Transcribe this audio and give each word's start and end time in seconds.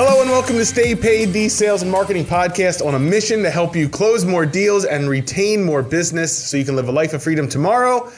Hello 0.00 0.22
and 0.22 0.30
welcome 0.30 0.54
to 0.54 0.64
Stay 0.64 0.94
Paid, 0.94 1.32
the 1.32 1.48
sales 1.48 1.82
and 1.82 1.90
marketing 1.90 2.24
podcast 2.24 2.86
on 2.86 2.94
a 2.94 3.00
mission 3.00 3.42
to 3.42 3.50
help 3.50 3.74
you 3.74 3.88
close 3.88 4.24
more 4.24 4.46
deals 4.46 4.84
and 4.84 5.08
retain 5.08 5.64
more 5.64 5.82
business 5.82 6.30
so 6.32 6.56
you 6.56 6.64
can 6.64 6.76
live 6.76 6.86
a 6.86 6.92
life 6.92 7.14
of 7.14 7.22
freedom 7.24 7.48
tomorrow, 7.48 8.08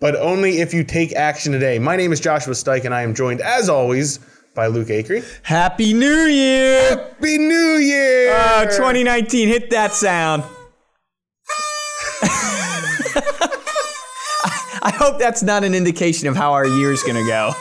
but 0.00 0.14
only 0.16 0.60
if 0.60 0.74
you 0.74 0.84
take 0.84 1.14
action 1.14 1.50
today. 1.50 1.78
My 1.78 1.96
name 1.96 2.12
is 2.12 2.20
Joshua 2.20 2.52
Stike 2.52 2.84
and 2.84 2.92
I 2.92 3.00
am 3.00 3.14
joined 3.14 3.40
as 3.40 3.70
always 3.70 4.18
by 4.54 4.66
Luke 4.66 4.88
Acree. 4.88 5.24
Happy 5.42 5.94
New 5.94 6.24
Year! 6.24 6.90
Happy 6.90 7.38
New 7.38 7.78
Year! 7.78 8.34
Uh, 8.34 8.66
2019, 8.66 9.48
hit 9.48 9.70
that 9.70 9.94
sound. 9.94 10.42
I 14.82 14.92
hope 14.94 15.18
that's 15.18 15.42
not 15.42 15.64
an 15.64 15.74
indication 15.74 16.28
of 16.28 16.36
how 16.36 16.52
our 16.52 16.66
year's 16.66 17.02
gonna 17.02 17.24
go. 17.24 17.52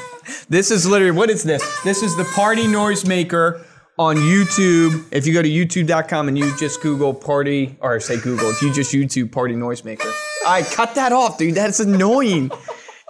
This 0.49 0.69
is 0.69 0.85
literally, 0.85 1.15
what 1.15 1.29
is 1.29 1.43
this? 1.43 1.63
This 1.85 2.03
is 2.03 2.17
the 2.17 2.25
party 2.35 2.63
noisemaker 2.63 3.63
on 3.99 4.15
YouTube. 4.15 5.05
If 5.11 5.27
you 5.27 5.33
go 5.33 5.41
to 5.41 5.49
youtube.com 5.49 6.29
and 6.29 6.37
you 6.37 6.57
just 6.57 6.81
Google 6.81 7.13
party, 7.13 7.75
or 7.81 7.99
say 7.99 8.17
Google, 8.17 8.49
if 8.49 8.61
you 8.61 8.73
just 8.73 8.93
YouTube 8.93 9.29
party 9.29 9.55
noisemaker. 9.55 10.09
I 10.47 10.63
cut 10.63 10.95
that 10.95 11.11
off, 11.11 11.37
dude. 11.37 11.53
That's 11.53 11.81
annoying. 11.81 12.49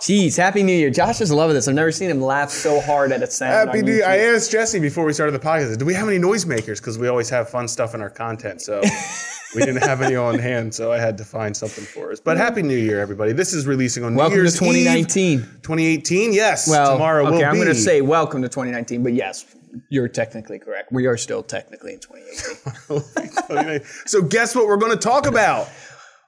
Jeez, 0.01 0.35
Happy 0.35 0.63
New 0.63 0.73
Year. 0.73 0.89
Josh 0.89 1.21
is 1.21 1.31
loving 1.31 1.53
this. 1.53 1.67
I've 1.67 1.75
never 1.75 1.91
seen 1.91 2.09
him 2.09 2.21
laugh 2.21 2.49
so 2.49 2.81
hard 2.81 3.11
at 3.11 3.21
a 3.21 3.27
sound. 3.27 3.69
Happy 3.69 3.83
New 3.83 3.93
Year. 3.93 4.07
I 4.07 4.17
asked 4.17 4.49
Jesse 4.49 4.79
before 4.79 5.05
we 5.05 5.13
started 5.13 5.33
the 5.33 5.39
podcast, 5.39 5.77
do 5.77 5.85
we 5.85 5.93
have 5.93 6.07
any 6.07 6.17
noisemakers? 6.17 6.77
Because 6.77 6.97
we 6.97 7.07
always 7.07 7.29
have 7.29 7.49
fun 7.49 7.67
stuff 7.67 7.93
in 7.93 8.01
our 8.01 8.09
content. 8.09 8.61
So 8.61 8.81
we 9.55 9.61
didn't 9.61 9.83
have 9.83 10.01
any 10.01 10.15
on 10.15 10.39
hand, 10.39 10.73
so 10.73 10.91
I 10.91 10.97
had 10.97 11.19
to 11.19 11.25
find 11.25 11.55
something 11.55 11.83
for 11.83 12.11
us. 12.11 12.19
But 12.19 12.37
Happy 12.37 12.63
New 12.63 12.77
Year, 12.77 12.99
everybody. 12.99 13.33
This 13.33 13.53
is 13.53 13.67
releasing 13.67 14.03
on 14.03 14.15
Welcome 14.15 14.37
New 14.37 14.43
Year's 14.43 14.53
to 14.53 14.59
2019. 14.59 15.39
Eve, 15.39 15.45
2018, 15.61 16.33
yes. 16.33 16.67
Well, 16.67 16.93
tomorrow 16.93 17.27
okay, 17.27 17.37
will 17.37 17.45
I'm 17.45 17.53
be. 17.53 17.57
going 17.59 17.67
to 17.67 17.75
say 17.75 18.01
welcome 18.01 18.41
to 18.41 18.47
2019, 18.47 19.03
but 19.03 19.13
yes, 19.13 19.43
you're 19.89 20.07
technically 20.07 20.59
correct. 20.59 20.91
We 20.91 21.05
are 21.07 21.17
still 21.17 21.43
technically 21.43 21.93
in 21.93 21.99
2018. 21.99 23.81
so 24.05 24.21
guess 24.21 24.55
what 24.55 24.67
we're 24.67 24.77
going 24.77 24.91
to 24.91 24.97
talk 24.97 25.25
about? 25.27 25.67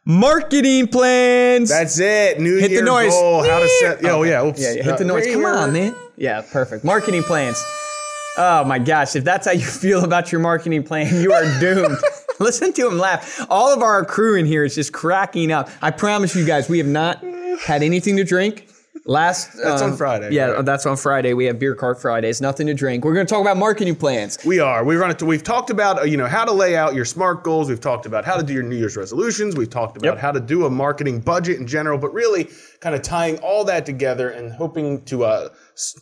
Marketing 0.06 0.88
plans. 0.88 1.70
That's 1.70 2.00
it. 2.00 2.40
New 2.40 2.58
hit 2.58 2.72
Year 2.72 2.80
the 2.82 2.86
noise. 2.86 3.12
goal. 3.12 3.44
How 3.44 3.60
to 3.60 3.68
set? 3.80 4.04
Oh, 4.06 4.24
yeah. 4.24 4.44
Oops. 4.46 4.60
yeah, 4.60 4.72
yeah, 4.74 4.84
hit 4.84 4.98
the 4.98 5.04
Uh, 5.04 5.08
noise. 5.08 5.28
Come 5.28 5.46
on, 5.46 5.74
man. 5.74 5.96
Yeah, 6.18 6.42
perfect. 6.52 6.84
Marketing 6.84 7.22
plans. 7.24 7.62
Oh 8.38 8.64
my 8.64 8.80
gosh, 8.80 9.16
if 9.16 9.24
that's 9.26 9.46
how 9.46 9.52
you 9.52 9.66
feel 9.66 10.04
about 10.04 10.32
your 10.32 10.40
marketing 10.42 10.84
plan, 10.84 11.22
you 11.22 11.34
are 11.34 11.44
doomed. 11.60 11.98
Listen 12.40 12.72
to 12.74 12.88
him 12.88 12.98
laugh. 12.98 13.46
All 13.50 13.72
of 13.74 13.82
our 13.84 14.04
crew 14.06 14.36
in 14.36 14.46
here 14.46 14.64
is 14.64 14.74
just 14.74 14.92
cracking 14.94 15.52
up. 15.52 15.70
I 15.82 15.92
promise 15.92 16.36
you 16.36 16.46
guys, 16.46 16.68
we 16.70 16.78
have 16.80 16.88
not 16.88 17.24
had 17.60 17.84
anything 17.84 18.18
to 18.18 18.24
drink. 18.24 18.68
Last 19.06 19.54
That's 19.62 19.82
on 19.82 19.92
um, 19.92 19.98
Friday, 19.98 20.30
Yeah, 20.32 20.46
right? 20.48 20.66
that's 20.66 20.86
on 20.86 20.96
Friday. 20.96 21.34
We 21.34 21.46
have 21.46 21.58
beer 21.58 21.74
cart 21.74 22.00
Fridays. 22.00 22.40
Nothing 22.40 22.68
to 22.68 22.74
drink. 22.76 23.04
We're 23.04 23.16
going 23.16 23.26
to 23.26 23.30
talk 23.34 23.42
about 23.42 23.58
marketing 23.58 23.96
plans. 23.96 24.38
We 24.46 24.60
are. 24.60 24.86
We're 24.86 25.00
going 25.00 25.16
to. 25.16 25.26
We've 25.26 25.42
talked 25.44 25.72
about 25.72 26.00
uh, 26.00 26.04
you 26.04 26.18
know 26.18 26.28
how 26.28 26.46
to 26.46 26.52
lay 26.52 26.76
out 26.76 26.94
your 26.94 27.06
smart 27.06 27.44
goals. 27.44 27.68
We've 27.68 27.82
talked 27.82 28.06
about 28.06 28.26
how 28.26 28.38
to 28.38 28.44
do 28.44 28.54
your 28.54 28.62
New 28.64 28.76
Year's 28.76 28.96
resolutions. 28.96 29.56
We've 29.56 29.70
talked 29.70 29.98
about 29.98 30.14
Yep. 30.14 30.18
how 30.20 30.32
to 30.32 30.40
do 30.40 30.66
a 30.66 30.70
marketing 30.70 31.20
budget 31.20 31.58
in 31.60 31.66
general. 31.66 31.98
But 31.98 32.14
really, 32.14 32.50
kind 32.80 32.94
of 32.94 33.02
tying 33.02 33.38
all 33.40 33.64
that 33.66 33.86
together 33.88 34.30
and 34.30 34.52
hoping 34.54 35.04
to 35.06 35.24
uh, 35.26 35.50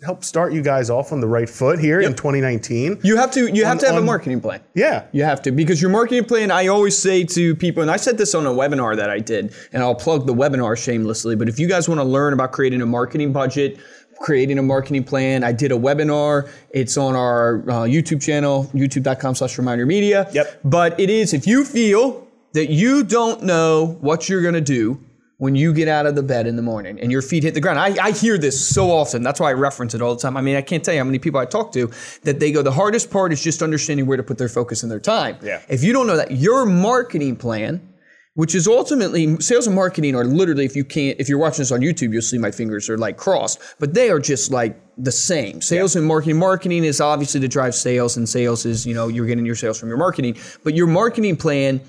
help 0.04 0.24
start 0.24 0.54
you 0.54 0.62
guys 0.62 0.90
off 0.90 1.12
on 1.12 1.20
the 1.22 1.28
right 1.28 1.50
foot 1.50 1.80
here 1.80 2.02
in 2.02 2.14
2019. 2.16 3.00
You 3.04 3.18
have 3.18 3.32
to 3.32 3.54
you 3.54 3.64
have 3.66 3.74
On- 3.74 3.80
to 3.80 3.86
have 3.88 3.96
a 3.96 4.02
marketing 4.02 4.42
plan. 4.42 4.62
Yeah. 4.74 5.06
You 5.12 5.24
have 5.24 5.42
to 5.44 5.52
because 5.52 5.82
your 5.82 5.92
marketing 5.92 6.26
plan. 6.26 6.52
I 6.52 6.68
always 6.68 6.98
say 6.98 7.24
to 7.24 7.56
people, 7.56 7.82
and 7.82 7.92
I 7.92 7.98
said 7.98 8.18
this 8.18 8.36
on 8.36 8.46
a 8.46 8.52
webinar 8.52 8.96
that 8.96 9.10
I 9.10 9.20
did, 9.20 9.54
and 9.74 9.82
I'll 9.84 9.96
plug 9.96 10.26
the 10.28 10.34
webinar 10.34 10.78
shamelessly. 10.78 11.36
But 11.36 11.50
if 11.50 11.60
you 11.60 11.68
guys 11.68 11.88
want 11.88 12.00
to 12.00 12.06
learn 12.06 12.34
about 12.34 12.52
creating 12.52 12.82
a 12.82 12.86
marketing 12.86 13.32
budget, 13.34 13.78
creating 14.20 14.58
a 14.60 14.64
marketing 14.64 15.04
plan, 15.04 15.44
I 15.44 15.52
did 15.52 15.72
a 15.72 15.78
webinar. 15.78 16.50
It's 16.72 16.98
on 16.98 17.16
our 17.16 17.60
uh, 17.70 17.74
YouTube 17.86 18.22
channel, 18.22 18.70
youtube.com/slash 18.74 19.58
Reminder 19.58 19.86
Media. 19.86 20.28
Yep. 20.34 20.62
But 20.64 21.00
it 21.00 21.10
is 21.10 21.34
if 21.34 21.48
you 21.48 21.64
feel 21.66 22.28
that 22.54 22.70
you 22.70 23.04
don't 23.04 23.44
know 23.44 23.98
what 24.02 24.28
you're 24.28 24.42
going 24.42 24.56
to 24.56 24.62
do 24.62 25.00
when 25.40 25.56
you 25.56 25.74
get 25.74 25.88
out 25.88 26.06
of 26.06 26.16
the 26.16 26.22
bed 26.22 26.48
in 26.48 26.58
the 26.58 26.62
morning 26.62 27.00
and 27.00 27.14
your 27.14 27.22
feet 27.22 27.44
hit 27.44 27.54
the 27.54 27.62
ground. 27.62 27.80
I, 27.80 28.08
I 28.08 28.12
hear 28.12 28.38
this 28.38 28.60
so 28.60 28.92
often. 28.92 29.24
That's 29.24 29.40
why 29.40 29.50
I 29.50 29.54
reference 29.54 29.94
it 29.94 30.02
all 30.02 30.14
the 30.14 30.22
time. 30.22 30.36
I 30.36 30.42
mean, 30.42 30.58
I 30.58 30.62
can't 30.62 30.84
tell 30.84 30.94
you 30.94 31.00
how 31.00 31.06
many 31.06 31.18
people 31.18 31.40
I 31.40 31.46
talk 31.46 31.72
to 31.74 31.90
that 32.24 32.42
they 32.42 32.52
go, 32.52 32.62
the 32.62 32.74
hardest 32.74 33.10
part 33.10 33.32
is 33.32 33.42
just 33.42 33.64
understanding 33.64 34.06
where 34.06 34.18
to 34.18 34.24
put 34.24 34.38
their 34.38 34.50
focus 34.50 34.84
and 34.84 34.92
their 34.92 35.00
time. 35.00 35.38
Yeah. 35.42 35.62
If 35.70 35.82
you 35.82 35.94
don't 35.94 36.08
know 36.08 36.18
that, 36.18 36.32
your 36.32 36.66
marketing 36.66 37.38
plan, 37.38 37.94
which 38.34 38.54
is 38.54 38.68
ultimately 38.68 39.40
sales 39.40 39.66
and 39.66 39.78
marketing 39.78 40.14
are 40.14 40.26
literally, 40.26 40.66
if 40.66 40.76
you 40.76 40.84
can't, 40.84 41.18
if 41.22 41.30
you're 41.30 41.40
watching 41.40 41.60
this 41.60 41.72
on 41.72 41.80
YouTube, 41.80 42.12
you'll 42.12 42.22
see 42.22 42.38
my 42.38 42.52
fingers 42.52 42.90
are 42.90 42.98
like 42.98 43.16
crossed, 43.16 43.62
but 43.80 43.94
they 43.94 44.10
are 44.10 44.20
just 44.20 44.52
like 44.52 44.78
the 44.98 45.12
same. 45.12 45.62
Sales 45.62 45.96
and 45.96 46.06
marketing. 46.06 46.38
Marketing 46.38 46.84
is 46.84 47.00
obviously 47.00 47.40
to 47.40 47.48
drive 47.48 47.74
sales, 47.74 48.18
and 48.18 48.28
sales 48.28 48.66
is, 48.66 48.86
you 48.86 48.94
know, 48.94 49.08
you're 49.08 49.26
getting 49.26 49.46
your 49.46 49.56
sales 49.56 49.80
from 49.80 49.88
your 49.88 49.98
marketing, 49.98 50.36
but 50.66 50.74
your 50.74 50.88
marketing 50.88 51.38
plan 51.38 51.80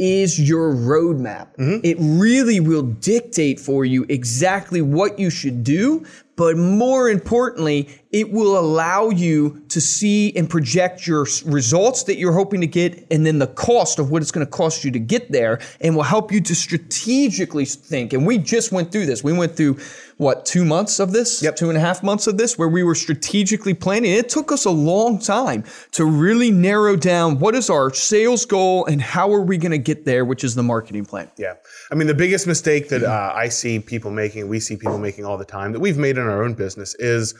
is 0.00 0.40
your 0.40 0.72
roadmap. 0.72 1.54
Mm-hmm. 1.56 1.80
It 1.84 1.98
really 2.00 2.58
will 2.58 2.82
dictate 2.82 3.60
for 3.60 3.84
you 3.84 4.06
exactly 4.08 4.80
what 4.80 5.18
you 5.18 5.28
should 5.28 5.62
do, 5.62 6.06
but 6.40 6.56
more 6.56 7.10
importantly, 7.10 7.86
it 8.12 8.32
will 8.32 8.58
allow 8.58 9.10
you 9.10 9.62
to 9.68 9.78
see 9.78 10.34
and 10.34 10.48
project 10.48 11.06
your 11.06 11.26
results 11.44 12.04
that 12.04 12.16
you're 12.16 12.32
hoping 12.32 12.62
to 12.62 12.66
get 12.66 13.06
and 13.10 13.26
then 13.26 13.38
the 13.38 13.46
cost 13.46 13.98
of 13.98 14.10
what 14.10 14.22
it's 14.22 14.30
going 14.30 14.46
to 14.46 14.50
cost 14.50 14.82
you 14.82 14.90
to 14.90 14.98
get 14.98 15.30
there 15.30 15.60
and 15.82 15.94
will 15.94 16.02
help 16.02 16.32
you 16.32 16.40
to 16.40 16.54
strategically 16.54 17.66
think. 17.66 18.14
And 18.14 18.26
we 18.26 18.38
just 18.38 18.72
went 18.72 18.90
through 18.90 19.04
this. 19.04 19.22
We 19.22 19.34
went 19.34 19.54
through 19.54 19.78
what, 20.16 20.44
two 20.44 20.66
months 20.66 20.98
of 20.98 21.12
this? 21.12 21.42
Yep. 21.42 21.56
Two 21.56 21.68
and 21.70 21.78
a 21.78 21.80
half 21.80 22.02
months 22.02 22.26
of 22.26 22.36
this 22.36 22.58
where 22.58 22.68
we 22.68 22.82
were 22.82 22.94
strategically 22.94 23.72
planning. 23.72 24.12
It 24.12 24.28
took 24.28 24.52
us 24.52 24.66
a 24.66 24.70
long 24.70 25.18
time 25.18 25.64
to 25.92 26.04
really 26.04 26.50
narrow 26.50 26.94
down 26.94 27.38
what 27.38 27.54
is 27.54 27.70
our 27.70 27.92
sales 27.94 28.44
goal 28.44 28.84
and 28.84 29.00
how 29.00 29.32
are 29.32 29.40
we 29.40 29.56
going 29.56 29.72
to 29.72 29.78
get 29.78 30.04
there, 30.04 30.26
which 30.26 30.44
is 30.44 30.54
the 30.54 30.62
marketing 30.62 31.06
plan. 31.06 31.30
Yeah. 31.38 31.54
I 31.90 31.94
mean, 31.94 32.06
the 32.06 32.14
biggest 32.14 32.46
mistake 32.46 32.90
that 32.90 33.02
uh, 33.02 33.32
I 33.34 33.48
see 33.48 33.78
people 33.78 34.10
making, 34.10 34.46
we 34.46 34.60
see 34.60 34.76
people 34.76 34.98
making 34.98 35.24
all 35.24 35.38
the 35.38 35.44
time, 35.44 35.72
that 35.72 35.80
we've 35.80 35.96
made 35.96 36.18
in 36.18 36.26
our 36.26 36.29
own 36.30 36.54
business 36.54 36.94
is 36.96 37.34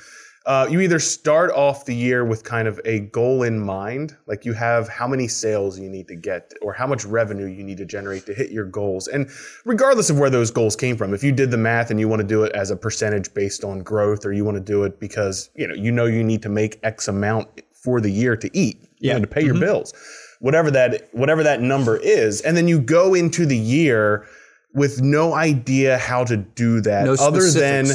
uh, 0.46 0.66
you 0.70 0.80
either 0.80 0.98
start 0.98 1.50
off 1.50 1.84
the 1.84 1.94
year 1.94 2.24
with 2.24 2.44
kind 2.44 2.66
of 2.66 2.80
a 2.86 3.00
goal 3.00 3.42
in 3.42 3.60
mind, 3.60 4.16
like 4.26 4.46
you 4.46 4.54
have 4.54 4.88
how 4.88 5.06
many 5.06 5.28
sales 5.28 5.78
you 5.78 5.88
need 5.88 6.08
to 6.08 6.16
get 6.16 6.52
or 6.62 6.72
how 6.72 6.86
much 6.86 7.04
revenue 7.04 7.44
you 7.46 7.62
need 7.62 7.76
to 7.76 7.84
generate 7.84 8.24
to 8.24 8.32
hit 8.32 8.50
your 8.50 8.64
goals. 8.64 9.06
And 9.06 9.28
regardless 9.66 10.08
of 10.08 10.18
where 10.18 10.30
those 10.30 10.50
goals 10.50 10.76
came 10.76 10.96
from, 10.96 11.12
if 11.12 11.22
you 11.22 11.30
did 11.30 11.50
the 11.50 11.58
math 11.58 11.90
and 11.90 12.00
you 12.00 12.08
want 12.08 12.20
to 12.20 12.26
do 12.26 12.42
it 12.44 12.52
as 12.52 12.70
a 12.70 12.76
percentage 12.76 13.32
based 13.34 13.64
on 13.64 13.80
growth 13.80 14.24
or 14.24 14.32
you 14.32 14.44
want 14.44 14.56
to 14.56 14.62
do 14.62 14.84
it 14.84 14.98
because, 14.98 15.50
you 15.54 15.68
know, 15.68 15.74
you 15.74 15.92
know 15.92 16.06
you 16.06 16.24
need 16.24 16.42
to 16.42 16.48
make 16.48 16.80
X 16.82 17.06
amount 17.06 17.46
for 17.74 18.00
the 18.00 18.10
year 18.10 18.34
to 18.34 18.50
eat, 18.56 18.88
you 18.98 19.12
know, 19.12 19.20
to 19.20 19.26
pay 19.26 19.44
your 19.44 19.58
bills 19.58 19.92
whatever 20.40 20.70
that 20.70 21.06
whatever 21.12 21.42
that 21.42 21.60
number 21.60 21.98
is 21.98 22.40
and 22.40 22.56
then 22.56 22.66
you 22.66 22.80
go 22.80 23.12
into 23.12 23.44
the 23.44 23.56
year 23.56 24.26
with 24.72 25.02
no 25.02 25.34
idea 25.34 25.98
how 25.98 26.24
to 26.24 26.36
do 26.36 26.80
that 26.80 27.04
No 27.04 27.14
other 27.20 27.50
than. 27.50 27.86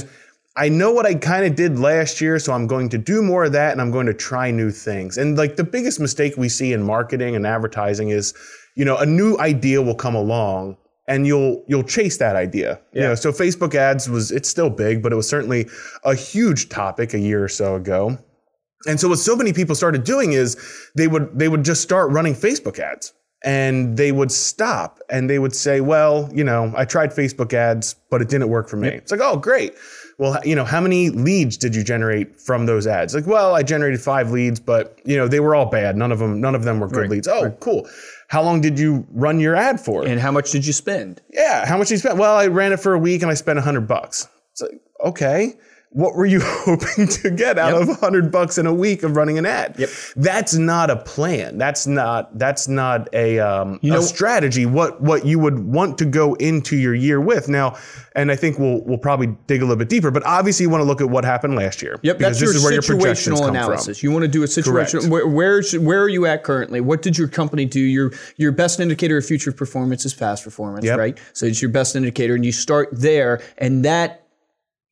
I 0.57 0.69
know 0.69 0.91
what 0.91 1.05
I 1.05 1.15
kind 1.15 1.45
of 1.45 1.55
did 1.55 1.79
last 1.79 2.21
year, 2.21 2.39
so 2.39 2.53
I'm 2.53 2.65
going 2.65 2.87
to 2.89 2.97
do 2.97 3.21
more 3.21 3.43
of 3.43 3.51
that 3.51 3.73
and 3.73 3.81
I'm 3.81 3.91
going 3.91 4.05
to 4.05 4.13
try 4.13 4.51
new 4.51 4.71
things. 4.71 5.17
And 5.17 5.37
like 5.37 5.57
the 5.57 5.65
biggest 5.65 5.99
mistake 5.99 6.37
we 6.37 6.47
see 6.47 6.71
in 6.71 6.81
marketing 6.81 7.35
and 7.35 7.45
advertising 7.45 8.09
is, 8.09 8.33
you 8.75 8.85
know, 8.85 8.95
a 8.97 9.05
new 9.05 9.37
idea 9.37 9.81
will 9.81 9.95
come 9.95 10.15
along 10.15 10.77
and 11.07 11.27
you'll 11.27 11.63
you'll 11.67 11.83
chase 11.83 12.17
that 12.17 12.35
idea. 12.35 12.79
You 12.93 13.01
know, 13.01 13.15
so 13.15 13.31
Facebook 13.31 13.75
ads 13.75 14.09
was 14.09 14.31
it's 14.31 14.49
still 14.49 14.69
big, 14.69 15.03
but 15.03 15.11
it 15.11 15.15
was 15.15 15.27
certainly 15.27 15.67
a 16.03 16.15
huge 16.15 16.69
topic 16.69 17.13
a 17.13 17.19
year 17.19 17.43
or 17.43 17.49
so 17.49 17.75
ago. 17.75 18.17
And 18.87 18.99
so 18.99 19.09
what 19.09 19.19
so 19.19 19.35
many 19.35 19.51
people 19.51 19.75
started 19.75 20.03
doing 20.03 20.33
is 20.33 20.57
they 20.95 21.07
would 21.07 21.37
they 21.37 21.49
would 21.49 21.65
just 21.65 21.81
start 21.81 22.11
running 22.11 22.33
Facebook 22.33 22.79
ads 22.79 23.13
and 23.43 23.97
they 23.97 24.11
would 24.11 24.31
stop 24.31 24.99
and 25.09 25.29
they 25.29 25.37
would 25.37 25.55
say, 25.55 25.81
well, 25.81 26.29
you 26.33 26.43
know, 26.43 26.73
I 26.75 26.85
tried 26.85 27.11
Facebook 27.11 27.53
ads, 27.53 27.95
but 28.09 28.21
it 28.21 28.29
didn't 28.29 28.49
work 28.49 28.69
for 28.69 28.77
me. 28.77 28.89
It's 28.89 29.11
like, 29.11 29.21
oh, 29.21 29.37
great. 29.37 29.73
Well, 30.17 30.39
you 30.45 30.55
know, 30.55 30.63
how 30.63 30.79
many 30.79 31.09
leads 31.09 31.57
did 31.57 31.75
you 31.75 31.83
generate 31.83 32.39
from 32.39 32.65
those 32.65 32.87
ads? 32.87 33.13
Like, 33.13 33.27
well, 33.27 33.53
I 33.53 33.63
generated 33.63 33.99
five 33.99 34.31
leads, 34.31 34.59
but 34.59 34.97
you 35.03 35.17
know, 35.17 35.27
they 35.27 35.41
were 35.41 35.55
all 35.55 35.65
bad. 35.65 35.97
None 35.97 36.11
of 36.11 36.19
them, 36.19 36.39
none 36.39 36.55
of 36.55 36.63
them 36.63 36.79
were 36.79 36.87
good 36.87 37.01
Right, 37.01 37.09
leads. 37.09 37.27
Oh, 37.27 37.51
cool. 37.59 37.87
How 38.29 38.41
long 38.41 38.61
did 38.61 38.79
you 38.79 39.05
run 39.11 39.39
your 39.39 39.55
ad 39.55 39.79
for? 39.79 40.05
And 40.05 40.19
how 40.19 40.31
much 40.31 40.51
did 40.51 40.65
you 40.65 40.73
spend? 40.73 41.21
Yeah. 41.31 41.65
How 41.65 41.77
much 41.77 41.89
did 41.89 41.95
you 41.95 41.99
spend? 41.99 42.17
Well, 42.17 42.35
I 42.35 42.47
ran 42.47 42.71
it 42.71 42.79
for 42.79 42.93
a 42.93 42.97
week 42.99 43.21
and 43.21 43.29
I 43.29 43.33
spent 43.33 43.59
a 43.59 43.61
hundred 43.61 43.87
bucks. 43.87 44.27
It's 44.53 44.61
like, 44.61 44.79
okay. 45.03 45.55
What 45.95 46.13
were 46.13 46.25
you 46.25 46.41
hoping 46.43 47.07
to 47.07 47.29
get 47.29 47.57
out 47.57 47.79
Yep. 47.79 47.87
of 47.89 47.99
hundred 48.01 48.29
bucks 48.29 48.57
in 48.57 48.65
a 48.67 48.73
week 48.73 49.03
of 49.03 49.15
running 49.15 49.37
an 49.37 49.45
ad? 49.45 49.75
Yep. 49.79 49.89
That's 50.17 50.53
not 50.55 50.89
a 50.89 50.97
plan. 50.97 51.57
That's 51.57 51.87
not 51.87 52.37
that's 52.37 52.67
not 52.67 53.07
a 53.13 53.39
um, 53.39 53.79
a 53.81 53.87
know- 53.87 54.01
strategy. 54.01 54.65
What 54.65 54.99
what 55.01 55.25
you 55.25 55.39
would 55.39 55.57
want 55.59 55.97
to 55.99 56.05
go 56.05 56.33
into 56.33 56.75
your 56.75 56.93
year 56.93 57.21
with 57.21 57.47
now, 57.47 57.77
and 58.13 58.29
I 58.29 58.35
think 58.35 58.59
we'll 58.59 58.81
we'll 58.83 58.97
probably 58.97 59.27
dig 59.47 59.61
a 59.61 59.63
little 59.65 59.77
bit 59.77 59.87
deeper. 59.87 60.11
But 60.11 60.25
obviously, 60.25 60.65
you 60.65 60.69
want 60.69 60.81
to 60.81 60.85
look 60.85 60.99
at 60.99 61.09
what 61.09 61.23
happened 61.23 61.55
last 61.55 61.81
year. 61.81 61.97
Yep, 62.01 62.17
because 62.17 62.39
that's 62.39 62.51
this 62.53 62.61
your 62.63 62.73
is 62.73 62.89
where 62.89 62.99
your 62.99 63.13
situational 63.15 63.39
come 63.39 63.49
analysis. 63.51 64.03
You 64.03 64.11
want 64.11 64.23
to 64.23 64.27
do 64.27 64.43
a 64.43 64.47
situation. 64.47 64.99
Correct. 64.99 65.27
Where, 65.27 65.61
where 65.79 66.01
are 66.01 66.09
you 66.09 66.25
at 66.25 66.43
currently? 66.43 66.81
What 66.81 67.03
did 67.03 67.17
your 67.17 67.29
company 67.29 67.63
do? 67.63 67.79
Your 67.79 68.11
your 68.35 68.51
best 68.51 68.81
indicator 68.81 69.15
of 69.15 69.25
future 69.25 69.53
performance 69.53 70.03
is 70.03 70.13
past 70.13 70.43
performance, 70.43 70.83
Yep. 70.83 70.97
right? 70.99 71.17
So 71.31 71.45
it's 71.45 71.61
your 71.61 71.71
best 71.71 71.95
indicator, 71.95 72.35
and 72.35 72.45
you 72.45 72.51
start 72.51 72.89
there, 72.91 73.41
and 73.57 73.85
that 73.85 74.24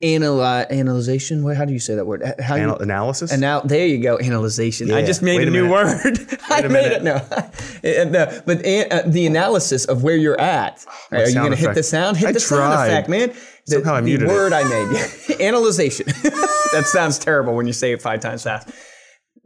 Analy- 0.04 0.70
analyzation. 0.70 1.42
What? 1.42 1.56
How 1.56 1.64
do 1.64 1.72
you 1.72 1.78
say 1.78 1.94
that 1.94 2.04
word? 2.06 2.22
How 2.38 2.56
Anal- 2.56 2.76
you, 2.76 2.82
analysis. 2.82 3.32
and 3.32 3.40
now 3.40 3.60
there 3.60 3.86
you 3.86 3.98
go. 4.02 4.18
Analyzation. 4.18 4.90
I 4.92 5.02
just 5.04 5.22
made 5.22 5.38
Wait 5.38 5.48
a, 5.48 5.50
a 5.50 5.54
new 5.54 5.70
word. 5.70 6.18
I 6.50 6.58
a 6.58 6.62
made 6.68 6.72
minute. 6.72 6.92
it. 6.92 7.02
No, 7.02 7.14
Uh, 7.84 8.04
no. 8.04 8.42
But 8.46 8.64
an- 8.64 8.92
uh, 8.92 9.02
the 9.06 9.26
analysis 9.26 9.84
of 9.86 10.02
where 10.02 10.16
you're 10.16 10.40
at. 10.40 10.84
Are 11.10 11.26
you 11.28 11.34
going 11.34 11.50
to 11.50 11.56
hit 11.56 11.74
the 11.74 11.82
sound? 11.82 12.16
Hit 12.18 12.28
I 12.28 12.32
the 12.32 12.40
sound 12.40 12.72
effect, 12.74 13.08
man. 13.08 13.28
The, 13.66 13.76
Somehow 13.76 13.94
I 13.94 14.00
the 14.00 14.06
muted 14.06 14.28
it. 14.28 14.32
word 14.32 14.52
I 14.52 14.62
made. 14.64 15.40
Analyzation. 15.40 16.06
that 16.72 16.84
sounds 16.86 17.18
terrible 17.18 17.54
when 17.56 17.66
you 17.66 17.72
say 17.72 17.92
it 17.92 18.02
five 18.02 18.20
times 18.20 18.42
fast. 18.42 18.68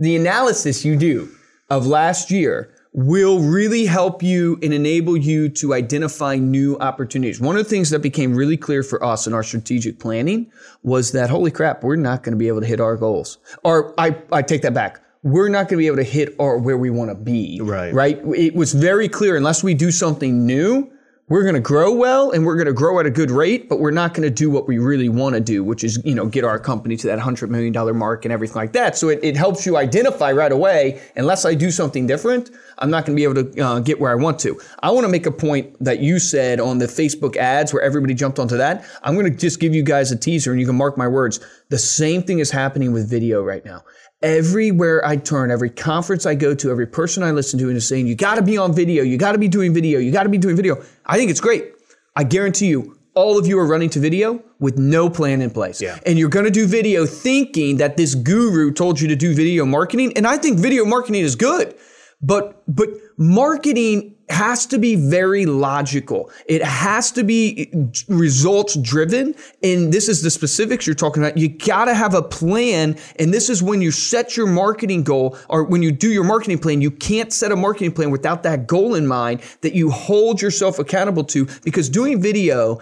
The 0.00 0.16
analysis 0.16 0.84
you 0.84 0.96
do 0.96 1.28
of 1.70 1.86
last 1.86 2.30
year 2.30 2.72
will 2.98 3.38
really 3.38 3.86
help 3.86 4.24
you 4.24 4.58
and 4.60 4.74
enable 4.74 5.16
you 5.16 5.48
to 5.48 5.72
identify 5.72 6.34
new 6.34 6.76
opportunities. 6.78 7.40
One 7.40 7.56
of 7.56 7.62
the 7.62 7.70
things 7.70 7.90
that 7.90 8.00
became 8.00 8.34
really 8.34 8.56
clear 8.56 8.82
for 8.82 9.02
us 9.04 9.24
in 9.24 9.32
our 9.32 9.44
strategic 9.44 10.00
planning 10.00 10.50
was 10.82 11.12
that 11.12 11.30
holy 11.30 11.52
crap, 11.52 11.84
we're 11.84 11.94
not 11.94 12.24
going 12.24 12.32
to 12.32 12.36
be 12.36 12.48
able 12.48 12.60
to 12.60 12.66
hit 12.66 12.80
our 12.80 12.96
goals. 12.96 13.38
Or 13.62 13.94
I, 13.98 14.20
I 14.32 14.42
take 14.42 14.62
that 14.62 14.74
back. 14.74 15.00
We're 15.22 15.48
not 15.48 15.68
going 15.68 15.76
to 15.76 15.76
be 15.76 15.86
able 15.86 15.98
to 15.98 16.02
hit 16.02 16.34
our 16.40 16.58
where 16.58 16.76
we 16.76 16.90
want 16.90 17.12
to 17.12 17.14
be. 17.14 17.60
Right. 17.62 17.94
Right. 17.94 18.18
It 18.36 18.56
was 18.56 18.72
very 18.72 19.08
clear 19.08 19.36
unless 19.36 19.62
we 19.62 19.74
do 19.74 19.92
something 19.92 20.44
new, 20.44 20.90
we're 21.28 21.42
going 21.42 21.54
to 21.54 21.60
grow 21.60 21.92
well 21.92 22.30
and 22.30 22.44
we're 22.46 22.56
going 22.56 22.66
to 22.66 22.72
grow 22.72 22.98
at 22.98 23.06
a 23.06 23.10
good 23.10 23.30
rate, 23.30 23.68
but 23.68 23.80
we're 23.80 23.90
not 23.90 24.14
going 24.14 24.22
to 24.22 24.34
do 24.34 24.50
what 24.50 24.66
we 24.66 24.78
really 24.78 25.08
want 25.08 25.34
to 25.34 25.40
do, 25.40 25.62
which 25.62 25.84
is, 25.84 26.00
you 26.04 26.14
know, 26.14 26.26
get 26.26 26.42
our 26.42 26.58
company 26.58 26.96
to 26.96 27.06
that 27.06 27.18
$100 27.18 27.50
million 27.50 27.96
mark 27.96 28.24
and 28.24 28.32
everything 28.32 28.56
like 28.56 28.72
that. 28.72 28.96
So 28.96 29.08
it, 29.08 29.20
it 29.22 29.36
helps 29.36 29.66
you 29.66 29.76
identify 29.76 30.32
right 30.32 30.50
away, 30.50 31.02
unless 31.16 31.44
I 31.44 31.54
do 31.54 31.70
something 31.70 32.06
different, 32.06 32.50
I'm 32.78 32.90
not 32.90 33.04
going 33.04 33.16
to 33.16 33.20
be 33.20 33.24
able 33.24 33.52
to 33.52 33.60
uh, 33.60 33.80
get 33.80 34.00
where 34.00 34.10
I 34.10 34.14
want 34.14 34.38
to. 34.40 34.58
I 34.82 34.90
want 34.90 35.04
to 35.04 35.08
make 35.08 35.26
a 35.26 35.30
point 35.30 35.76
that 35.84 36.00
you 36.00 36.18
said 36.18 36.60
on 36.60 36.78
the 36.78 36.86
Facebook 36.86 37.36
ads 37.36 37.72
where 37.74 37.82
everybody 37.82 38.14
jumped 38.14 38.38
onto 38.38 38.56
that. 38.56 38.84
I'm 39.02 39.14
going 39.14 39.30
to 39.30 39.36
just 39.36 39.60
give 39.60 39.74
you 39.74 39.82
guys 39.82 40.10
a 40.10 40.16
teaser 40.16 40.52
and 40.52 40.60
you 40.60 40.66
can 40.66 40.76
mark 40.76 40.96
my 40.96 41.08
words. 41.08 41.40
The 41.68 41.78
same 41.78 42.22
thing 42.22 42.38
is 42.38 42.50
happening 42.50 42.92
with 42.92 43.10
video 43.10 43.42
right 43.42 43.64
now. 43.64 43.84
Everywhere 44.20 45.04
I 45.06 45.14
turn, 45.16 45.52
every 45.52 45.70
conference 45.70 46.26
I 46.26 46.34
go 46.34 46.52
to, 46.52 46.70
every 46.72 46.88
person 46.88 47.22
I 47.22 47.30
listen 47.30 47.56
to 47.60 47.70
is 47.70 47.86
saying, 47.86 48.08
you 48.08 48.16
got 48.16 48.34
to 48.34 48.42
be 48.42 48.58
on 48.58 48.74
video, 48.74 49.04
you 49.04 49.16
got 49.16 49.32
to 49.32 49.38
be 49.38 49.46
doing 49.46 49.72
video, 49.72 50.00
you 50.00 50.10
got 50.10 50.24
to 50.24 50.28
be 50.28 50.38
doing 50.38 50.56
video. 50.56 50.82
I 51.06 51.16
think 51.16 51.30
it's 51.30 51.40
great. 51.40 51.72
I 52.16 52.24
guarantee 52.24 52.66
you, 52.66 52.98
all 53.14 53.38
of 53.38 53.46
you 53.46 53.58
are 53.60 53.66
running 53.66 53.90
to 53.90 54.00
video 54.00 54.42
with 54.58 54.76
no 54.76 55.08
plan 55.08 55.40
in 55.40 55.50
place. 55.50 55.80
Yeah. 55.80 56.00
And 56.04 56.18
you're 56.18 56.28
going 56.28 56.46
to 56.46 56.50
do 56.50 56.66
video 56.66 57.06
thinking 57.06 57.76
that 57.76 57.96
this 57.96 58.16
guru 58.16 58.72
told 58.72 59.00
you 59.00 59.06
to 59.06 59.14
do 59.14 59.34
video 59.34 59.64
marketing. 59.64 60.12
And 60.16 60.26
I 60.26 60.36
think 60.36 60.58
video 60.58 60.84
marketing 60.84 61.22
is 61.22 61.36
good. 61.36 61.76
But 62.20 62.62
but 62.66 62.88
marketing 63.16 64.16
has 64.30 64.66
to 64.66 64.78
be 64.78 64.94
very 64.96 65.46
logical. 65.46 66.30
It 66.46 66.62
has 66.62 67.10
to 67.12 67.24
be 67.24 67.72
results 68.08 68.76
driven. 68.76 69.34
And 69.62 69.92
this 69.92 70.08
is 70.08 70.22
the 70.22 70.30
specifics 70.30 70.86
you're 70.86 70.94
talking 70.94 71.22
about. 71.22 71.38
You 71.38 71.48
got 71.48 71.86
to 71.86 71.94
have 71.94 72.14
a 72.14 72.22
plan. 72.22 72.96
And 73.18 73.32
this 73.32 73.48
is 73.48 73.62
when 73.62 73.82
you 73.82 73.90
set 73.90 74.36
your 74.36 74.46
marketing 74.46 75.02
goal 75.02 75.38
or 75.48 75.64
when 75.64 75.82
you 75.82 75.92
do 75.92 76.10
your 76.10 76.24
marketing 76.24 76.58
plan, 76.58 76.80
you 76.80 76.90
can't 76.90 77.32
set 77.32 77.52
a 77.52 77.56
marketing 77.56 77.92
plan 77.92 78.10
without 78.10 78.42
that 78.42 78.66
goal 78.66 78.94
in 78.94 79.06
mind 79.06 79.40
that 79.62 79.74
you 79.74 79.90
hold 79.90 80.42
yourself 80.42 80.78
accountable 80.78 81.24
to 81.24 81.46
because 81.62 81.88
doing 81.88 82.20
video 82.20 82.80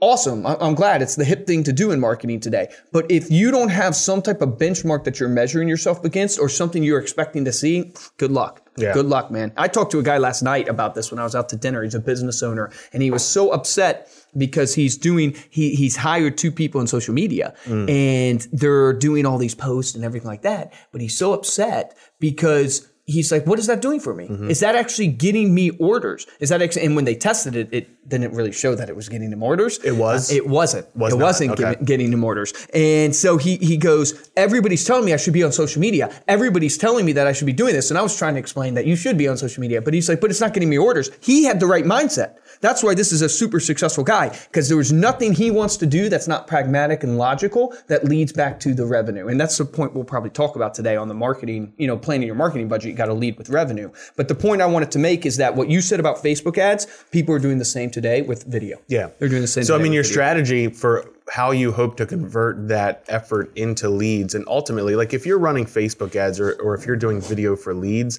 awesome. 0.00 0.46
I'm 0.46 0.74
glad 0.74 1.02
it's 1.02 1.16
the 1.16 1.24
hip 1.24 1.46
thing 1.46 1.64
to 1.64 1.72
do 1.72 1.90
in 1.90 2.00
marketing 2.00 2.40
today. 2.40 2.68
But 2.92 3.10
if 3.10 3.30
you 3.30 3.50
don't 3.50 3.70
have 3.70 3.96
some 3.96 4.22
type 4.22 4.40
of 4.40 4.50
benchmark 4.50 5.04
that 5.04 5.18
you're 5.18 5.28
measuring 5.28 5.68
yourself 5.68 6.04
against 6.04 6.38
or 6.38 6.48
something 6.48 6.82
you're 6.82 7.00
expecting 7.00 7.44
to 7.44 7.52
see, 7.52 7.92
good 8.16 8.30
luck. 8.30 8.62
Yeah. 8.76 8.94
Good 8.94 9.06
luck, 9.06 9.30
man. 9.30 9.52
I 9.56 9.66
talked 9.66 9.90
to 9.92 9.98
a 9.98 10.02
guy 10.02 10.18
last 10.18 10.42
night 10.42 10.68
about 10.68 10.94
this 10.94 11.10
when 11.10 11.18
I 11.18 11.24
was 11.24 11.34
out 11.34 11.48
to 11.48 11.56
dinner. 11.56 11.82
He's 11.82 11.96
a 11.96 12.00
business 12.00 12.42
owner 12.44 12.70
and 12.92 13.02
he 13.02 13.10
was 13.10 13.24
so 13.24 13.50
upset 13.50 14.08
because 14.36 14.74
he's 14.74 14.96
doing 14.96 15.34
he 15.50 15.74
he's 15.74 15.96
hired 15.96 16.38
two 16.38 16.52
people 16.52 16.80
in 16.80 16.86
social 16.86 17.12
media 17.12 17.54
mm. 17.64 17.90
and 17.90 18.46
they're 18.52 18.92
doing 18.92 19.26
all 19.26 19.38
these 19.38 19.54
posts 19.54 19.96
and 19.96 20.04
everything 20.04 20.28
like 20.28 20.42
that. 20.42 20.72
But 20.92 21.00
he's 21.00 21.16
so 21.18 21.32
upset 21.32 21.96
because 22.20 22.88
he's 23.08 23.32
like, 23.32 23.46
what 23.46 23.58
is 23.58 23.66
that 23.66 23.80
doing 23.82 23.98
for 23.98 24.14
me? 24.14 24.26
Is 24.48 24.60
that 24.60 24.76
actually 24.76 25.08
getting 25.08 25.54
me 25.54 25.70
orders? 25.70 26.26
Is 26.38 26.50
that 26.50 26.62
actually, 26.62 26.84
and 26.84 26.94
when 26.94 27.04
they 27.06 27.14
tested 27.14 27.56
it, 27.56 27.68
it 27.72 28.08
didn't 28.08 28.32
really 28.34 28.52
show 28.52 28.74
that 28.74 28.88
it 28.88 28.96
was 28.96 29.08
getting 29.08 29.30
them 29.30 29.42
orders. 29.42 29.78
It 29.84 29.96
was? 29.96 30.30
Uh, 30.30 30.36
it 30.36 30.46
wasn't. 30.46 30.86
Was 30.96 31.12
it 31.12 31.16
not, 31.16 31.24
wasn't 31.24 31.50
okay. 31.52 31.62
giving- 31.62 31.84
getting 31.84 32.10
them 32.10 32.22
orders. 32.22 32.52
And 32.72 33.14
so 33.16 33.36
he 33.38 33.56
he 33.56 33.76
goes, 33.76 34.30
everybody's 34.36 34.84
telling 34.84 35.04
me 35.04 35.12
I 35.12 35.16
should 35.16 35.32
be 35.32 35.42
on 35.42 35.52
social 35.52 35.80
media. 35.80 36.12
Everybody's 36.28 36.78
telling 36.78 37.04
me 37.04 37.12
that 37.12 37.26
I 37.26 37.32
should 37.32 37.46
be 37.46 37.52
doing 37.52 37.74
this. 37.74 37.90
And 37.90 37.98
I 37.98 38.02
was 38.02 38.16
trying 38.16 38.34
to 38.34 38.40
explain 38.40 38.74
that 38.74 38.86
you 38.86 38.94
should 38.96 39.18
be 39.18 39.26
on 39.26 39.36
social 39.36 39.60
media. 39.60 39.82
But 39.82 39.94
he's 39.94 40.08
like, 40.08 40.20
but 40.20 40.30
it's 40.30 40.40
not 40.40 40.52
getting 40.54 40.68
me 40.68 40.78
orders. 40.78 41.10
He 41.20 41.44
had 41.44 41.60
the 41.60 41.66
right 41.66 41.84
mindset. 41.84 42.36
That's 42.60 42.82
why 42.82 42.94
this 42.94 43.12
is 43.12 43.22
a 43.22 43.28
super 43.28 43.60
successful 43.60 44.04
guy 44.04 44.28
because 44.48 44.68
there 44.68 44.76
was 44.76 44.92
nothing 44.92 45.34
he 45.34 45.50
wants 45.50 45.76
to 45.78 45.86
do 45.86 46.08
that's 46.08 46.28
not 46.28 46.46
pragmatic 46.46 47.02
and 47.04 47.18
logical 47.18 47.74
that 47.86 48.04
leads 48.04 48.32
back 48.32 48.58
to 48.60 48.74
the 48.74 48.84
revenue. 48.84 49.28
And 49.28 49.40
that's 49.40 49.56
the 49.58 49.64
point 49.64 49.94
we'll 49.94 50.04
probably 50.04 50.30
talk 50.30 50.56
about 50.56 50.74
today 50.74 50.96
on 50.96 51.08
the 51.08 51.14
marketing, 51.14 51.72
you 51.76 51.86
know, 51.86 51.96
planning 51.96 52.26
your 52.26 52.36
marketing 52.36 52.68
budget. 52.68 52.90
You 52.90 52.96
got 52.96 53.06
to 53.06 53.14
lead 53.14 53.38
with 53.38 53.50
revenue. 53.50 53.90
But 54.16 54.28
the 54.28 54.34
point 54.34 54.62
I 54.62 54.66
wanted 54.66 54.90
to 54.92 54.98
make 54.98 55.26
is 55.26 55.36
that 55.36 55.54
what 55.54 55.68
you 55.68 55.80
said 55.80 56.00
about 56.00 56.16
Facebook 56.18 56.58
ads, 56.58 56.86
people 57.10 57.34
are 57.34 57.38
doing 57.38 57.58
the 57.58 57.64
same 57.64 57.90
today 57.90 58.22
with 58.22 58.44
video. 58.44 58.78
Yeah. 58.88 59.10
They're 59.18 59.28
doing 59.28 59.42
the 59.42 59.48
same 59.48 59.64
So, 59.64 59.74
I 59.74 59.78
mean, 59.78 59.92
your 59.92 60.02
video. 60.02 60.12
strategy 60.12 60.68
for 60.68 61.10
how 61.30 61.50
you 61.50 61.72
hope 61.72 61.96
to 61.98 62.06
convert 62.06 62.68
that 62.68 63.04
effort 63.08 63.56
into 63.56 63.88
leads 63.88 64.34
and 64.34 64.44
ultimately, 64.48 64.96
like 64.96 65.12
if 65.12 65.26
you're 65.26 65.38
running 65.38 65.66
Facebook 65.66 66.16
ads 66.16 66.40
or, 66.40 66.52
or 66.60 66.74
if 66.74 66.86
you're 66.86 66.96
doing 66.96 67.20
video 67.20 67.54
for 67.54 67.74
leads, 67.74 68.18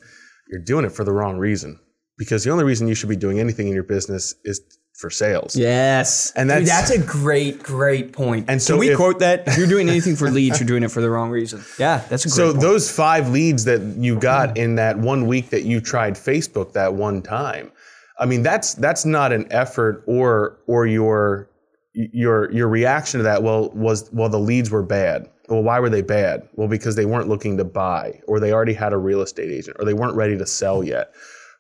you're 0.50 0.62
doing 0.62 0.86
it 0.86 0.92
for 0.92 1.04
the 1.04 1.12
wrong 1.12 1.38
reason. 1.38 1.80
Because 2.20 2.44
the 2.44 2.52
only 2.52 2.66
reason 2.66 2.88
you 2.88 2.94
should 2.94 3.10
be 3.10 3.16
doing 3.16 3.40
anything 3.40 3.68
in 3.68 3.74
your 3.74 3.84
business 3.84 4.36
is 4.44 4.62
for 5.00 5.10
sales. 5.10 5.56
Yes. 5.56 6.32
And 6.36 6.50
Dude, 6.50 6.68
that's- 6.68 6.90
that's 6.90 7.02
a 7.02 7.08
great, 7.08 7.64
great 7.64 8.12
point. 8.12 8.46
And 8.50 8.62
so 8.62 8.74
Can 8.74 8.80
we 8.82 8.90
if- 8.90 8.98
quote 8.98 9.20
that? 9.20 9.48
If 9.48 9.58
you're 9.58 9.66
doing 9.68 9.88
anything 9.96 10.18
for 10.18 10.30
leads, 10.30 10.60
you're 10.60 10.68
doing 10.68 10.84
it 10.84 10.92
for 10.92 11.00
the 11.02 11.10
wrong 11.10 11.30
reason. 11.32 11.64
Yeah, 11.80 12.04
that's 12.10 12.26
a 12.26 12.28
great 12.28 12.36
So 12.36 12.52
point. 12.52 12.62
those 12.62 12.92
five 12.92 13.30
leads 13.30 13.64
that 13.64 13.82
you 13.82 14.20
got 14.20 14.50
mm-hmm. 14.50 14.58
in 14.64 14.76
that 14.76 15.00
one 15.00 15.26
week 15.26 15.50
that 15.52 15.64
you 15.64 15.80
tried 15.80 16.16
Facebook 16.16 16.74
that 16.74 16.94
one 16.94 17.22
time, 17.22 17.72
I 18.20 18.26
mean 18.26 18.44
that's 18.44 18.74
that's 18.74 19.06
not 19.06 19.32
an 19.32 19.48
effort 19.50 20.04
or 20.06 20.58
or 20.68 20.86
your 20.86 21.50
your 21.94 22.52
your 22.52 22.68
reaction 22.68 23.20
to 23.20 23.24
that. 23.24 23.42
Well, 23.42 23.70
was 23.74 24.10
well 24.12 24.28
the 24.28 24.40
leads 24.40 24.70
were 24.70 24.84
bad. 24.84 25.30
Well, 25.48 25.64
why 25.64 25.80
were 25.80 25.90
they 25.90 26.02
bad? 26.02 26.48
Well, 26.56 26.68
because 26.68 26.98
they 26.98 27.06
weren't 27.06 27.30
looking 27.30 27.56
to 27.58 27.64
buy, 27.64 28.20
or 28.28 28.42
they 28.42 28.52
already 28.52 28.74
had 28.74 28.92
a 28.92 28.98
real 28.98 29.22
estate 29.22 29.50
agent, 29.50 29.78
or 29.80 29.86
they 29.86 29.94
weren't 29.94 30.16
ready 30.16 30.38
to 30.38 30.46
sell 30.46 30.84
yet, 30.84 31.14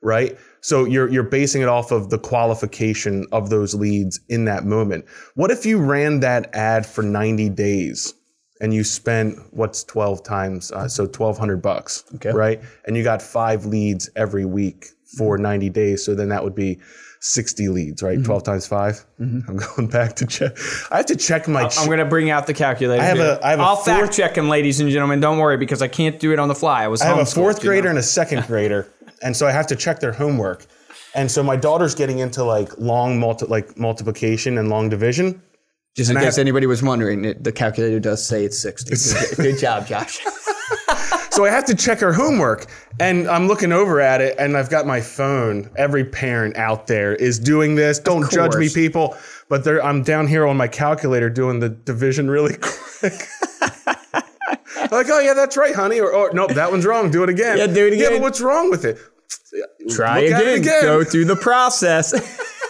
right? 0.03 0.37
So 0.61 0.85
you're 0.85 1.09
you're 1.09 1.23
basing 1.23 1.61
it 1.61 1.69
off 1.69 1.91
of 1.91 2.09
the 2.09 2.19
qualification 2.19 3.25
of 3.31 3.49
those 3.49 3.73
leads 3.73 4.19
in 4.29 4.45
that 4.45 4.65
moment. 4.65 5.05
What 5.35 5.51
if 5.51 5.65
you 5.65 5.79
ran 5.79 6.19
that 6.21 6.53
ad 6.53 6.85
for 6.85 7.01
90 7.01 7.49
days? 7.49 8.13
and 8.61 8.73
you 8.73 8.83
spent 8.83 9.37
what's 9.51 9.83
12 9.85 10.23
times 10.23 10.71
uh, 10.71 10.87
so 10.87 11.03
1200 11.03 11.61
bucks 11.61 12.03
Okay. 12.15 12.31
right 12.31 12.61
and 12.85 12.97
you 12.97 13.03
got 13.03 13.21
five 13.21 13.65
leads 13.65 14.09
every 14.15 14.45
week 14.45 14.87
for 15.17 15.35
mm-hmm. 15.37 15.43
90 15.43 15.69
days 15.69 16.05
so 16.05 16.13
then 16.15 16.29
that 16.29 16.43
would 16.43 16.55
be 16.55 16.79
60 17.21 17.69
leads 17.69 18.01
right 18.01 18.17
mm-hmm. 18.17 18.25
12 18.25 18.43
times 18.43 18.67
5 18.67 19.05
mm-hmm. 19.19 19.49
i'm 19.49 19.57
going 19.75 19.87
back 19.87 20.15
to 20.17 20.25
check 20.25 20.57
i 20.91 20.97
have 20.97 21.05
to 21.07 21.15
check 21.15 21.47
my 21.47 21.63
I'm 21.63 21.85
going 21.87 21.99
to 21.99 22.05
bring 22.05 22.29
out 22.29 22.47
the 22.47 22.53
calculator. 22.53 23.01
I 23.01 23.05
have 23.05 23.17
here. 23.17 23.37
a- 23.41 23.45
I 23.45 23.51
have 23.51 23.59
a 23.59 23.63
I'll 23.63 23.75
fourth- 23.75 23.85
fact 23.85 24.13
check 24.13 24.37
him, 24.37 24.49
ladies 24.49 24.79
and 24.79 24.89
gentlemen. 24.89 25.19
Don't 25.19 25.37
worry 25.37 25.57
because 25.57 25.81
I 25.81 25.87
can't 25.87 26.19
do 26.19 26.31
it 26.33 26.39
on 26.39 26.47
the 26.47 26.55
fly. 26.55 26.83
I 26.83 26.87
was 26.87 27.01
I 27.01 27.05
have 27.05 27.17
a 27.17 27.25
fourth 27.25 27.57
you 27.57 27.63
know. 27.63 27.69
grader 27.69 27.89
and 27.89 27.97
a 27.97 28.03
second 28.03 28.43
grader, 28.47 28.91
and 29.21 29.35
so 29.35 29.47
I 29.47 29.51
have 29.51 29.67
to 29.67 29.75
check 29.75 29.99
their 29.99 30.11
homework. 30.13 30.65
And 31.15 31.31
so 31.31 31.41
my 31.41 31.55
daughter's 31.55 31.95
getting 31.95 32.19
into 32.19 32.43
like 32.43 32.77
long 32.77 33.19
multi 33.19 33.45
like 33.45 33.77
multiplication 33.77 34.57
and 34.57 34.69
long 34.69 34.89
division. 34.89 35.41
Just 35.95 36.11
in 36.11 36.17
I 36.17 36.21
case 36.23 36.35
have- 36.35 36.41
anybody 36.41 36.67
was 36.67 36.83
wondering, 36.83 37.25
it, 37.25 37.43
the 37.43 37.51
calculator 37.51 37.99
does 37.99 38.25
say 38.25 38.45
it's 38.45 38.59
60. 38.59 39.35
Good, 39.35 39.43
good 39.53 39.59
job, 39.59 39.87
Josh. 39.87 40.19
So 41.31 41.45
I 41.45 41.51
have 41.51 41.63
to 41.65 41.75
check 41.75 41.99
her 41.99 42.11
homework, 42.11 42.65
and 42.99 43.25
I'm 43.29 43.47
looking 43.47 43.71
over 43.71 44.01
at 44.01 44.19
it, 44.19 44.35
and 44.37 44.57
I've 44.57 44.69
got 44.69 44.85
my 44.85 44.99
phone. 44.99 45.69
Every 45.77 46.03
parent 46.03 46.57
out 46.57 46.87
there 46.87 47.15
is 47.15 47.39
doing 47.39 47.75
this. 47.75 47.97
Don't 47.97 48.29
judge 48.29 48.55
me, 48.57 48.67
people. 48.67 49.15
But 49.47 49.65
I'm 49.65 50.03
down 50.03 50.27
here 50.27 50.45
on 50.45 50.57
my 50.57 50.67
calculator 50.67 51.29
doing 51.29 51.61
the 51.61 51.69
division 51.69 52.29
really 52.29 52.57
quick. 52.61 53.13
like, 54.91 55.07
oh 55.09 55.19
yeah, 55.19 55.33
that's 55.33 55.57
right, 55.57 55.75
honey. 55.75 55.99
Or, 55.99 56.11
or 56.13 56.31
nope, 56.33 56.53
that 56.53 56.71
one's 56.71 56.85
wrong. 56.85 57.11
Do 57.11 57.23
it 57.23 57.29
again. 57.29 57.57
Yeah, 57.57 57.67
do 57.67 57.85
it 57.87 57.93
again. 57.93 57.99
Yeah, 58.11 58.17
but 58.17 58.21
what's 58.21 58.41
wrong 58.41 58.69
with 58.69 58.85
it? 58.85 58.97
Try 59.89 60.21
Look 60.23 60.31
at 60.31 60.41
it 60.41 60.59
again. 60.59 60.59
again. 60.59 60.81
Go 60.83 61.03
through 61.03 61.25
the 61.25 61.35
process. 61.35 62.13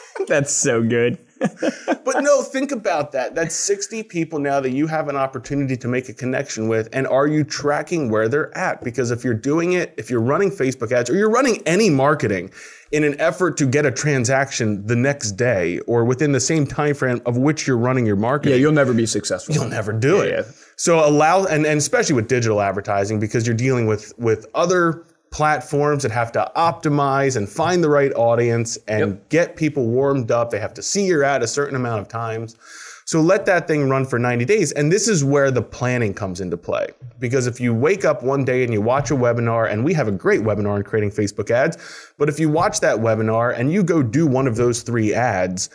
That's 0.27 0.51
so 0.53 0.83
good. 0.83 1.17
But 2.05 2.21
no, 2.23 2.41
think 2.41 2.71
about 2.71 3.11
that. 3.11 3.35
That's 3.35 3.53
60 3.55 4.01
people 4.03 4.39
now 4.39 4.59
that 4.61 4.71
you 4.71 4.87
have 4.87 5.09
an 5.09 5.15
opportunity 5.15 5.77
to 5.77 5.87
make 5.87 6.09
a 6.09 6.13
connection 6.13 6.67
with. 6.67 6.89
And 6.91 7.05
are 7.07 7.27
you 7.27 7.43
tracking 7.43 8.09
where 8.09 8.27
they're 8.27 8.55
at? 8.57 8.83
Because 8.83 9.11
if 9.11 9.23
you're 9.23 9.35
doing 9.35 9.73
it, 9.73 9.93
if 9.97 10.09
you're 10.09 10.21
running 10.21 10.49
Facebook 10.49 10.91
ads 10.91 11.09
or 11.09 11.15
you're 11.15 11.29
running 11.29 11.61
any 11.67 11.89
marketing 11.91 12.51
in 12.91 13.03
an 13.03 13.19
effort 13.21 13.57
to 13.57 13.67
get 13.67 13.85
a 13.85 13.91
transaction 13.91 14.85
the 14.87 14.95
next 14.95 15.33
day 15.33 15.79
or 15.81 16.03
within 16.03 16.31
the 16.31 16.39
same 16.39 16.65
time 16.65 16.95
frame 16.95 17.21
of 17.27 17.37
which 17.37 17.67
you're 17.67 17.77
running 17.77 18.05
your 18.07 18.15
marketing, 18.15 18.53
Yeah, 18.53 18.59
you'll 18.61 18.71
never 18.71 18.93
be 18.93 19.05
successful. 19.05 19.53
you'll 19.53 19.69
never 19.69 19.93
do 19.93 20.21
it. 20.21 20.29
yeah. 20.31 20.51
So 20.79 21.05
allow 21.05 21.43
and, 21.43 21.65
and 21.65 21.77
especially 21.77 22.15
with 22.15 22.29
digital 22.29 22.61
advertising 22.61 23.19
because 23.19 23.45
you're 23.45 23.53
dealing 23.53 23.85
with 23.85 24.17
with 24.17 24.45
other 24.55 25.03
platforms 25.29 26.03
that 26.03 26.11
have 26.11 26.31
to 26.31 26.49
optimize 26.55 27.35
and 27.35 27.49
find 27.49 27.83
the 27.83 27.89
right 27.89 28.13
audience 28.13 28.77
and 28.87 29.19
get 29.27 29.57
people 29.57 29.87
warmed 29.87 30.31
up. 30.31 30.51
They 30.51 30.59
have 30.59 30.73
to 30.75 30.81
see 30.81 31.05
your 31.05 31.21
ad 31.25 31.43
a 31.43 31.47
certain 31.47 31.75
amount 31.75 31.99
of 31.99 32.07
times. 32.07 32.55
So 33.03 33.19
let 33.19 33.45
that 33.45 33.67
thing 33.67 33.89
run 33.89 34.05
for 34.05 34.19
90 34.19 34.45
days. 34.45 34.71
And 34.71 34.89
this 34.89 35.09
is 35.09 35.21
where 35.21 35.51
the 35.51 35.61
planning 35.61 36.13
comes 36.13 36.39
into 36.39 36.55
play. 36.55 36.87
Because 37.19 37.45
if 37.45 37.59
you 37.59 37.73
wake 37.73 38.05
up 38.05 38.23
one 38.23 38.45
day 38.45 38.63
and 38.63 38.71
you 38.71 38.79
watch 38.79 39.11
a 39.11 39.15
webinar, 39.15 39.69
and 39.69 39.83
we 39.83 39.93
have 39.95 40.07
a 40.07 40.13
great 40.13 40.41
webinar 40.41 40.75
on 40.75 40.83
creating 40.83 41.11
Facebook 41.11 41.51
ads, 41.51 41.77
but 42.17 42.29
if 42.29 42.39
you 42.39 42.47
watch 42.47 42.79
that 42.79 42.99
webinar 42.99 43.53
and 43.53 43.73
you 43.73 43.83
go 43.83 44.01
do 44.01 44.25
one 44.25 44.47
of 44.47 44.55
those 44.55 44.81
three 44.81 45.13
ads 45.13 45.69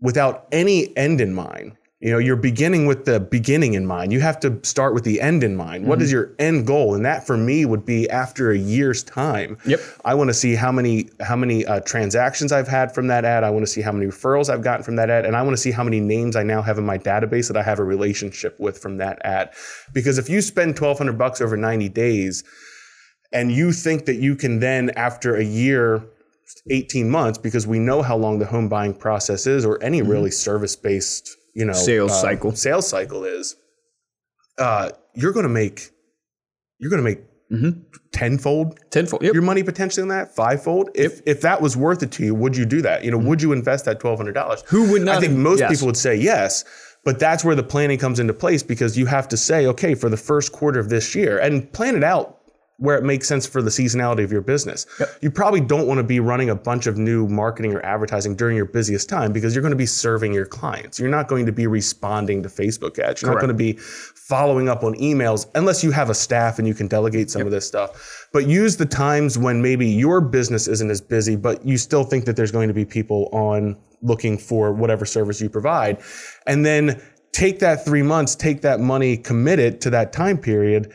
without 0.00 0.46
any 0.52 0.96
end 0.96 1.20
in 1.20 1.34
mind, 1.34 1.76
you 2.00 2.12
know, 2.12 2.18
you're 2.18 2.36
beginning 2.36 2.86
with 2.86 3.06
the 3.06 3.18
beginning 3.18 3.74
in 3.74 3.84
mind. 3.84 4.12
You 4.12 4.20
have 4.20 4.38
to 4.40 4.60
start 4.62 4.94
with 4.94 5.02
the 5.02 5.20
end 5.20 5.42
in 5.42 5.56
mind. 5.56 5.84
What 5.84 6.00
is 6.00 6.12
your 6.12 6.32
end 6.38 6.64
goal? 6.64 6.94
And 6.94 7.04
that 7.04 7.26
for 7.26 7.36
me 7.36 7.64
would 7.64 7.84
be 7.84 8.08
after 8.08 8.52
a 8.52 8.56
year's 8.56 9.02
time. 9.02 9.58
Yep. 9.66 9.80
I 10.04 10.14
want 10.14 10.28
to 10.28 10.34
see 10.34 10.54
how 10.54 10.70
many 10.70 11.10
how 11.20 11.34
many 11.34 11.66
uh, 11.66 11.80
transactions 11.80 12.52
I've 12.52 12.68
had 12.68 12.94
from 12.94 13.08
that 13.08 13.24
ad. 13.24 13.42
I 13.42 13.50
want 13.50 13.64
to 13.64 13.66
see 13.66 13.80
how 13.80 13.90
many 13.90 14.06
referrals 14.06 14.48
I've 14.48 14.62
gotten 14.62 14.84
from 14.84 14.94
that 14.94 15.10
ad, 15.10 15.26
and 15.26 15.34
I 15.34 15.42
want 15.42 15.54
to 15.56 15.60
see 15.60 15.72
how 15.72 15.82
many 15.82 15.98
names 15.98 16.36
I 16.36 16.44
now 16.44 16.62
have 16.62 16.78
in 16.78 16.86
my 16.86 16.98
database 16.98 17.48
that 17.48 17.56
I 17.56 17.64
have 17.64 17.80
a 17.80 17.84
relationship 17.84 18.60
with 18.60 18.78
from 18.78 18.98
that 18.98 19.20
ad. 19.24 19.50
Because 19.92 20.18
if 20.18 20.28
you 20.28 20.40
spend 20.40 20.76
twelve 20.76 20.98
hundred 20.98 21.18
bucks 21.18 21.40
over 21.40 21.56
ninety 21.56 21.88
days, 21.88 22.44
and 23.32 23.50
you 23.50 23.72
think 23.72 24.04
that 24.04 24.16
you 24.16 24.36
can 24.36 24.60
then 24.60 24.90
after 24.90 25.34
a 25.34 25.44
year 25.44 26.04
18 26.70 27.10
months 27.10 27.38
because 27.38 27.66
we 27.66 27.78
know 27.78 28.00
how 28.00 28.16
long 28.16 28.38
the 28.38 28.46
home 28.46 28.70
buying 28.70 28.94
process 28.94 29.46
is 29.46 29.66
or 29.66 29.82
any 29.82 30.00
really 30.00 30.30
service 30.30 30.76
based 30.76 31.37
you 31.58 31.64
know 31.64 31.72
Sales 31.72 32.12
uh, 32.12 32.22
cycle. 32.26 32.50
sales 32.54 32.86
cycle 32.88 33.24
is 33.24 33.56
uh, 34.58 34.90
you're 35.14 35.32
going 35.32 35.48
to 35.50 35.56
make 35.62 35.90
you're 36.78 36.90
going 36.90 37.02
to 37.04 37.10
make 37.10 37.20
tenfold 38.12 38.78
Tenfold. 38.90 39.22
Yep. 39.22 39.32
your 39.32 39.42
money 39.42 39.62
potentially 39.62 40.02
in 40.02 40.08
that 40.08 40.34
fivefold 40.36 40.90
if 40.94 41.20
if 41.26 41.40
that 41.40 41.62
was 41.62 41.76
worth 41.76 42.02
it 42.02 42.10
to 42.12 42.24
you 42.24 42.34
would 42.34 42.54
you 42.56 42.66
do 42.66 42.82
that 42.82 43.04
you 43.04 43.10
know 43.10 43.16
would 43.18 43.40
you 43.40 43.52
invest 43.52 43.86
that 43.86 44.00
$1200 44.00 44.64
Who 44.66 44.90
would 44.92 45.02
not 45.02 45.16
i 45.16 45.20
think 45.20 45.32
have- 45.32 45.40
most 45.40 45.60
yes. 45.60 45.70
people 45.70 45.86
would 45.86 45.96
say 45.96 46.14
yes 46.16 46.64
but 47.04 47.18
that's 47.18 47.44
where 47.46 47.54
the 47.54 47.62
planning 47.62 47.98
comes 47.98 48.20
into 48.20 48.34
place 48.34 48.62
because 48.62 48.98
you 48.98 49.06
have 49.06 49.28
to 49.28 49.36
say 49.36 49.66
okay 49.66 49.94
for 49.94 50.10
the 50.10 50.16
first 50.16 50.52
quarter 50.52 50.78
of 50.78 50.90
this 50.90 51.14
year 51.14 51.38
and 51.38 51.72
plan 51.72 51.96
it 51.96 52.04
out 52.04 52.37
where 52.78 52.96
it 52.96 53.02
makes 53.02 53.26
sense 53.26 53.44
for 53.44 53.60
the 53.60 53.70
seasonality 53.70 54.22
of 54.22 54.30
your 54.30 54.40
business. 54.40 54.86
You 55.20 55.32
probably 55.32 55.60
don't 55.60 55.88
want 55.88 55.98
to 55.98 56.04
be 56.04 56.20
running 56.20 56.48
a 56.48 56.54
bunch 56.54 56.86
of 56.86 56.96
new 56.96 57.26
marketing 57.26 57.74
or 57.74 57.84
advertising 57.84 58.36
during 58.36 58.56
your 58.56 58.66
busiest 58.66 59.08
time 59.08 59.32
because 59.32 59.52
you're 59.52 59.62
going 59.62 59.72
to 59.72 59.76
be 59.76 59.86
serving 59.86 60.32
your 60.32 60.46
clients. 60.46 61.00
You're 61.00 61.10
not 61.10 61.26
going 61.26 61.44
to 61.46 61.52
be 61.52 61.66
responding 61.66 62.40
to 62.44 62.48
Facebook 62.48 63.00
ads. 63.00 63.20
You're 63.20 63.32
not 63.32 63.40
going 63.40 63.48
to 63.48 63.54
be 63.54 63.72
following 63.72 64.68
up 64.68 64.84
on 64.84 64.94
emails 64.94 65.48
unless 65.56 65.82
you 65.82 65.90
have 65.90 66.08
a 66.08 66.14
staff 66.14 66.60
and 66.60 66.68
you 66.68 66.74
can 66.74 66.86
delegate 66.86 67.30
some 67.30 67.42
of 67.42 67.50
this 67.50 67.66
stuff. 67.66 68.28
But 68.32 68.46
use 68.46 68.76
the 68.76 68.86
times 68.86 69.36
when 69.36 69.60
maybe 69.60 69.86
your 69.86 70.20
business 70.20 70.68
isn't 70.68 70.90
as 70.90 71.00
busy, 71.00 71.34
but 71.34 71.66
you 71.66 71.78
still 71.78 72.04
think 72.04 72.26
that 72.26 72.36
there's 72.36 72.52
going 72.52 72.68
to 72.68 72.74
be 72.74 72.84
people 72.84 73.28
on 73.32 73.76
looking 74.02 74.38
for 74.38 74.72
whatever 74.72 75.04
service 75.04 75.40
you 75.40 75.50
provide. 75.50 76.00
And 76.46 76.64
then 76.64 77.02
take 77.32 77.58
that 77.58 77.84
three 77.84 78.02
months, 78.02 78.36
take 78.36 78.62
that 78.62 78.78
money, 78.78 79.16
commit 79.16 79.58
it 79.58 79.80
to 79.80 79.90
that 79.90 80.12
time 80.12 80.38
period 80.38 80.92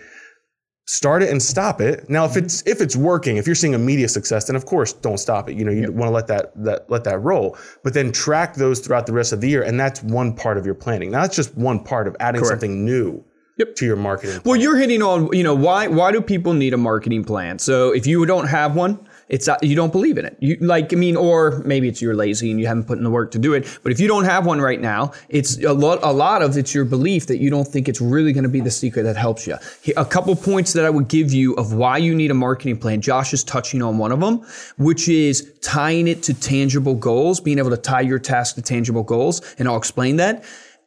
start 0.86 1.24
it 1.24 1.30
and 1.30 1.42
stop 1.42 1.82
it. 1.82 2.10
Now, 2.10 2.26
if 2.26 2.32
mm-hmm. 2.32 2.46
it's 2.46 2.66
if 2.68 2.82
it's 2.82 2.96
working, 2.96 3.38
if 3.38 3.46
you're 3.46 3.56
seeing 3.56 3.74
immediate 3.74 4.10
success, 4.10 4.46
then 4.46 4.56
of 4.56 4.66
course 4.66 4.94
don't 4.94 5.18
stop 5.18 5.50
it. 5.50 5.56
You 5.56 5.66
know, 5.66 5.72
you 5.72 5.92
want 5.92 6.10
to 6.10 6.14
let 6.14 6.28
that 6.28 6.52
that 6.64 6.90
let 6.90 7.04
that 7.06 7.20
roll. 7.20 7.58
But 7.84 7.94
then 7.94 8.12
track 8.12 8.56
those 8.56 8.80
throughout 8.80 9.06
the 9.06 9.14
rest 9.14 9.34
of 9.34 9.42
the 9.42 9.50
year, 9.50 9.64
and 9.64 9.80
that's 9.80 10.04
one 10.04 10.36
part 10.36 10.58
of 10.58 10.66
your 10.66 10.76
planning. 10.76 11.12
Now, 11.12 11.22
that's 11.22 11.36
just 11.36 11.56
one 11.56 11.84
part 11.84 12.08
of 12.08 12.16
adding 12.20 12.44
something 12.44 12.86
new 12.86 13.24
Yep. 13.58 13.76
to 13.76 13.86
your 13.86 13.96
marketing. 13.96 14.42
Well, 14.46 14.56
you're 14.56 14.78
hitting 14.78 15.04
on, 15.04 15.32
you 15.32 15.44
know, 15.44 15.54
why 15.54 15.88
why 15.88 16.12
do 16.12 16.22
people 16.22 16.54
need 16.54 16.74
a 16.74 16.78
marketing 16.78 17.24
plan? 17.24 17.60
So 17.60 17.92
if 17.92 18.08
you 18.08 18.26
don't 18.26 18.48
have 18.48 18.76
one, 18.76 19.08
it's 19.30 19.48
not, 19.48 19.64
you 19.64 19.76
don't 19.76 19.92
believe 19.92 20.18
in 20.18 20.26
it. 20.26 20.38
You 20.40 20.58
like, 20.60 20.94
I 20.94 20.96
mean, 20.96 21.16
or 21.16 21.62
maybe 21.66 21.88
it's 21.88 22.02
you're 22.02 22.16
lazy 22.16 22.52
and 22.52 22.60
you 22.60 22.68
haven't 22.68 22.86
put 22.86 22.98
in 22.98 23.04
the 23.04 23.10
work 23.10 23.32
to 23.32 23.40
do 23.40 23.54
it. 23.54 23.80
But 23.84 23.92
if 23.92 24.00
you 24.00 24.08
don't 24.08 24.26
have 24.26 24.46
one 24.46 24.62
right 24.62 24.80
now, 24.80 25.12
it's 25.30 25.58
a 25.64 25.74
lot. 25.74 26.00
A 26.04 26.12
lot 26.12 26.42
of 26.42 26.58
it's 26.58 26.74
your 26.74 26.86
belief 26.86 27.28
that 27.28 27.38
you 27.38 27.50
don't 27.50 27.68
think 27.68 27.88
it's 27.88 28.02
really 28.02 28.34
going 28.34 28.44
to 28.44 28.50
be 28.50 28.60
the 28.60 28.72
secret 28.72 29.04
that 29.04 29.16
helps 29.16 29.48
you. 29.48 29.58
A 29.96 30.06
couple 30.06 30.36
points 30.36 30.74
that 30.74 30.86
I 30.86 30.90
would 30.90 31.08
give 31.08 31.32
you 31.34 31.54
of 31.56 31.74
why 31.74 31.98
you 31.98 32.14
need 32.14 32.32
a 32.32 32.36
marketing 32.36 32.78
plan. 32.78 33.02
Josh 33.02 33.34
is 33.34 33.44
touching 33.44 33.82
on 33.82 33.98
one 33.98 34.12
of 34.12 34.20
them, 34.20 34.46
which 34.78 35.08
is 35.08 35.52
tying 35.62 36.08
it 36.08 36.24
to 36.24 36.34
tangible 36.34 36.96
goals, 36.96 37.40
being 37.40 37.60
able 37.60 37.70
to 37.70 37.78
tie 37.78 38.02
your 38.02 38.20
task 38.20 38.56
to 38.56 38.62
tangible 38.62 39.04
goals, 39.04 39.42
and 39.58 39.68
I'll 39.68 39.78
explain 39.78 40.18
that. 40.18 40.44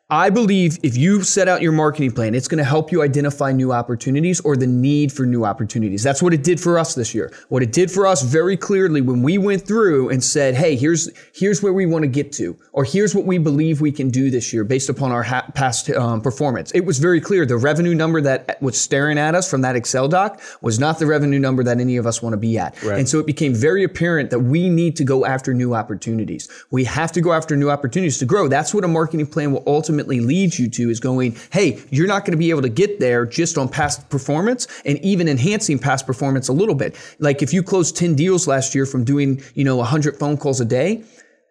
I 0.08 0.30
believe 0.30 0.78
if 0.84 0.96
you 0.96 1.24
set 1.24 1.48
out 1.48 1.62
your 1.62 1.72
marketing 1.72 2.12
plan, 2.12 2.36
it's 2.36 2.46
going 2.46 2.58
to 2.58 2.64
help 2.64 2.92
you 2.92 3.02
identify 3.02 3.50
new 3.50 3.72
opportunities 3.72 4.38
or 4.42 4.56
the 4.56 4.64
need 4.64 5.10
for 5.10 5.26
new 5.26 5.44
opportunities. 5.44 6.04
That's 6.04 6.22
what 6.22 6.32
it 6.32 6.44
did 6.44 6.60
for 6.60 6.78
us 6.78 6.94
this 6.94 7.12
year. 7.12 7.32
What 7.48 7.64
it 7.64 7.72
did 7.72 7.90
for 7.90 8.06
us 8.06 8.22
very 8.22 8.56
clearly 8.56 9.00
when 9.00 9.20
we 9.22 9.36
went 9.36 9.66
through 9.66 10.10
and 10.10 10.22
said, 10.22 10.54
"Hey, 10.54 10.76
here's 10.76 11.10
here's 11.34 11.60
where 11.60 11.72
we 11.72 11.86
want 11.86 12.04
to 12.04 12.06
get 12.06 12.30
to, 12.34 12.56
or 12.72 12.84
here's 12.84 13.16
what 13.16 13.24
we 13.24 13.38
believe 13.38 13.80
we 13.80 13.90
can 13.90 14.08
do 14.08 14.30
this 14.30 14.52
year 14.52 14.62
based 14.62 14.88
upon 14.88 15.10
our 15.10 15.24
ha- 15.24 15.50
past 15.56 15.90
um, 15.90 16.20
performance." 16.20 16.70
It 16.70 16.84
was 16.84 17.00
very 17.00 17.20
clear. 17.20 17.44
The 17.44 17.56
revenue 17.56 17.96
number 17.96 18.20
that 18.20 18.62
was 18.62 18.80
staring 18.80 19.18
at 19.18 19.34
us 19.34 19.50
from 19.50 19.62
that 19.62 19.74
Excel 19.74 20.06
doc 20.06 20.40
was 20.60 20.78
not 20.78 21.00
the 21.00 21.06
revenue 21.06 21.40
number 21.40 21.64
that 21.64 21.80
any 21.80 21.96
of 21.96 22.06
us 22.06 22.22
want 22.22 22.32
to 22.32 22.38
be 22.38 22.56
at, 22.58 22.80
and 22.84 23.08
so 23.08 23.18
it 23.18 23.26
became 23.26 23.56
very 23.56 23.82
apparent 23.82 24.30
that 24.30 24.38
we 24.38 24.68
need 24.68 24.94
to 24.98 25.04
go 25.04 25.24
after 25.24 25.52
new 25.52 25.74
opportunities. 25.74 26.48
We 26.70 26.84
have 26.84 27.10
to 27.10 27.20
go 27.20 27.32
after 27.32 27.56
new 27.56 27.70
opportunities 27.70 28.18
to 28.18 28.24
grow. 28.24 28.46
That's 28.46 28.72
what 28.72 28.84
a 28.84 28.88
marketing 28.88 29.26
plan 29.26 29.50
will 29.50 29.64
ultimately 29.66 29.95
lead 30.04 30.58
you 30.58 30.68
to 30.70 30.90
is 30.90 31.00
going, 31.00 31.36
hey, 31.52 31.82
you're 31.90 32.06
not 32.06 32.24
going 32.24 32.32
to 32.32 32.38
be 32.38 32.50
able 32.50 32.62
to 32.62 32.68
get 32.68 33.00
there 33.00 33.26
just 33.26 33.58
on 33.58 33.68
past 33.68 34.08
performance 34.08 34.66
and 34.84 34.98
even 34.98 35.28
enhancing 35.28 35.78
past 35.78 36.06
performance 36.06 36.48
a 36.48 36.52
little 36.52 36.74
bit. 36.74 36.96
Like 37.18 37.42
if 37.42 37.52
you 37.52 37.62
closed 37.62 37.96
10 37.96 38.14
deals 38.14 38.46
last 38.46 38.74
year 38.74 38.86
from 38.86 39.04
doing, 39.04 39.42
you 39.54 39.64
know, 39.64 39.76
100 39.76 40.18
phone 40.18 40.36
calls 40.36 40.60
a 40.60 40.64
day, 40.64 41.02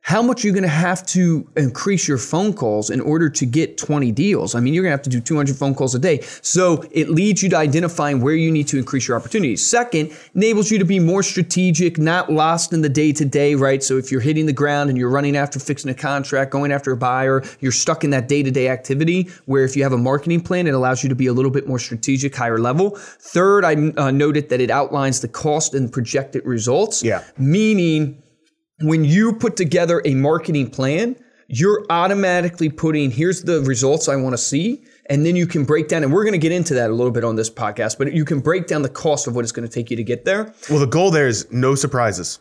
how 0.05 0.21
much 0.21 0.43
are 0.43 0.47
you 0.47 0.53
going 0.53 0.61
to 0.61 0.69
have 0.69 1.03
to 1.03 1.49
increase 1.55 2.07
your 2.07 2.19
phone 2.19 2.53
calls 2.53 2.91
in 2.91 3.01
order 3.01 3.27
to 3.27 3.43
get 3.43 3.75
20 3.75 4.11
deals? 4.11 4.53
I 4.53 4.59
mean, 4.59 4.75
you're 4.75 4.83
going 4.83 4.91
to 4.91 4.97
have 4.97 5.01
to 5.01 5.09
do 5.09 5.19
200 5.19 5.55
phone 5.55 5.73
calls 5.73 5.95
a 5.95 5.99
day. 5.99 6.21
So 6.43 6.83
it 6.91 7.09
leads 7.09 7.41
you 7.41 7.49
to 7.49 7.57
identifying 7.57 8.21
where 8.21 8.35
you 8.35 8.51
need 8.51 8.67
to 8.67 8.77
increase 8.77 9.07
your 9.07 9.17
opportunities. 9.17 9.67
Second, 9.67 10.15
enables 10.35 10.69
you 10.69 10.77
to 10.77 10.85
be 10.85 10.99
more 10.99 11.23
strategic, 11.23 11.97
not 11.97 12.31
lost 12.31 12.71
in 12.71 12.83
the 12.83 12.89
day 12.89 13.13
to 13.13 13.25
day, 13.25 13.55
right? 13.55 13.81
So 13.81 13.97
if 13.97 14.11
you're 14.11 14.21
hitting 14.21 14.45
the 14.45 14.53
ground 14.53 14.91
and 14.91 14.99
you're 14.99 15.09
running 15.09 15.35
after 15.35 15.57
fixing 15.57 15.89
a 15.89 15.95
contract, 15.95 16.51
going 16.51 16.71
after 16.71 16.91
a 16.91 16.97
buyer, 16.97 17.41
you're 17.59 17.71
stuck 17.71 18.03
in 18.03 18.11
that 18.11 18.27
day 18.27 18.43
to 18.43 18.51
day 18.51 18.67
activity 18.67 19.27
where 19.45 19.63
if 19.63 19.75
you 19.75 19.81
have 19.81 19.93
a 19.93 19.97
marketing 19.97 20.41
plan, 20.41 20.67
it 20.67 20.75
allows 20.75 21.01
you 21.01 21.09
to 21.09 21.15
be 21.15 21.25
a 21.25 21.33
little 21.33 21.49
bit 21.49 21.67
more 21.67 21.79
strategic, 21.79 22.35
higher 22.35 22.59
level. 22.59 22.91
Third, 22.91 23.65
I 23.65 23.73
uh, 23.73 24.11
noted 24.11 24.49
that 24.49 24.61
it 24.61 24.69
outlines 24.69 25.21
the 25.21 25.29
cost 25.29 25.73
and 25.73 25.91
projected 25.91 26.45
results. 26.45 27.03
Yeah. 27.03 27.23
Meaning, 27.39 28.21
when 28.81 29.05
you 29.05 29.33
put 29.33 29.55
together 29.55 30.01
a 30.05 30.13
marketing 30.15 30.69
plan, 30.69 31.15
you're 31.47 31.85
automatically 31.89 32.69
putting 32.69 33.11
here's 33.11 33.43
the 33.43 33.61
results 33.61 34.07
I 34.07 34.15
want 34.15 34.33
to 34.33 34.37
see. 34.37 34.83
And 35.07 35.23
then 35.23 35.35
you 35.35 35.45
can 35.45 35.65
break 35.65 35.87
down, 35.87 36.01
and 36.03 36.11
we're 36.11 36.23
going 36.23 36.33
to 36.33 36.39
get 36.39 36.51
into 36.51 36.73
that 36.73 36.89
a 36.89 36.93
little 36.93 37.11
bit 37.11 37.23
on 37.23 37.35
this 37.35 37.47
podcast, 37.49 37.99
but 37.99 38.11
you 38.13 38.25
can 38.25 38.39
break 38.39 38.65
down 38.65 38.81
the 38.81 38.89
cost 38.89 39.27
of 39.27 39.35
what 39.35 39.43
it's 39.43 39.51
going 39.51 39.67
to 39.67 39.71
take 39.71 39.91
you 39.91 39.97
to 39.97 40.03
get 40.03 40.25
there. 40.25 40.51
well, 40.67 40.79
the 40.79 40.87
goal 40.87 41.11
there 41.11 41.27
is 41.27 41.45
no 41.51 41.75
surprises, 41.75 42.39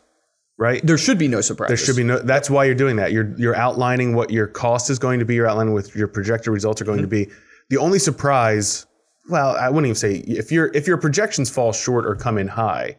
right? 0.57 0.81
There 0.83 0.97
should 0.97 1.19
be 1.19 1.29
no 1.29 1.43
surprises. 1.43 1.79
There 1.79 1.87
should 1.87 1.97
be 1.97 2.05
no. 2.05 2.21
That's 2.21 2.49
why 2.49 2.65
you're 2.65 2.75
doing 2.75 2.97
that. 2.97 3.13
You're 3.13 3.35
you're 3.37 3.55
outlining 3.55 4.15
what 4.15 4.31
your 4.31 4.47
cost 4.47 4.89
is 4.89 4.99
going 4.99 5.19
to 5.19 5.27
be. 5.27 5.35
You're 5.35 5.47
outlining 5.47 5.75
what 5.75 5.95
your 5.95 6.09
projected 6.09 6.55
results 6.55 6.81
are 6.81 6.87
going 6.87 7.03
to 7.03 7.07
be. 7.07 7.29
The 7.69 7.77
only 7.77 7.99
surprise, 7.99 8.87
well, 9.29 9.57
I 9.57 9.69
wouldn't 9.69 9.87
even 9.87 9.97
say 9.97 10.25
if 10.27 10.51
your 10.51 10.69
if 10.75 10.87
your 10.87 10.97
projections 10.97 11.51
fall 11.51 11.75
short 11.75 12.07
or 12.07 12.15
come 12.15 12.39
in 12.39 12.49
high, 12.49 12.97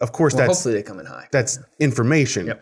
of 0.00 0.12
course 0.12 0.34
that's 0.34 0.48
Hopefully 0.48 0.74
they 0.74 0.82
come 0.82 0.98
in 1.00 1.06
high. 1.06 1.28
that's 1.32 1.58
information. 1.78 2.54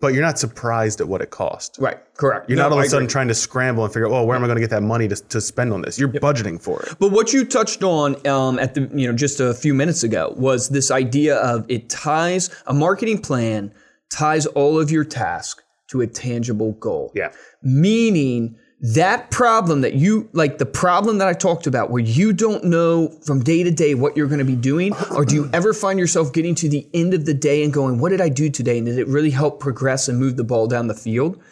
But 0.00 0.12
you're 0.12 0.22
not 0.22 0.38
surprised 0.38 1.00
at 1.00 1.08
what 1.08 1.22
it 1.22 1.30
cost. 1.30 1.76
Right, 1.80 1.96
correct. 2.16 2.50
You're 2.50 2.56
No, 2.58 2.64
not 2.64 2.72
all 2.72 2.78
I 2.78 2.82
of 2.82 2.86
a 2.86 2.90
sudden 2.90 3.04
agree. 3.04 3.12
trying 3.12 3.28
to 3.28 3.34
scramble 3.34 3.84
and 3.84 3.92
figure 3.92 4.06
out, 4.06 4.12
well, 4.12 4.26
where 4.26 4.36
am 4.36 4.42
I 4.42 4.46
going 4.48 4.56
to 4.56 4.60
get 4.60 4.68
that 4.70 4.82
money 4.82 5.08
to, 5.08 5.16
to 5.16 5.40
spend 5.40 5.72
on 5.72 5.80
this? 5.82 5.98
You're 5.98 6.08
budgeting 6.10 6.60
for 6.60 6.82
it. 6.82 6.96
But 6.98 7.10
what 7.10 7.32
you 7.32 7.44
touched 7.46 7.82
on 7.82 8.26
um, 8.26 8.58
at 8.58 8.74
the 8.74 8.90
you 8.92 9.06
know 9.06 9.14
just 9.16 9.40
a 9.40 9.54
few 9.54 9.72
minutes 9.72 10.02
ago 10.02 10.34
was 10.36 10.68
this 10.68 10.90
idea 10.90 11.36
of 11.36 11.64
it 11.70 11.88
ties 11.88 12.50
a 12.66 12.74
marketing 12.74 13.22
plan 13.22 13.72
ties 14.12 14.44
all 14.46 14.78
of 14.78 14.90
your 14.90 15.04
task 15.04 15.62
to 15.90 16.00
a 16.02 16.06
tangible 16.06 16.72
goal. 16.72 17.10
Yeah. 17.14 17.32
Meaning 17.62 18.56
that 18.92 19.30
problem 19.30 19.80
that 19.80 19.94
you 19.94 20.28
like 20.34 20.58
the 20.58 20.66
problem 20.66 21.16
that 21.16 21.26
I 21.26 21.32
talked 21.32 21.66
about 21.66 21.90
where 21.90 22.02
you 22.02 22.34
don't 22.34 22.64
know 22.64 23.08
from 23.24 23.42
day 23.42 23.62
to 23.62 23.70
day 23.70 23.94
what 23.94 24.14
you're 24.14 24.26
going 24.26 24.40
to 24.40 24.44
be 24.44 24.56
doing 24.56 24.92
or 25.16 25.24
do 25.24 25.34
you 25.34 25.50
ever 25.54 25.72
find 25.72 25.98
yourself 25.98 26.34
getting 26.34 26.54
to 26.56 26.68
the 26.68 26.86
end 26.92 27.14
of 27.14 27.24
the 27.24 27.32
day 27.32 27.64
and 27.64 27.72
going 27.72 27.98
what 27.98 28.10
did 28.10 28.20
I 28.20 28.28
do 28.28 28.50
today 28.50 28.76
and 28.76 28.86
did 28.86 28.98
it 28.98 29.08
really 29.08 29.30
help 29.30 29.58
progress 29.58 30.06
and 30.06 30.18
move 30.18 30.36
the 30.36 30.44
ball 30.44 30.66
down 30.66 30.88
the 30.88 30.94
field? 30.94 31.42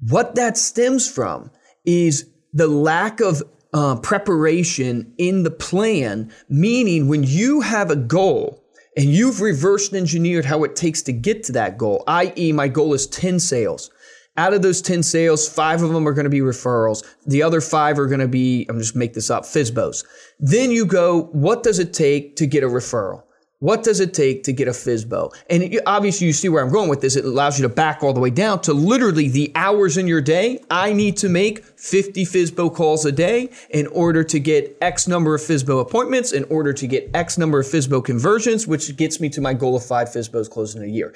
What 0.00 0.34
that 0.34 0.58
stems 0.58 1.10
from 1.10 1.50
is 1.86 2.28
the 2.52 2.68
lack 2.68 3.20
of 3.20 3.42
uh, 3.72 3.96
preparation 3.96 5.14
in 5.16 5.44
the 5.44 5.50
plan, 5.50 6.30
meaning 6.50 7.08
when 7.08 7.24
you 7.24 7.62
have 7.62 7.90
a 7.90 7.96
goal 7.96 8.62
and 8.98 9.06
you've 9.06 9.40
reversed 9.40 9.94
engineered 9.94 10.44
how 10.44 10.62
it 10.64 10.76
takes 10.76 11.00
to 11.02 11.12
get 11.12 11.42
to 11.44 11.52
that 11.52 11.78
goal, 11.78 12.04
i.e., 12.06 12.52
my 12.52 12.68
goal 12.68 12.92
is 12.92 13.06
10 13.06 13.40
sales. 13.40 13.90
Out 14.38 14.52
of 14.52 14.62
those 14.62 14.82
10 14.82 15.02
sales, 15.02 15.48
five 15.48 15.82
of 15.82 15.90
them 15.90 16.06
are 16.06 16.12
going 16.12 16.24
to 16.24 16.30
be 16.30 16.40
referrals. 16.40 17.04
The 17.26 17.42
other 17.42 17.60
five 17.60 17.98
are 17.98 18.06
going 18.06 18.20
to 18.20 18.28
be, 18.28 18.66
I'm 18.68 18.78
just 18.78 18.94
make 18.94 19.14
this 19.14 19.30
up, 19.30 19.44
FISBOs. 19.44 20.04
Then 20.38 20.70
you 20.70 20.84
go, 20.84 21.24
what 21.32 21.62
does 21.62 21.78
it 21.78 21.94
take 21.94 22.36
to 22.36 22.46
get 22.46 22.62
a 22.62 22.68
referral? 22.68 23.22
What 23.60 23.82
does 23.82 24.00
it 24.00 24.12
take 24.12 24.44
to 24.44 24.52
get 24.52 24.68
a 24.68 24.72
FISBO? 24.72 25.34
And 25.48 25.62
it- 25.62 25.82
obviously, 25.86 26.26
you 26.26 26.34
see 26.34 26.50
where 26.50 26.62
I'm 26.62 26.70
going 26.70 26.90
with 26.90 27.00
this. 27.00 27.16
It 27.16 27.24
allows 27.24 27.58
you 27.58 27.66
to 27.66 27.72
back 27.72 28.02
all 28.02 28.12
the 28.12 28.20
way 28.20 28.28
down 28.28 28.60
to 28.62 28.74
literally 28.74 29.28
the 29.28 29.50
hours 29.54 29.96
in 29.96 30.06
your 30.06 30.20
day. 30.20 30.60
I 30.70 30.92
need 30.92 31.16
to 31.18 31.30
make 31.30 31.64
50 31.64 32.26
FISBO 32.26 32.74
calls 32.74 33.06
a 33.06 33.12
day 33.12 33.48
in 33.70 33.86
order 33.86 34.22
to 34.24 34.38
get 34.38 34.76
X 34.82 35.08
number 35.08 35.34
of 35.34 35.40
FISBO 35.40 35.80
appointments, 35.80 36.32
in 36.32 36.44
order 36.44 36.74
to 36.74 36.86
get 36.86 37.10
X 37.14 37.38
number 37.38 37.58
of 37.58 37.66
FISBO 37.66 38.04
conversions, 38.04 38.66
which 38.66 38.94
gets 38.98 39.20
me 39.20 39.30
to 39.30 39.40
my 39.40 39.54
goal 39.54 39.74
of 39.74 39.84
five 39.86 40.08
FISBOs 40.08 40.50
closed 40.50 40.76
in 40.76 40.82
a 40.82 40.86
year. 40.86 41.14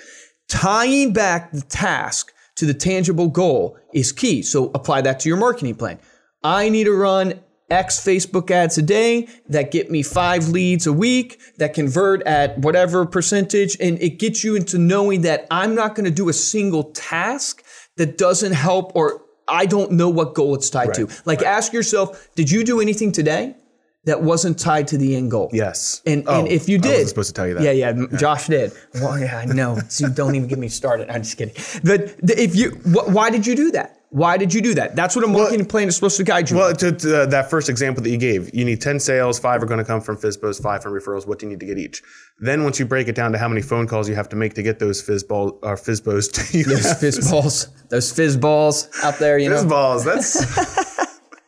Tying 0.49 1.13
back 1.13 1.53
the 1.53 1.61
task 1.61 2.33
to 2.61 2.67
the 2.67 2.75
tangible 2.75 3.29
goal 3.29 3.77
is 3.93 4.13
key. 4.13 4.43
So 4.43 4.71
apply 4.75 5.01
that 5.03 5.21
to 5.21 5.29
your 5.29 5.39
marketing 5.39 5.75
plan. 5.75 5.99
I 6.45 6.69
need 6.69 6.85
to 6.85 6.93
run 6.93 7.41
X 7.71 7.99
Facebook 8.05 8.51
ads 8.51 8.77
a 8.77 8.83
day 8.83 9.29
that 9.49 9.71
get 9.71 9.91
me 9.91 10.03
five 10.03 10.49
leads 10.49 10.87
a 10.87 10.93
week 10.93 11.41
that 11.57 11.73
convert 11.73 12.23
at 12.25 12.59
whatever 12.59 13.07
percentage. 13.07 13.77
And 13.81 14.01
it 14.03 14.19
gets 14.19 14.45
you 14.45 14.57
into 14.57 14.77
knowing 14.77 15.23
that 15.23 15.47
I'm 15.51 15.75
not 15.75 15.95
going 15.95 16.05
to 16.05 16.11
do 16.11 16.29
a 16.29 16.33
single 16.35 16.85
task 16.93 17.65
that 17.97 18.19
doesn't 18.19 18.53
help 18.53 18.95
or 18.95 19.23
I 19.49 19.67
don't 19.67 19.93
know 19.93 20.11
what 20.11 20.35
goal 20.35 20.55
it's 20.55 20.71
tied 20.71 20.95
to. 20.95 21.09
Like 21.25 21.43
ask 21.43 21.73
yourself, 21.73 22.29
did 22.35 22.51
you 22.51 22.63
do 22.63 22.81
anything 22.81 23.11
today 23.11 23.57
that 24.05 24.23
wasn't 24.23 24.59
tied 24.59 24.87
to 24.89 24.99
the 24.99 25.15
end 25.17 25.31
goal? 25.31 25.51
Yes. 25.53 26.01
And, 26.07 26.25
Oh, 26.27 26.41
and 26.41 26.49
if 26.49 26.69
you 26.69 26.79
did, 26.79 26.87
I 26.89 26.91
wasn't 26.93 27.09
supposed 27.11 27.29
to 27.29 27.35
tell 27.35 27.47
you 27.47 27.55
that. 27.55 27.63
Yeah, 27.63 27.73
yeah, 27.93 28.07
Josh 28.19 28.47
did. 28.47 28.73
Well, 28.95 29.19
yeah, 29.19 29.37
I 29.39 29.45
know. 29.47 29.79
So 29.89 30.09
don't 30.09 30.35
even 30.35 30.49
get 30.49 30.59
me 30.59 30.69
started. 30.69 31.11
I'm 31.11 31.23
just 31.23 31.37
kidding. 31.37 31.55
But 31.85 32.15
if 32.31 32.55
you, 32.57 32.71
wh- 32.71 33.09
why 33.15 33.31
did 33.31 33.47
you 33.47 33.55
do 33.57 33.71
that? 33.73 33.97
Why 34.13 34.37
did 34.39 34.53
you 34.53 34.61
do 34.61 34.75
that? 34.75 34.97
That's 34.97 35.15
what 35.15 35.25
a 35.25 35.29
marketing 35.29 35.67
plan 35.67 35.87
is 35.87 35.95
supposed 35.95 36.17
to 36.17 36.25
guide 36.25 36.51
you. 36.51 36.57
Well, 36.57 36.75
to, 36.75 36.91
to, 36.91 37.23
uh, 37.23 37.27
that 37.27 37.49
first 37.49 37.69
example 37.69 38.03
that 38.03 38.11
you 38.11 38.17
gave, 38.17 38.53
you 38.53 38.65
need 38.65 38.81
10 38.81 38.99
sales, 38.99 39.39
five 39.39 39.63
are 39.63 39.67
going 39.67 39.79
to 39.79 39.85
come 39.85 40.01
from 40.01 40.17
FISBOs, 40.17 40.61
five 40.61 40.83
from 40.83 40.93
referrals. 40.95 41.29
What 41.29 41.39
do 41.39 41.47
you 41.47 41.51
need 41.51 41.61
to 41.61 41.67
get 41.67 41.79
each? 41.79 42.03
Then 42.41 42.65
once 42.65 42.81
you 42.81 42.87
break 42.87 43.07
it 43.07 43.15
down 43.15 43.31
to 43.33 43.39
how 43.39 43.47
many 43.47 43.63
phone 43.63 43.87
calls 43.87 44.09
you 44.09 44.17
have 44.17 44.29
to 44.31 44.37
make 44.37 44.55
to 44.55 44.63
get 44.65 44.81
those 44.81 45.01
FISBall, 45.01 45.59
or 45.63 45.77
FISBOs 45.77 46.33
to 46.51 46.59
you. 46.59 46.65
those 47.01 47.31
balls, 47.31 47.69
those 47.89 48.37
balls 48.37 48.89
out 49.05 49.19
there, 49.21 49.39
you 49.39 49.49
know. 49.49 49.63
FISBalls, 49.63 50.05
that's, 50.05 50.90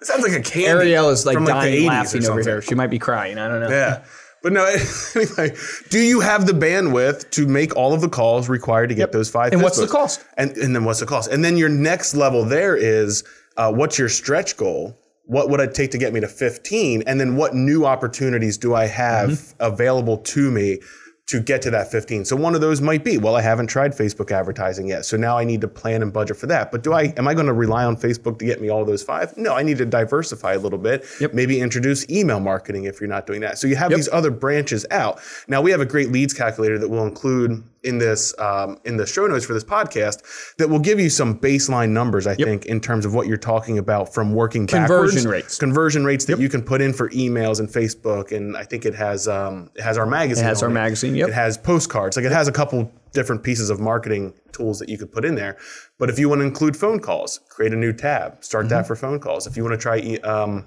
that 0.03 0.13
sounds 0.13 0.23
like 0.27 0.33
a 0.39 0.43
candy. 0.43 0.67
Ariel 0.67 1.11
is 1.11 1.25
like 1.25 1.35
from, 1.35 1.45
the 1.45 1.53
dying 1.53 1.83
80s 1.83 1.87
laughing 1.89 2.27
over 2.27 2.43
here. 2.43 2.61
She 2.63 2.75
might 2.75 2.91
be 2.91 2.99
crying. 2.99 3.39
I 3.39 3.47
don't 3.47 3.61
know. 3.61 3.71
Yeah. 3.71 4.05
But 4.43 4.53
no, 4.53 4.65
anyway, 5.15 5.57
do 5.91 6.01
you 6.01 6.19
have 6.19 6.47
the 6.47 6.53
bandwidth 6.53 7.31
to 7.31 7.47
make 7.47 7.77
all 7.77 7.95
of 7.95 8.01
the 8.01 8.09
calls 8.09 8.49
required 8.49 8.89
to 8.89 8.97
get 8.97 9.13
those 9.13 9.31
five? 9.31 9.53
And 9.53 9.63
what's 9.63 9.79
the 9.79 9.87
cost? 9.87 10.25
And, 10.37 10.51
and 10.57 10.75
then 10.75 10.85
what's 10.85 10.99
the 10.99 11.07
cost? 11.07 11.31
And 11.31 11.45
then 11.45 11.57
your 11.57 11.69
next 11.69 12.15
level 12.17 12.45
there 12.45 12.77
is 12.77 13.23
uh, 13.57 13.73
what's 13.73 13.97
your 13.99 14.09
stretch 14.09 14.57
goal? 14.57 14.99
What 15.27 15.49
would 15.51 15.61
it 15.61 15.75
take 15.75 15.93
to 15.93 15.99
get 15.99 16.13
me 16.13 16.19
to 16.19 16.27
15? 16.27 17.05
And 17.07 17.21
then 17.21 17.37
what 17.37 17.55
new 17.55 17.87
opportunities 17.87 18.59
do 18.59 18.75
I 18.75 18.87
have 18.87 19.31
Mm-hmm. 19.31 19.63
available 19.63 20.17
to 20.19 20.51
me 20.51 20.81
to 21.29 21.41
get 21.41 21.63
to 21.63 21.71
that 21.71 21.91
15? 21.91 22.25
So 22.25 22.37
one 22.37 22.55
of 22.55 22.61
those 22.61 22.81
might 22.81 23.05
be, 23.05 23.19
well, 23.19 23.37
I 23.37 23.43
haven't 23.43 23.69
tried 23.69 23.93
Facebook 23.93 24.31
advertising 24.31 24.87
yet. 24.87 25.05
So 25.05 25.17
now 25.17 25.39
I 25.39 25.45
need 25.45 25.61
to 25.63 25.69
plan 25.69 26.03
and 26.03 26.13
budget 26.13 26.37
for 26.37 26.47
that. 26.47 26.71
But 26.71 26.83
do 26.83 26.93
I 26.93 27.15
am 27.17 27.27
I 27.27 27.35
going 27.35 27.47
to 27.47 27.53
rely 27.53 27.85
on 27.85 27.97
Facebook 27.97 28.39
to 28.39 28.45
get 28.45 28.61
me 28.61 28.69
all 28.69 28.85
those 28.85 29.03
five? 29.03 29.37
No, 29.37 29.55
I 29.55 29.63
need 29.63 29.79
to 29.79 29.87
diversify 29.87 30.55
a 30.55 30.59
little 30.59 30.79
bit. 30.79 31.05
Yep. 31.21 31.35
Maybe 31.35 31.61
introduce 31.61 32.09
email 32.11 32.41
marketing 32.41 32.85
if 32.85 33.01
you're 33.01 33.09
not 33.09 33.27
doing 33.27 33.41
that. 33.41 33.59
So 33.59 33.67
you 33.67 33.77
have 33.77 33.91
these 33.91 34.09
other 34.13 34.31
branches 34.31 34.85
out. 34.91 35.21
Now 35.49 35.63
we 35.63 35.71
have 35.71 35.81
a 35.81 35.87
great 35.87 36.11
leads 36.11 36.35
calculator 36.35 36.79
that 36.79 36.89
will 36.89 37.07
include 37.07 37.63
in 37.85 37.99
this 37.99 38.39
um, 38.39 38.79
in 38.85 38.97
the 38.97 39.07
show 39.07 39.27
notes 39.27 39.45
for 39.45 39.55
this 39.55 39.65
podcast 39.65 40.23
that 40.59 40.69
will 40.69 40.79
give 40.79 41.01
you 41.01 41.11
some 41.11 41.39
baseline 41.39 41.91
numbers. 41.91 42.27
I 42.27 42.35
think 42.35 42.67
in 42.67 42.81
terms 42.81 43.05
of 43.05 43.15
what 43.15 43.27
you're 43.27 43.37
talking 43.37 43.79
about 43.79 44.13
from 44.15 44.35
working 44.35 44.67
Conversion 44.67 45.25
backwards. 45.25 45.27
rates. 45.27 45.59
conversion 45.59 46.05
rates 46.05 46.25
that 46.27 46.39
you 46.39 46.49
can 46.49 46.63
put 46.63 46.81
in 46.81 46.93
for 46.93 47.09
emails 47.11 47.59
and 47.61 47.69
Facebook, 47.69 48.31
and 48.33 48.57
I 48.57 48.65
think 48.65 48.85
it 48.85 48.95
has 48.95 49.27
um, 49.29 49.71
it 49.75 49.83
has 49.83 49.99
our 49.99 50.07
magazine. 50.07 50.45
It 50.45 50.49
has 50.49 50.63
our 50.63 50.71
magazine, 50.71 51.15
yep. 51.15 51.29
It 51.29 51.35
has 51.35 51.59
postcards. 51.59 52.17
Like 52.17 52.27
it 52.27 52.33
has 52.33 52.49
a 52.49 52.53
couple 52.53 52.91
different 53.13 53.43
pieces 53.43 53.69
of 53.69 53.79
marketing 53.79 54.33
tools 54.53 54.79
that 54.79 54.89
you 54.89 54.97
could 54.97 55.13
put 55.13 55.25
in 55.25 55.35
there. 55.35 55.59
But 55.99 56.09
if 56.09 56.19
you 56.19 56.29
want 56.29 56.41
to 56.41 56.47
include 56.47 56.77
phone 56.77 56.99
calls, 57.01 57.41
create 57.51 57.73
a 57.73 57.77
new 57.77 57.93
tab. 57.93 58.43
Start 58.43 58.67
Mm-hmm. 58.67 58.75
that 58.75 58.87
for 58.87 58.97
phone 58.97 59.19
calls. 59.21 59.47
If 59.47 59.57
you 59.57 59.65
want 59.65 59.75
to 59.75 59.83
try 59.83 59.99
um, 60.25 60.67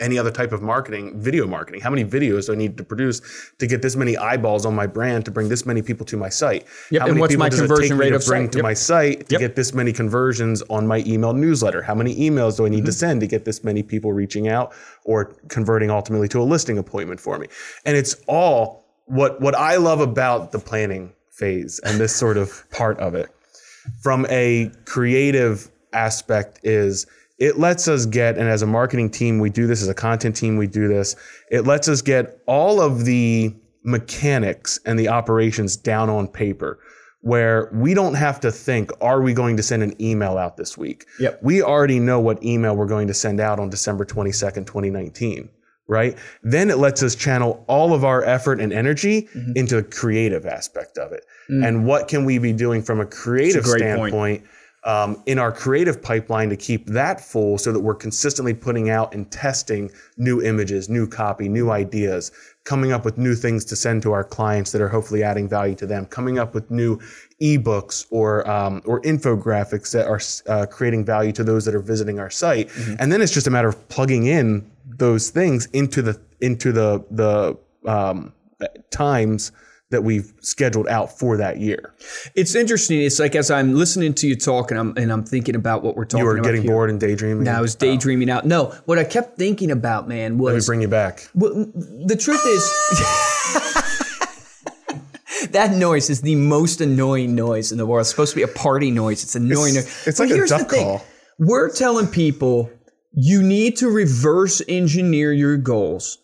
any 0.00 0.18
other 0.18 0.30
type 0.30 0.52
of 0.52 0.62
marketing, 0.62 1.20
video 1.20 1.46
marketing. 1.46 1.80
How 1.80 1.90
many 1.90 2.04
videos 2.04 2.46
do 2.46 2.52
I 2.52 2.56
need 2.56 2.76
to 2.78 2.84
produce 2.84 3.20
to 3.58 3.66
get 3.66 3.82
this 3.82 3.94
many 3.96 4.16
eyeballs 4.16 4.64
on 4.66 4.74
my 4.74 4.86
brand 4.86 5.24
to 5.26 5.30
bring 5.30 5.48
this 5.48 5.64
many 5.66 5.82
people 5.82 6.04
to 6.06 6.16
my 6.16 6.28
site? 6.28 6.66
Yep, 6.90 7.00
How 7.00 7.06
and 7.06 7.14
many 7.14 7.20
what's 7.20 7.32
people 7.34 7.44
my 7.44 7.48
does 7.50 7.58
it 7.60 7.62
conversion 7.68 7.98
rate 7.98 8.10
to 8.10 8.16
of 8.16 8.24
bring 8.26 8.44
site? 8.44 8.52
to 8.52 8.58
Yep. 8.58 8.62
my 8.62 8.74
site 8.74 9.28
to 9.28 9.32
Yep. 9.34 9.40
get 9.40 9.56
this 9.56 9.74
many 9.74 9.92
conversions 9.92 10.62
on 10.70 10.86
my 10.86 11.04
email 11.06 11.32
newsletter? 11.34 11.82
How 11.82 11.94
many 11.94 12.16
emails 12.16 12.56
do 12.56 12.64
I 12.64 12.68
Mm-hmm. 12.68 12.76
need 12.76 12.86
to 12.86 12.92
send 12.92 13.20
to 13.20 13.26
get 13.26 13.44
this 13.44 13.62
many 13.62 13.82
people 13.82 14.12
reaching 14.12 14.48
out 14.48 14.72
or 15.04 15.32
converting 15.48 15.90
ultimately 15.90 16.28
to 16.28 16.40
a 16.40 16.44
listing 16.44 16.78
appointment 16.78 17.20
for 17.20 17.38
me? 17.38 17.46
And 17.84 17.96
it's 17.96 18.16
all 18.26 18.86
what 19.06 19.40
what 19.40 19.54
I 19.54 19.76
love 19.76 20.00
about 20.00 20.52
the 20.52 20.58
planning 20.58 21.12
phase 21.30 21.78
and 21.84 21.98
this 21.98 22.14
sort 22.14 22.36
of 22.36 22.64
part 22.70 22.98
of 22.98 23.14
it 23.14 23.28
from 24.02 24.26
a 24.30 24.70
creative 24.84 25.70
aspect 25.92 26.60
is 26.62 27.06
it 27.40 27.58
lets 27.58 27.88
us 27.88 28.04
get 28.06 28.36
and 28.38 28.48
as 28.48 28.62
a 28.62 28.66
marketing 28.66 29.10
team 29.10 29.38
we 29.38 29.48
do 29.50 29.66
this 29.66 29.80
as 29.82 29.88
a 29.88 29.94
content 29.94 30.36
team 30.36 30.56
we 30.58 30.66
do 30.66 30.86
this 30.88 31.16
it 31.50 31.62
lets 31.66 31.88
us 31.88 32.02
get 32.02 32.38
all 32.46 32.80
of 32.80 33.04
the 33.06 33.52
mechanics 34.00 34.78
and 34.86 34.98
the 34.98 35.08
operations 35.08 35.76
down 35.76 36.08
on 36.08 36.28
paper 36.28 36.78
where 37.22 37.68
we 37.74 37.92
don't 37.92 38.14
have 38.14 38.40
to 38.40 38.50
think 38.50 38.90
are 39.02 39.20
we 39.20 39.34
going 39.34 39.56
to 39.56 39.62
send 39.62 39.82
an 39.82 39.94
email 40.00 40.38
out 40.38 40.56
this 40.56 40.78
week 40.78 41.04
Yep. 41.18 41.40
we 41.42 41.62
already 41.62 41.98
know 41.98 42.18
what 42.20 42.42
email 42.42 42.74
we're 42.76 42.86
going 42.86 43.08
to 43.08 43.14
send 43.14 43.40
out 43.40 43.58
on 43.60 43.68
december 43.68 44.04
22nd 44.04 44.64
2019 44.66 45.48
right 45.86 46.16
then 46.42 46.70
it 46.70 46.78
lets 46.78 47.02
us 47.02 47.14
channel 47.14 47.64
all 47.68 47.92
of 47.92 48.04
our 48.04 48.24
effort 48.24 48.60
and 48.60 48.72
energy 48.72 49.28
Mm-hmm. 49.34 49.52
into 49.56 49.76
the 49.76 49.82
creative 49.82 50.46
aspect 50.46 50.96
of 50.98 51.12
it 51.12 51.24
and 51.48 51.84
what 51.84 52.06
can 52.06 52.24
we 52.24 52.38
be 52.38 52.52
doing 52.52 52.80
from 52.80 53.00
a 53.00 53.06
creative 53.06 53.64
Mm. 53.64 53.78
great 54.00 54.10
point. 54.12 54.44
Um, 54.84 55.22
in 55.26 55.38
our 55.38 55.52
creative 55.52 56.00
pipeline 56.00 56.48
to 56.48 56.56
keep 56.56 56.86
that 56.86 57.20
full 57.20 57.58
so 57.58 57.72
that 57.72 57.80
we're 57.80 57.94
consistently 57.94 58.54
putting 58.54 58.88
out 58.88 59.14
and 59.14 59.30
testing 59.30 59.90
new 60.16 60.42
images, 60.42 60.88
new 60.88 61.06
copy, 61.06 61.48
new 61.48 61.70
ideas, 61.70 62.32
coming 62.64 62.92
up 62.92 63.04
with 63.04 63.18
new 63.18 63.34
things 63.34 63.64
to 63.66 63.76
send 63.76 64.02
to 64.02 64.12
our 64.12 64.24
clients 64.24 64.72
that 64.72 64.80
are 64.80 64.88
hopefully 64.88 65.22
adding 65.22 65.48
value 65.48 65.74
to 65.74 65.86
them, 65.86 66.06
coming 66.06 66.38
up 66.38 66.54
with 66.54 66.70
new 66.70 66.98
ebooks 67.42 68.06
or 68.10 68.48
um, 68.50 68.80
or 68.86 69.02
infographics 69.02 69.92
that 69.92 70.06
are 70.06 70.20
uh, 70.52 70.66
creating 70.66 71.04
value 71.04 71.32
to 71.32 71.44
those 71.44 71.64
that 71.64 71.74
are 71.74 71.80
visiting 71.80 72.18
our 72.18 72.30
site. 72.30 72.68
Mm-hmm. 72.68 72.94
And 72.98 73.12
then 73.12 73.20
it's 73.20 73.32
just 73.32 73.46
a 73.46 73.50
matter 73.50 73.68
of 73.68 73.88
plugging 73.88 74.26
in 74.26 74.70
those 74.86 75.30
things 75.30 75.66
into 75.66 76.00
the 76.00 76.20
into 76.40 76.72
the 76.72 77.04
the 77.10 77.58
um, 77.90 78.32
times 78.90 79.52
that 79.90 80.04
we've 80.04 80.32
scheduled 80.40 80.86
out 80.88 81.18
for 81.18 81.36
that 81.36 81.58
year. 81.58 81.92
It's 82.34 82.54
interesting. 82.54 83.00
It's 83.02 83.18
like 83.18 83.34
as 83.34 83.50
I'm 83.50 83.74
listening 83.74 84.14
to 84.14 84.28
you 84.28 84.36
talk 84.36 84.70
and 84.70 84.78
I'm 84.80 84.96
and 84.96 85.12
I'm 85.12 85.24
thinking 85.24 85.54
about 85.56 85.82
what 85.82 85.96
we're 85.96 86.04
talking 86.04 86.20
You 86.24 86.26
were 86.32 86.40
getting 86.40 86.62
here. 86.62 86.70
bored 86.70 86.90
and 86.90 87.00
daydreaming. 87.00 87.48
I 87.48 87.60
was 87.60 87.74
oh. 87.76 87.78
daydreaming 87.80 88.30
out. 88.30 88.46
No, 88.46 88.66
what 88.86 88.98
I 88.98 89.04
kept 89.04 89.36
thinking 89.36 89.70
about, 89.70 90.08
man, 90.08 90.38
Let 90.38 90.54
me 90.54 90.60
bring 90.64 90.80
you 90.82 90.88
back. 90.88 91.28
well, 91.34 91.52
the 91.74 92.16
truth 92.16 92.40
is 92.46 92.70
that 95.50 95.72
noise 95.72 96.10
is 96.10 96.20
the 96.22 96.34
most 96.36 96.80
annoying 96.80 97.34
noise 97.34 97.72
in 97.72 97.78
the 97.78 97.86
world. 97.86 98.02
It's 98.02 98.10
supposed 98.10 98.30
to 98.32 98.36
be 98.36 98.42
a 98.42 98.48
party 98.48 98.90
noise. 98.90 99.22
It's 99.24 99.34
annoying. 99.36 99.76
It's- 99.76 99.86
noise. 99.86 100.06
it's 100.08 100.18
But 100.18 100.24
like 100.24 100.32
a 100.32 100.36
here's 100.36 100.50
the 100.50 100.58
duck 100.58 100.70
thing. 100.70 100.84
call. 100.84 101.04
We're 101.38 101.70
telling 101.70 102.06
people 102.06 102.70
you 103.12 103.42
need 103.42 103.76
to 103.78 103.88
reverse 103.88 104.62
engineer 104.68 105.32
your 105.32 105.56
goals. 105.56 106.18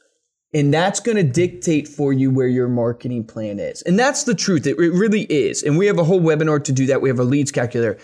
And 0.54 0.72
that's 0.72 1.00
going 1.00 1.16
to 1.16 1.22
dictate 1.22 1.86
for 1.88 2.12
you 2.12 2.30
where 2.30 2.46
your 2.46 2.68
marketing 2.68 3.24
plan 3.24 3.58
is. 3.58 3.82
And 3.82 3.98
that's 3.98 4.22
the 4.24 4.34
truth. 4.34 4.66
It, 4.66 4.78
it 4.78 4.92
really 4.92 5.22
is. 5.22 5.62
And 5.62 5.76
we 5.76 5.86
have 5.86 5.98
a 5.98 6.04
whole 6.04 6.20
webinar 6.20 6.62
to 6.64 6.72
do 6.72 6.86
that. 6.86 7.02
We 7.02 7.08
have 7.08 7.18
a 7.18 7.24
leads 7.24 7.50
calculator. 7.52 7.98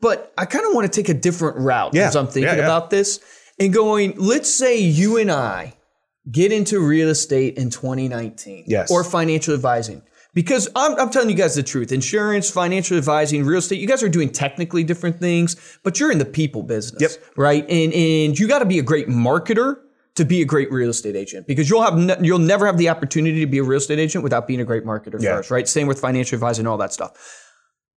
But 0.00 0.32
I 0.38 0.44
kind 0.46 0.64
of 0.64 0.74
want 0.74 0.90
to 0.90 0.96
take 1.02 1.08
a 1.08 1.14
different 1.18 1.58
route 1.58 1.92
Yeah. 1.94 2.06
as 2.08 2.16
I'm 2.16 2.26
thinking 2.26 2.44
Yeah, 2.44 2.54
yeah. 2.56 2.64
about 2.64 2.90
this 2.90 3.20
and 3.58 3.72
going, 3.74 4.14
let's 4.16 4.48
say 4.48 4.78
you 4.78 5.18
and 5.18 5.30
I 5.30 5.74
get 6.30 6.52
into 6.52 6.78
real 6.80 7.08
estate 7.08 7.58
in 7.58 7.68
2019 7.70 8.64
Yes. 8.68 8.90
or 8.90 9.02
financial 9.02 9.52
advising. 9.54 10.02
Because 10.34 10.68
I'm, 10.76 10.94
I'm 11.00 11.10
telling 11.10 11.30
you 11.30 11.34
guys 11.36 11.56
the 11.56 11.62
truth 11.64 11.90
insurance, 11.90 12.48
financial 12.48 12.96
advising, 12.96 13.44
real 13.44 13.58
estate, 13.58 13.80
you 13.80 13.88
guys 13.88 14.02
are 14.04 14.08
doing 14.08 14.30
technically 14.30 14.84
different 14.84 15.18
things, 15.18 15.56
but 15.82 15.98
you're 15.98 16.12
in 16.12 16.18
the 16.18 16.24
people 16.24 16.62
business. 16.62 17.00
Yep. 17.02 17.10
Right. 17.36 17.68
And, 17.68 17.92
and 17.92 18.38
you 18.38 18.46
got 18.46 18.60
to 18.60 18.66
be 18.66 18.78
a 18.78 18.82
great 18.82 19.08
marketer 19.08 19.78
to 20.18 20.24
be 20.24 20.42
a 20.42 20.44
great 20.44 20.70
real 20.70 20.90
estate 20.90 21.16
agent 21.16 21.46
because 21.46 21.68
you'll 21.70 21.82
have 21.82 21.96
ne- 21.96 22.16
you'll 22.20 22.38
never 22.38 22.66
have 22.66 22.76
the 22.78 22.88
opportunity 22.88 23.40
to 23.40 23.46
be 23.46 23.58
a 23.58 23.64
real 23.64 23.78
estate 23.78 23.98
agent 23.98 24.22
without 24.22 24.46
being 24.46 24.60
a 24.60 24.64
great 24.64 24.84
marketer 24.84 25.20
Yeah. 25.20 25.36
first, 25.36 25.50
right? 25.50 25.66
Same 25.66 25.86
with 25.88 25.98
financial 26.00 26.36
advising 26.36 26.62
and 26.62 26.68
all 26.68 26.78
that 26.78 26.92
stuff. 26.92 27.12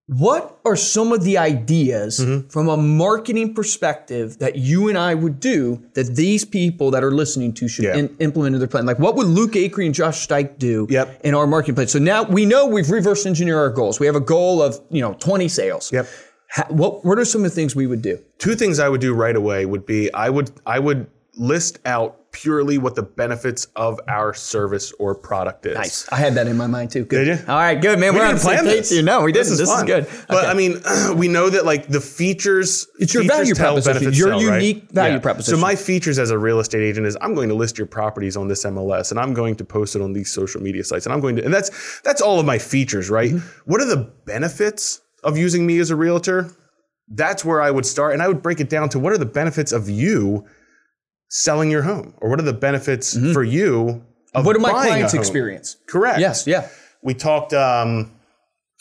What 0.07 0.57
are 0.65 0.75
some 0.75 1.13
of 1.13 1.23
the 1.23 1.38
ideas 1.38 2.19
Mm-hmm. 2.19 2.49
from 2.49 2.67
a 2.67 2.75
marketing 2.75 3.53
perspective 3.53 4.39
that 4.39 4.57
you 4.57 4.89
and 4.89 4.97
I 4.97 5.13
would 5.13 5.39
do 5.39 5.81
that 5.93 6.15
these 6.15 6.43
people 6.43 6.91
that 6.91 7.03
are 7.03 7.12
listening 7.12 7.53
to 7.53 7.67
should 7.69 7.86
Yeah. 7.86 7.95
in- 7.95 8.15
implement 8.19 8.55
in 8.55 8.60
their 8.60 8.67
plan? 8.67 8.86
Like, 8.86 8.99
what 8.99 9.15
would 9.15 9.27
Luke 9.27 9.53
Acree 9.53 9.86
and 9.86 9.95
Josh 9.95 10.27
Stike 10.27 10.57
do 10.57 10.86
Yep. 10.89 11.21
in 11.23 11.34
our 11.34 11.47
marketing 11.47 11.75
plan? 11.75 11.88
So 11.88 11.99
now 11.99 12.23
we 12.23 12.45
know 12.45 12.65
we've 12.67 12.89
reverse 12.89 13.25
engineered 13.25 13.57
our 13.57 13.69
goals. 13.69 13.99
We 13.99 14.05
have 14.07 14.15
a 14.17 14.25
goal 14.36 14.62
of 14.62 14.79
you 14.89 15.01
know 15.01 15.15
20 15.19 15.47
sales. 15.47 15.91
Yep. 15.93 16.07
Ha- 16.55 16.65
what 16.69 17.05
what 17.05 17.17
are 17.17 17.23
some 17.23 17.45
of 17.45 17.49
the 17.51 17.55
things 17.55 17.73
we 17.75 17.88
would 17.88 18.01
do? 18.01 18.19
Two 18.38 18.55
things 18.55 18.79
I 18.79 18.89
would 18.89 18.99
do 19.01 19.13
right 19.13 19.36
away 19.36 19.65
would 19.65 19.86
be 19.86 20.12
I 20.13 20.29
would 20.29 20.51
I 20.65 20.79
would 20.79 21.07
list 21.41 21.80
out 21.86 22.32
purely 22.32 22.77
what 22.77 22.93
the 22.95 23.01
benefits 23.01 23.65
of 23.75 23.99
our 24.08 24.32
service 24.32 24.93
or 24.99 25.15
product 25.15 25.65
is. 25.65 25.73
Nice. 25.75 26.08
I 26.12 26.17
had 26.17 26.36
that 26.36 26.47
in 26.47 26.56
my 26.56 26.67
mind 26.67 26.91
too. 26.91 27.04
Good. 27.04 27.25
Did 27.25 27.39
you? 27.39 27.45
All 27.47 27.56
right, 27.58 27.82
good 27.82 27.99
man. 27.99 28.13
We 28.13 28.19
We're 28.19 28.25
on 28.27 28.36
didn't 28.36 28.41
same 28.43 28.54
plan 28.60 28.65
this. 28.65 28.89
here. 28.91 29.01
No, 29.01 29.23
we 29.23 29.32
didn't. 29.32 29.49
This 29.49 29.60
is, 29.60 29.67
fun. 29.67 29.88
good. 29.88 30.08
But 30.27 30.38
Okay. 30.38 30.47
I 30.47 30.54
mean, 30.54 30.82
we 31.17 31.27
know 31.27 31.49
that 31.49 31.65
like 31.65 31.88
the 31.88 31.99
features. 31.99 32.88
It's 32.99 33.13
your 33.13 33.23
features 33.23 33.38
value 33.38 33.56
proposition, 33.56 34.13
your 34.13 34.30
sell, 34.30 34.47
right? 34.49 34.62
unique 34.62 34.91
value 34.91 35.19
proposition. 35.19 35.56
So 35.58 35.62
my 35.62 35.75
features 35.75 36.19
as 36.19 36.30
a 36.30 36.38
real 36.38 36.60
estate 36.60 36.84
agent 36.84 37.08
is 37.08 37.17
I'm 37.21 37.34
going 37.34 37.49
to 37.49 37.56
list 37.56 37.77
your 37.77 37.88
properties 37.88 38.38
on 38.38 38.47
this 38.47 38.63
MLS 38.63 39.10
and 39.10 39.19
I'm 39.19 39.34
going 39.34 39.56
to 39.56 39.65
post 39.65 39.95
it 39.95 40.01
on 40.04 40.13
these 40.13 40.32
social 40.32 40.62
media 40.62 40.84
sites 40.84 41.08
and 41.08 41.13
I'm 41.13 41.21
going 41.21 41.36
to 41.38 41.43
and 41.43 41.51
that's 41.54 42.01
that's 42.01 42.21
all 42.21 42.39
of 42.39 42.45
my 42.45 42.60
features, 42.60 43.10
right? 43.10 43.32
Mm-hmm. 43.32 43.71
What 43.71 43.82
are 43.82 43.86
the 43.88 44.12
benefits 44.25 45.01
of 45.23 45.38
using 45.39 45.65
me 45.65 45.80
as 45.80 45.89
a 45.89 45.95
realtor? 45.95 46.51
That's 47.10 47.43
where 47.43 47.62
I 47.62 47.71
would 47.71 47.86
start 47.88 48.13
and 48.13 48.21
I 48.21 48.27
would 48.27 48.43
break 48.43 48.60
it 48.60 48.69
down 48.69 48.89
to 48.89 48.99
what 48.99 49.12
are 49.12 49.17
the 49.17 49.25
benefits 49.25 49.71
of 49.71 49.89
you 49.89 50.45
selling 51.33 51.71
your 51.71 51.81
home 51.81 52.13
or 52.17 52.29
what 52.29 52.39
are 52.39 52.43
the 52.43 52.51
benefits 52.53 53.17
for 53.33 53.41
you 53.43 53.87
of 53.89 53.95
Mm-hmm. 54.33 54.45
what 54.45 54.55
are 54.55 54.59
my 54.59 54.71
clients' 54.71 55.13
experience? 55.13 55.77
Correct 55.87 56.19
Yes. 56.19 56.45
Yeah. 56.45 56.67
we 57.01 57.13
talked 57.13 57.53
um, 57.53 58.11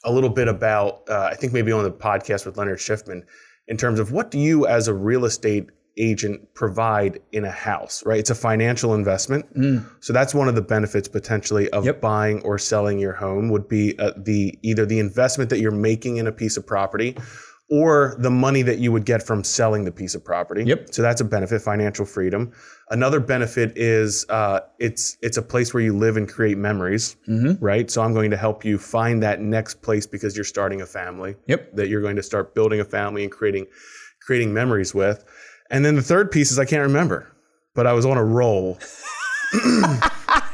a 0.04 0.12
little 0.12 0.30
bit 0.30 0.48
about, 0.48 1.02
uh, 1.08 1.28
I 1.30 1.36
think 1.36 1.52
maybe 1.52 1.70
on 1.72 1.84
the 1.84 1.90
podcast 1.92 2.44
with 2.46 2.56
Leonard 2.56 2.78
Schiffman, 2.78 3.22
in 3.68 3.76
terms 3.76 4.00
of 4.00 4.10
what 4.12 4.30
do 4.32 4.38
you 4.38 4.66
as 4.66 4.88
a 4.88 4.94
real 4.94 5.24
estate 5.24 5.70
agent 5.96 6.54
provide 6.54 7.20
in 7.32 7.44
a 7.44 7.50
house, 7.50 8.02
right? 8.06 8.18
It's 8.18 8.30
a 8.30 8.34
financial 8.34 8.94
investment. 8.94 9.44
So 10.00 10.12
that's 10.12 10.34
one 10.34 10.48
of 10.48 10.54
the 10.56 10.62
benefits 10.62 11.08
potentially 11.08 11.68
of 11.70 11.84
Yep. 11.84 12.00
buying 12.00 12.40
or 12.42 12.58
selling 12.58 12.98
your 12.98 13.12
home 13.12 13.48
would 13.50 13.68
be 13.68 13.96
uh, 13.98 14.12
the 14.16 14.58
either 14.62 14.86
the 14.86 14.98
investment 14.98 15.50
that 15.50 15.58
you're 15.60 15.70
making 15.72 16.16
in 16.16 16.26
a 16.26 16.32
piece 16.32 16.56
of 16.56 16.66
property 16.66 17.16
or 17.70 18.16
the 18.18 18.30
money 18.30 18.62
that 18.62 18.78
you 18.78 18.90
would 18.90 19.06
get 19.06 19.22
from 19.22 19.44
selling 19.44 19.85
the 19.85 19.92
piece 19.92 20.16
of 20.16 20.24
property. 20.24 20.64
Yep. 20.64 20.92
So 20.92 21.02
that's 21.02 21.20
a 21.20 21.24
benefit, 21.24 21.62
financial 21.62 22.04
freedom. 22.04 22.52
Another 22.90 23.20
benefit 23.20 23.72
is 23.76 24.26
uh, 24.28 24.61
it's 24.80 25.16
it's 25.22 25.37
a 25.37 25.42
place 25.42 25.72
where 25.72 25.83
you 25.83 25.96
live 25.96 26.16
and 26.16 26.28
create 26.28 26.59
memories, 26.59 27.16
right? 27.61 27.88
So 27.88 28.02
I'm 28.02 28.12
going 28.12 28.33
to 28.33 28.37
help 28.37 28.64
you 28.64 28.76
find 28.76 29.22
that 29.22 29.40
next 29.40 29.83
place 29.83 30.04
because 30.06 30.37
you're 30.37 30.44
starting 30.44 30.80
a 30.80 30.87
family. 30.87 31.37
Yep. 31.46 31.76
That 31.76 31.88
you're 31.88 32.02
going 32.02 32.16
to 32.16 32.22
start 32.24 32.54
building 32.54 32.80
a 32.80 32.85
family 32.85 33.22
and 33.22 33.30
creating 33.30 33.66
creating 34.20 34.52
memories 34.52 34.92
with. 34.92 35.24
And 35.70 35.85
then 35.85 35.94
the 35.94 36.02
third 36.02 36.33
piece 36.33 36.50
is 36.50 36.59
I 36.59 36.64
can't 36.64 36.83
remember, 36.83 37.30
but 37.74 37.87
I 37.87 37.92
was 37.92 38.04
on 38.04 38.16
a 38.16 38.24
roll. 38.24 38.78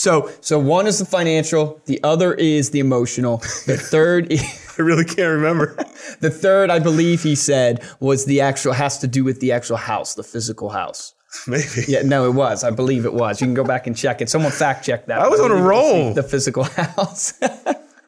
So, 0.00 0.30
so 0.40 0.58
one 0.58 0.86
is 0.86 0.98
the 0.98 1.04
financial, 1.04 1.78
the 1.84 2.02
other 2.02 2.32
is 2.32 2.70
the 2.70 2.80
emotional, 2.80 3.36
the 3.66 3.76
third, 3.90 4.32
is, 4.32 4.42
I 4.78 4.80
really 4.80 5.04
can't 5.04 5.28
remember. 5.28 5.76
the 6.20 6.30
third, 6.30 6.70
I 6.70 6.78
believe 6.78 7.22
he 7.22 7.34
said 7.34 7.86
was 8.00 8.24
the 8.24 8.40
actual 8.40 8.72
has 8.72 8.96
to 9.00 9.06
do 9.06 9.24
with 9.24 9.40
the 9.40 9.52
actual 9.52 9.76
house, 9.76 10.14
the 10.14 10.22
physical 10.22 10.70
house. 10.70 11.12
Maybe. 11.46 11.84
Yeah, 11.86 12.00
no, 12.00 12.24
it 12.24 12.32
was. 12.32 12.64
I 12.64 12.70
believe 12.70 13.04
it 13.04 13.12
was. 13.12 13.42
You 13.42 13.46
can 13.46 13.52
go 13.52 13.62
back 13.62 13.86
and 13.86 13.94
check 13.94 14.22
it. 14.22 14.30
Someone 14.30 14.52
fact 14.52 14.86
check 14.86 15.04
that. 15.04 15.20
I 15.20 15.28
was 15.28 15.38
on 15.38 15.50
a 15.50 15.62
roll. 15.62 16.14
The 16.14 16.22
physical 16.22 16.64
house. 16.96 17.38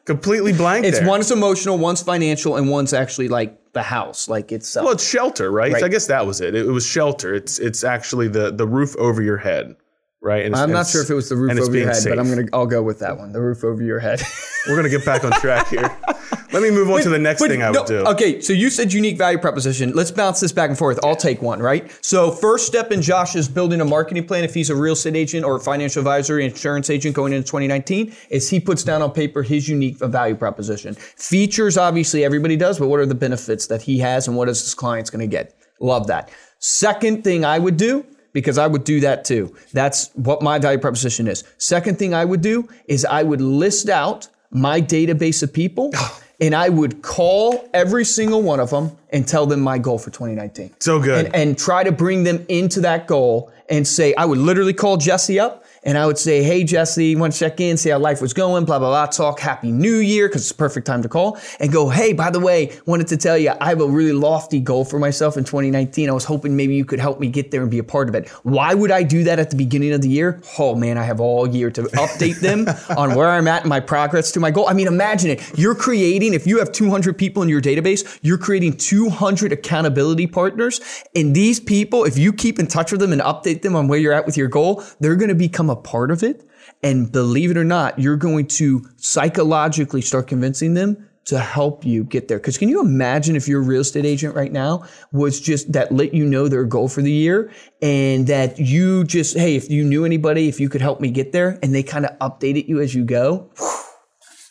Completely 0.05 0.51
blank 0.51 0.87
it's 0.87 0.97
there. 0.97 1.07
one's 1.07 1.29
emotional, 1.29 1.77
one's 1.77 2.01
financial, 2.01 2.55
and 2.55 2.71
one's 2.71 2.93
actually 2.93 3.27
like 3.27 3.71
the 3.73 3.83
house, 3.83 4.27
like 4.27 4.51
itself. 4.51 4.85
Well, 4.85 4.93
it's 4.93 5.07
shelter, 5.07 5.51
right? 5.51 5.71
Right. 5.71 5.79
So 5.79 5.85
I 5.85 5.89
guess 5.89 6.07
that 6.07 6.25
was 6.25 6.41
it. 6.41 6.55
It 6.55 6.65
was 6.65 6.87
shelter. 6.87 7.35
It's 7.35 7.59
it's 7.59 7.83
actually 7.83 8.29
the 8.29 8.49
the 8.51 8.65
roof 8.65 8.95
over 8.97 9.21
your 9.21 9.37
head, 9.37 9.75
right? 10.23 10.45
And 10.45 10.55
I'm 10.55 10.71
not 10.71 10.87
sure 10.87 11.03
if 11.03 11.09
it 11.09 11.13
was 11.13 11.29
the 11.29 11.35
roof 11.35 11.51
over 11.59 11.77
your 11.77 11.91
head, 11.91 12.03
but 12.07 12.17
I'm 12.17 12.29
gonna 12.29 12.47
I'll 12.53 12.65
go 12.65 12.81
with 12.81 12.99
that 12.99 13.17
one. 13.17 13.31
The 13.31 13.41
roof 13.41 13.63
over 13.63 13.83
your 13.83 13.99
head. 13.99 14.21
We're 14.67 14.75
gonna 14.75 14.89
get 14.89 15.05
back 15.05 15.23
on 15.23 15.31
track 15.33 15.67
here. 15.67 15.95
Let 16.53 16.61
me 16.61 16.69
move 16.69 16.89
on 16.89 17.01
to 17.01 17.09
the 17.09 17.19
next 17.19 17.41
thing 17.41 17.63
I 17.63 17.71
no, 17.71 17.81
would 17.81 17.87
do. 17.87 17.97
Okay, 18.05 18.39
so 18.39 18.53
you 18.53 18.69
said 18.69 18.93
unique 18.93 19.17
value 19.17 19.39
proposition. 19.39 19.91
Let's 19.93 20.11
bounce 20.11 20.39
this 20.39 20.51
back 20.51 20.69
and 20.69 20.77
forth. 20.77 20.99
I'll 21.03 21.15
take 21.15 21.41
one, 21.41 21.59
right? 21.59 21.91
So 22.01 22.31
first 22.31 22.67
step 22.67 22.91
in 22.91 23.01
Josh 23.01 23.35
is 23.35 23.49
building 23.49 23.81
a 23.81 23.85
marketing 23.85 24.25
plan. 24.25 24.43
If 24.43 24.53
he's 24.53 24.69
a 24.69 24.75
real 24.75 24.93
estate 24.93 25.15
agent 25.15 25.45
or 25.45 25.55
a 25.55 25.59
financial 25.59 25.99
advisor, 25.99 26.39
insurance 26.39 26.91
agent 26.91 27.15
going 27.15 27.33
into 27.33 27.45
2019, 27.45 28.13
is 28.29 28.49
he 28.49 28.59
puts 28.59 28.83
down 28.83 29.01
on 29.01 29.11
paper 29.11 29.41
his 29.41 29.67
unique 29.67 29.97
value 29.97 30.35
proposition. 30.35 30.93
Features, 30.93 31.75
obviously, 31.75 32.23
everybody 32.23 32.55
does, 32.55 32.77
but 32.77 32.87
what 32.87 32.99
are 32.99 33.05
the 33.07 33.15
benefits 33.15 33.67
that 33.67 33.81
he 33.81 33.97
has 33.97 34.27
and 34.27 34.37
what 34.37 34.47
is 34.47 34.61
his 34.61 34.75
clients 34.75 35.09
going 35.09 35.27
to 35.27 35.27
get? 35.27 35.55
Love 35.79 36.05
that. 36.07 36.31
Second 36.59 37.23
thing 37.23 37.43
I 37.43 37.57
would 37.57 37.77
do 37.77 38.05
because 38.33 38.57
I 38.57 38.67
would 38.67 38.83
do 38.83 38.99
that 39.01 39.23
too. 39.23 39.55
That's 39.71 40.09
what 40.15 40.41
my 40.41 40.59
value 40.59 40.79
proposition 40.79 41.27
is. 41.27 41.43
Second 41.57 41.97
thing 41.97 42.13
I 42.13 42.25
would 42.25 42.41
do 42.41 42.67
is 42.87 43.05
I 43.05 43.23
would 43.23 43.41
list 43.41 43.89
out 43.89 44.27
my 44.51 44.81
database 44.81 45.41
of 45.41 45.53
people 45.53 45.91
and 46.41 46.53
I 46.53 46.69
would 46.69 47.01
call 47.01 47.69
every 47.73 48.03
single 48.03 48.41
one 48.41 48.59
of 48.59 48.71
them 48.71 48.97
and 49.11 49.27
tell 49.27 49.45
them 49.45 49.61
my 49.61 49.77
goal 49.77 49.99
for 49.99 50.09
2019. 50.09 50.71
So 50.79 50.99
good. 50.99 51.27
And, 51.27 51.35
and 51.35 51.57
try 51.57 51.83
to 51.83 51.91
bring 51.91 52.23
them 52.23 52.45
into 52.49 52.81
that 52.81 53.07
goal 53.07 53.51
and 53.69 53.87
say, 53.87 54.13
I 54.15 54.25
would 54.25 54.39
literally 54.39 54.73
call 54.73 54.97
Jesse 54.97 55.39
up 55.39 55.62
and 55.83 55.97
I 55.97 56.05
would 56.05 56.17
say, 56.17 56.43
Hey, 56.43 56.63
Jesse, 56.63 57.15
want 57.15 57.33
to 57.33 57.39
check 57.39 57.59
in, 57.59 57.77
see 57.77 57.89
how 57.89 57.99
life 57.99 58.21
was 58.21 58.33
going, 58.33 58.65
blah, 58.65 58.79
blah, 58.79 58.89
blah, 58.89 59.05
talk 59.07 59.39
Happy 59.39 59.71
New 59.71 59.97
Year, 59.97 60.27
because 60.27 60.41
it's 60.41 60.51
perfect 60.51 60.87
time 60.87 61.01
to 61.03 61.09
call, 61.09 61.37
and 61.59 61.71
go, 61.71 61.89
Hey, 61.89 62.13
by 62.13 62.29
the 62.29 62.39
way, 62.39 62.77
wanted 62.85 63.07
to 63.07 63.17
tell 63.17 63.37
you, 63.37 63.51
I 63.59 63.69
have 63.69 63.81
a 63.81 63.87
really 63.87 64.13
lofty 64.13 64.59
goal 64.59 64.85
for 64.85 64.99
myself 64.99 65.37
in 65.37 65.43
2019. 65.43 66.09
I 66.09 66.13
was 66.13 66.25
hoping 66.25 66.55
maybe 66.55 66.75
you 66.75 66.85
could 66.85 66.99
help 66.99 67.19
me 67.19 67.27
get 67.27 67.51
there 67.51 67.61
and 67.61 67.71
be 67.71 67.79
a 67.79 67.83
part 67.83 68.09
of 68.09 68.15
it. 68.15 68.29
Why 68.43 68.73
would 68.73 68.91
I 68.91 69.03
do 69.03 69.23
that 69.25 69.39
at 69.39 69.49
the 69.49 69.55
beginning 69.55 69.93
of 69.93 70.01
the 70.01 70.09
year? 70.09 70.41
Oh, 70.57 70.75
man, 70.75 70.97
I 70.97 71.03
have 71.03 71.19
all 71.19 71.47
year 71.47 71.69
to 71.71 71.83
update 71.83 72.39
them 72.39 72.67
on 72.97 73.15
where 73.15 73.29
I'm 73.29 73.47
at 73.47 73.63
in 73.63 73.69
my 73.69 73.79
progress 73.79 74.31
to 74.33 74.39
my 74.39 74.51
goal. 74.51 74.67
I 74.67 74.73
mean, 74.73 74.87
imagine 74.87 75.31
it. 75.31 75.57
You're 75.57 75.75
creating, 75.75 76.33
if 76.33 76.47
you 76.47 76.59
have 76.59 76.71
200 76.71 77.17
people 77.17 77.43
in 77.43 77.49
your 77.49 77.61
database, 77.61 78.19
you're 78.21 78.37
creating 78.37 78.77
200 78.77 79.51
accountability 79.51 80.27
partners. 80.27 80.79
And 81.15 81.35
these 81.35 81.59
people, 81.59 82.05
if 82.05 82.17
you 82.17 82.33
keep 82.33 82.59
in 82.59 82.67
touch 82.67 82.91
with 82.91 83.01
them 83.01 83.11
and 83.11 83.21
update 83.21 83.61
them 83.61 83.75
on 83.75 83.87
where 83.87 83.99
you're 83.99 84.13
at 84.13 84.25
with 84.25 84.37
your 84.37 84.47
goal, 84.47 84.83
they're 84.99 85.15
going 85.15 85.29
to 85.29 85.35
become 85.35 85.69
a 85.69 85.72
part 85.75 86.11
of 86.11 86.23
it. 86.23 86.47
And 86.81 87.11
believe 87.11 87.51
it 87.51 87.57
or 87.57 87.63
not, 87.63 87.99
you're 87.99 88.17
going 88.17 88.47
to 88.47 88.85
psychologically 88.97 90.01
start 90.01 90.27
convincing 90.27 90.73
them 90.73 91.09
to 91.25 91.39
help 91.39 91.85
you 91.85 92.03
get 92.03 92.27
there. 92.27 92.37
Because 92.37 92.57
can 92.57 92.67
you 92.67 92.81
imagine 92.81 93.35
if 93.35 93.47
your 93.47 93.61
real 93.61 93.81
estate 93.81 94.05
agent 94.05 94.35
right 94.35 94.51
now 94.51 94.83
was 95.11 95.39
just 95.39 95.71
that 95.71 95.91
let 95.91 96.13
you 96.13 96.25
know 96.25 96.47
their 96.47 96.65
goal 96.65 96.89
for 96.89 97.01
the 97.01 97.11
year 97.11 97.51
and 97.81 98.27
that 98.27 98.59
you 98.59 99.05
just, 99.05 99.37
hey, 99.37 99.55
if 99.55 99.69
you 99.69 99.85
knew 99.85 100.03
anybody, 100.03 100.49
if 100.49 100.59
you 100.59 100.67
could 100.67 100.81
help 100.81 100.99
me 100.99 101.09
get 101.09 101.31
there 101.31 101.57
and 101.63 101.73
they 101.73 101.83
kind 101.83 102.05
of 102.05 102.17
updated 102.19 102.67
you 102.67 102.81
as 102.81 102.93
you 102.93 103.05
go. 103.05 103.49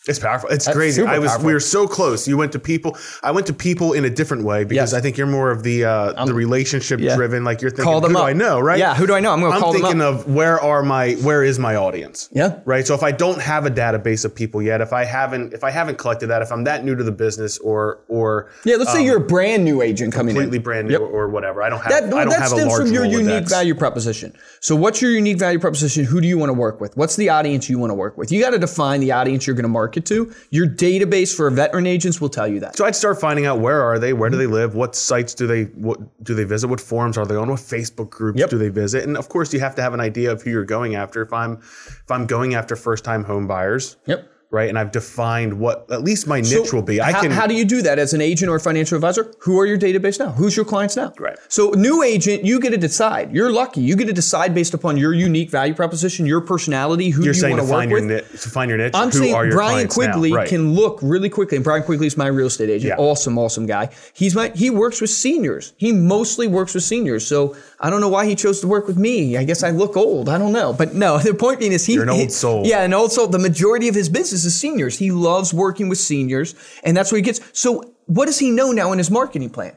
It's 0.05 0.19
powerful. 0.19 0.49
It's 0.49 0.67
crazy. 0.69 1.01
I 1.01 1.17
was 1.17 1.29
powerful. 1.31 1.47
we 1.47 1.53
were 1.53 1.61
so 1.61 1.87
close. 1.87 2.27
You 2.27 2.35
went 2.35 2.51
to 2.51 2.59
people. 2.59 2.97
I 3.23 3.31
went 3.31 3.47
to 3.47 3.53
people 3.53 3.93
in 3.93 4.03
a 4.03 4.09
different 4.09 4.43
way 4.43 4.65
because 4.65 4.91
Yes. 4.91 4.93
I 4.93 4.99
think 4.99 5.17
you're 5.17 5.27
more 5.27 5.49
of 5.49 5.63
the 5.63 5.85
uh, 5.85 6.25
the 6.25 6.33
relationship 6.33 6.99
driven. 6.99 7.45
Like 7.45 7.61
you're 7.61 7.71
thinking, 7.71 7.85
Call 7.85 8.01
them 8.01 8.11
who 8.11 8.17
do 8.17 8.23
up. 8.23 8.27
I 8.27 8.33
know, 8.33 8.59
right? 8.59 8.77
Yeah, 8.77 8.95
who 8.95 9.07
do 9.07 9.13
I 9.13 9.21
know? 9.21 9.31
I'm 9.31 9.39
gonna 9.39 9.55
I'm 9.65 9.71
thinking 9.71 10.01
of 10.01 10.27
where 10.27 10.59
are 10.59 10.83
my 10.83 11.13
where 11.21 11.41
is 11.41 11.57
my 11.57 11.77
audience? 11.77 12.27
Yeah. 12.33 12.59
Right. 12.65 12.85
So 12.85 12.93
if 12.95 13.01
I 13.03 13.11
don't 13.13 13.39
have 13.41 13.65
a 13.65 13.71
database 13.71 14.25
of 14.25 14.35
people 14.35 14.61
yet, 14.61 14.81
if 14.81 14.91
I 14.91 15.05
haven't 15.05 15.53
if 15.53 15.63
I 15.63 15.71
haven't 15.71 15.97
collected 15.99 16.27
that, 16.27 16.41
if 16.41 16.51
I'm 16.51 16.65
that 16.65 16.83
new 16.83 16.95
to 16.95 17.03
the 17.03 17.11
business 17.13 17.57
or 17.59 18.01
or 18.09 18.49
Yeah, 18.65 18.75
let's 18.75 18.91
say 18.91 19.05
you're 19.05 19.17
a 19.17 19.21
brand 19.25 19.63
new 19.63 19.81
agent 19.81 20.11
coming 20.13 20.35
in. 20.35 20.41
completely 20.41 20.59
brand 20.59 20.89
new 20.89 20.97
or 20.97 21.29
whatever, 21.29 21.63
I 21.63 21.69
don't 21.69 21.79
have 21.79 21.89
That, 21.93 22.03
I 22.03 22.09
don't 22.09 22.27
that 22.29 22.39
have 22.41 22.51
a 22.51 22.55
stems 22.57 22.69
large 22.71 22.87
from 22.87 22.93
your 22.93 23.05
unique 23.05 23.47
value 23.47 23.73
proposition. 23.73 24.35
So, 24.59 24.75
what's 24.75 25.01
your 25.01 25.11
unique 25.11 25.39
value 25.39 25.59
proposition? 25.59 26.03
Who 26.03 26.19
do 26.19 26.27
you 26.27 26.37
want 26.37 26.49
to 26.49 26.53
work 26.53 26.81
with? 26.81 26.97
What's 26.97 27.15
the 27.15 27.29
audience 27.29 27.69
you 27.69 27.79
want 27.79 27.91
to 27.91 27.95
work 27.95 28.17
with? 28.17 28.33
You 28.33 28.41
got 28.41 28.49
to 28.49 28.59
define 28.59 28.99
the 28.99 29.13
audience 29.13 29.47
you're 29.47 29.55
going 29.55 29.63
to 29.63 29.69
market 29.69 29.92
to. 30.01 30.33
Your 30.51 30.67
database 30.67 31.35
for 31.35 31.49
veteran 31.49 31.85
agents 31.87 32.19
will 32.21 32.29
tell 32.29 32.47
you 32.47 32.59
that. 32.61 32.75
So 32.77 32.85
I'd 32.85 32.95
start 32.95 33.19
finding 33.19 33.45
out 33.45 33.59
where 33.59 33.81
are 33.81 33.99
they, 33.99 34.13
where 34.13 34.29
do 34.29 34.37
they 34.37 34.47
live, 34.47 34.75
what 34.75 34.95
sites 34.95 35.33
do 35.33 35.47
they 35.47 35.63
what 35.63 35.99
do 36.23 36.33
they 36.33 36.43
visit, 36.43 36.67
what 36.67 36.81
forums 36.81 37.17
are 37.17 37.25
they 37.25 37.35
on, 37.35 37.49
what 37.49 37.59
Facebook 37.59 38.09
groups 38.09 38.39
Yep. 38.39 38.49
do 38.49 38.57
they 38.57 38.69
visit, 38.69 39.03
and 39.03 39.17
of 39.17 39.29
course 39.29 39.53
you 39.53 39.59
have 39.59 39.75
to 39.75 39.81
have 39.81 39.93
an 39.93 39.99
idea 39.99 40.31
of 40.31 40.41
who 40.41 40.49
you're 40.49 40.63
going 40.65 40.95
after. 40.95 41.21
If 41.21 41.33
I'm 41.33 41.53
if 41.53 42.09
I'm 42.11 42.25
going 42.25 42.55
after 42.55 42.75
first 42.75 43.03
time 43.03 43.23
home 43.23 43.47
buyers, 43.47 43.97
Yep. 44.05 44.29
Right, 44.53 44.69
and 44.69 44.79
I've 44.79 44.91
defined 44.91 45.59
what 45.59 45.85
at 45.91 46.01
least 46.03 46.27
my 46.27 46.39
niche 46.39 46.71
will 46.71 46.81
be. 46.81 47.01
I 47.01 47.11
how, 47.11 47.21
can 47.21 47.31
how 47.31 47.47
do 47.47 47.55
you 47.55 47.65
do 47.65 47.81
that 47.81 47.99
as 47.99 48.13
an 48.13 48.21
agent 48.21 48.49
or 48.49 48.55
a 48.55 48.59
financial 48.59 48.95
advisor? 48.95 49.33
Who 49.39 49.59
are 49.59 49.65
your 49.65 49.77
database 49.77 50.19
now? 50.19 50.31
Who's 50.31 50.55
your 50.55 50.65
clients 50.65 50.95
now? 50.95 51.11
Right. 51.19 51.37
So, 51.49 51.71
new 51.71 52.03
agent, 52.03 52.45
you 52.45 52.59
get 52.59 52.69
to 52.69 52.77
decide. 52.77 53.33
You're 53.35 53.51
lucky. 53.51 53.81
You 53.81 53.95
get 53.97 54.05
to 54.07 54.13
decide 54.13 54.53
based 54.55 54.73
upon 54.73 54.95
your 54.97 55.13
unique 55.13 55.49
value 55.49 55.73
proposition, 55.73 56.25
your 56.25 56.39
personality, 56.41 57.09
who 57.09 57.23
you're 57.25 57.33
you 57.33 57.49
want 57.49 57.55
to 57.59 57.63
work 57.63 57.71
find 57.71 57.91
your 57.91 58.05
with. 58.05 58.41
to 58.41 58.49
find 58.49 58.69
your 58.69 58.77
niche. 58.77 58.91
I'm 58.95 59.09
who 59.09 59.17
saying 59.19 59.33
are 59.33 59.45
your 59.45 59.55
Brian? 59.55 59.87
Quigley 59.87 60.31
Right. 60.31 60.47
can 60.47 60.73
look 60.73 60.99
really 61.01 61.29
quickly, 61.29 61.57
and 61.57 61.63
Brian 61.63 61.83
Quigley 61.83 62.07
is 62.07 62.15
my 62.15 62.27
real 62.27 62.47
estate 62.47 62.69
agent. 62.69 62.89
Yeah. 62.97 63.03
Awesome, 63.03 63.37
awesome 63.37 63.65
guy. 63.65 63.89
He's 64.13 64.35
my 64.35 64.51
he 64.55 64.69
works 64.69 65.01
with 65.01 65.09
seniors. 65.09 65.73
He 65.77 65.91
mostly 65.91 66.47
works 66.47 66.73
with 66.75 66.83
seniors. 66.83 67.25
So 67.27 67.55
I 67.79 67.89
don't 67.89 68.01
know 68.01 68.09
why 68.09 68.25
he 68.27 68.35
chose 68.35 68.61
to 68.61 68.67
work 68.67 68.87
with 68.87 68.97
me. 68.97 69.35
I 69.37 69.43
guess 69.43 69.63
I 69.63 69.71
look 69.71 69.97
old. 69.97 70.29
I 70.29 70.37
don't 70.37 70.51
know, 70.53 70.73
but 70.73 70.93
no. 70.93 71.17
The 71.23 71.33
point 71.33 71.59
being 71.59 71.71
is 71.71 71.85
he 71.85 71.93
You're 71.93 72.03
an 72.03 72.09
old 72.09 72.19
he- 72.21 72.29
soul. 72.29 72.65
Yeah, 72.65 72.83
an 72.83 72.93
old 72.93 73.11
soul. 73.11 73.25
The 73.27 73.39
majority 73.39 73.87
of 73.87 73.95
his 73.95 74.07
business 74.09 74.42
seniors. 74.51 74.97
He 74.97 75.11
loves 75.11 75.53
working 75.53 75.89
with 75.89 75.97
seniors, 75.97 76.55
and 76.83 76.95
that's 76.95 77.11
what 77.11 77.17
he 77.17 77.21
gets. 77.21 77.39
So 77.53 77.93
what 78.05 78.25
does 78.25 78.39
he 78.39 78.51
know 78.51 78.71
now 78.71 78.91
in 78.91 78.97
his 78.97 79.11
marketing 79.11 79.49
plan? 79.49 79.75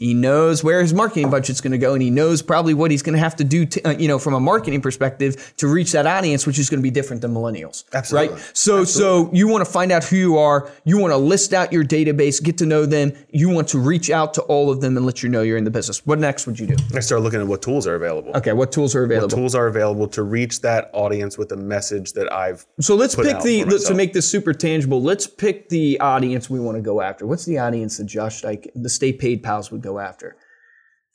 He 0.00 0.14
knows 0.14 0.64
where 0.64 0.80
his 0.80 0.94
marketing 0.94 1.28
budget's 1.28 1.60
going 1.60 1.72
to 1.72 1.78
go, 1.78 1.92
and 1.92 2.02
he 2.02 2.08
knows 2.08 2.40
probably 2.40 2.72
what 2.72 2.90
he's 2.90 3.02
going 3.02 3.12
to 3.12 3.20
have 3.20 3.36
to 3.36 3.44
do, 3.44 3.66
to, 3.66 3.88
uh, 3.88 3.90
you 3.90 4.08
know, 4.08 4.18
from 4.18 4.32
a 4.32 4.40
marketing 4.40 4.80
perspective 4.80 5.52
to 5.58 5.68
reach 5.68 5.92
that 5.92 6.06
audience, 6.06 6.46
which 6.46 6.58
is 6.58 6.70
going 6.70 6.80
to 6.80 6.82
be 6.82 6.90
different 6.90 7.20
than 7.20 7.34
millennials. 7.34 7.84
Absolutely. 7.92 8.34
Right. 8.34 8.50
So, 8.54 8.84
so 8.84 9.28
you 9.30 9.46
want 9.46 9.62
to 9.62 9.70
find 9.70 9.92
out 9.92 10.02
who 10.04 10.16
you 10.16 10.38
are. 10.38 10.70
You 10.84 10.96
want 10.96 11.12
to 11.12 11.18
list 11.18 11.52
out 11.52 11.70
your 11.70 11.84
database, 11.84 12.42
get 12.42 12.56
to 12.58 12.66
know 12.66 12.86
them. 12.86 13.12
You 13.28 13.50
want 13.50 13.68
to 13.68 13.78
reach 13.78 14.08
out 14.08 14.32
to 14.34 14.42
all 14.42 14.70
of 14.70 14.80
them 14.80 14.96
and 14.96 15.04
let 15.04 15.22
you 15.22 15.28
know 15.28 15.42
you're 15.42 15.58
in 15.58 15.64
the 15.64 15.70
business. 15.70 16.06
What 16.06 16.18
next 16.18 16.46
would 16.46 16.58
you 16.58 16.66
do? 16.66 16.76
I 16.94 17.00
start 17.00 17.20
looking 17.20 17.42
at 17.42 17.46
what 17.46 17.60
tools 17.60 17.86
are 17.86 17.94
available. 17.94 18.32
Okay, 18.36 18.54
what 18.54 18.72
tools 18.72 18.94
are 18.94 19.04
available? 19.04 19.28
What 19.28 19.36
Tools 19.36 19.54
are 19.54 19.66
available 19.66 20.08
to 20.08 20.22
reach 20.22 20.62
that 20.62 20.88
audience 20.94 21.36
with 21.36 21.50
the 21.50 21.56
message 21.58 22.14
that 22.14 22.32
I've. 22.32 22.64
So 22.80 22.94
let's 22.94 23.14
pick 23.14 23.40
the 23.40 23.64
let's 23.64 23.86
to 23.88 23.94
make 23.94 24.14
this 24.14 24.26
super 24.26 24.54
tangible. 24.54 25.02
Let's 25.02 25.26
pick 25.26 25.68
the 25.68 26.00
audience 26.00 26.48
we 26.48 26.58
want 26.58 26.78
to 26.78 26.82
go 26.82 27.02
after. 27.02 27.26
What's 27.26 27.44
the 27.44 27.58
audience 27.58 27.98
that 27.98 28.04
Josh 28.04 28.42
like 28.42 28.70
the 28.74 28.88
Stay 28.88 29.12
Paid 29.12 29.42
pals 29.42 29.70
would 29.70 29.82
go 29.82 29.89
after? 29.98 30.36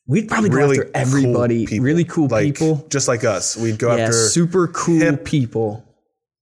We'd 0.07 0.27
probably 0.27 0.51
really 0.51 0.77
go 0.77 0.83
after 0.83 0.97
everybody, 0.97 1.65
cool 1.65 1.79
really 1.79 2.03
cool 2.03 2.27
like, 2.27 2.43
people. 2.45 2.85
just 2.89 3.07
like 3.07 3.23
us. 3.23 3.57
We'd 3.57 3.79
go 3.79 3.95
Yeah, 3.95 4.03
after 4.03 4.13
super 4.13 4.67
cool 4.67 4.99
hip- 4.99 5.25
people, 5.25 5.83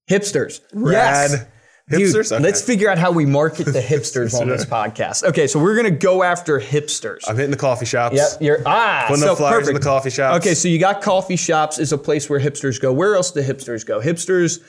hipsters. 0.10 0.60
rad 0.74 1.32
yes. 1.32 1.46
hipsters. 1.90 2.14
Dude, 2.30 2.32
Okay. 2.34 2.44
let's 2.44 2.62
figure 2.62 2.90
out 2.90 2.98
how 2.98 3.12
we 3.12 3.26
market 3.26 3.66
the 3.66 3.80
hipsters 3.82 4.38
on 4.38 4.50
this 4.50 4.66
podcast. 4.66 5.24
Okay, 5.24 5.48
so 5.48 5.60
we're 5.62 5.76
gonna 5.78 5.92
go 5.92 6.24
after 6.24 6.60
hipsters. 6.60 7.20
I'm 7.28 7.36
hitting 7.38 7.52
the 7.52 7.58
coffee 7.58 7.86
shops. 7.86 8.16
Yep, 8.18 8.42
you're 8.42 8.60
ah, 8.66 9.06
Putting 9.08 9.24
so 9.24 9.32
up 9.32 9.38
flyers 9.38 9.68
in 9.70 9.76
the 9.76 9.80
coffee 9.80 10.10
shops. 10.10 10.46
Okay, 10.46 10.56
so 10.56 10.68
you 10.68 10.78
got 10.80 11.02
coffee 11.02 11.36
shops 11.38 11.80
is 11.80 11.94
a 11.94 11.98
place 11.98 12.30
where 12.30 12.40
hipsters 12.42 12.82
go. 12.82 12.92
Where 12.92 13.16
else 13.16 13.32
do 13.32 13.42
hipsters 13.42 13.86
go? 13.86 14.02
Hipsters, 14.02 14.60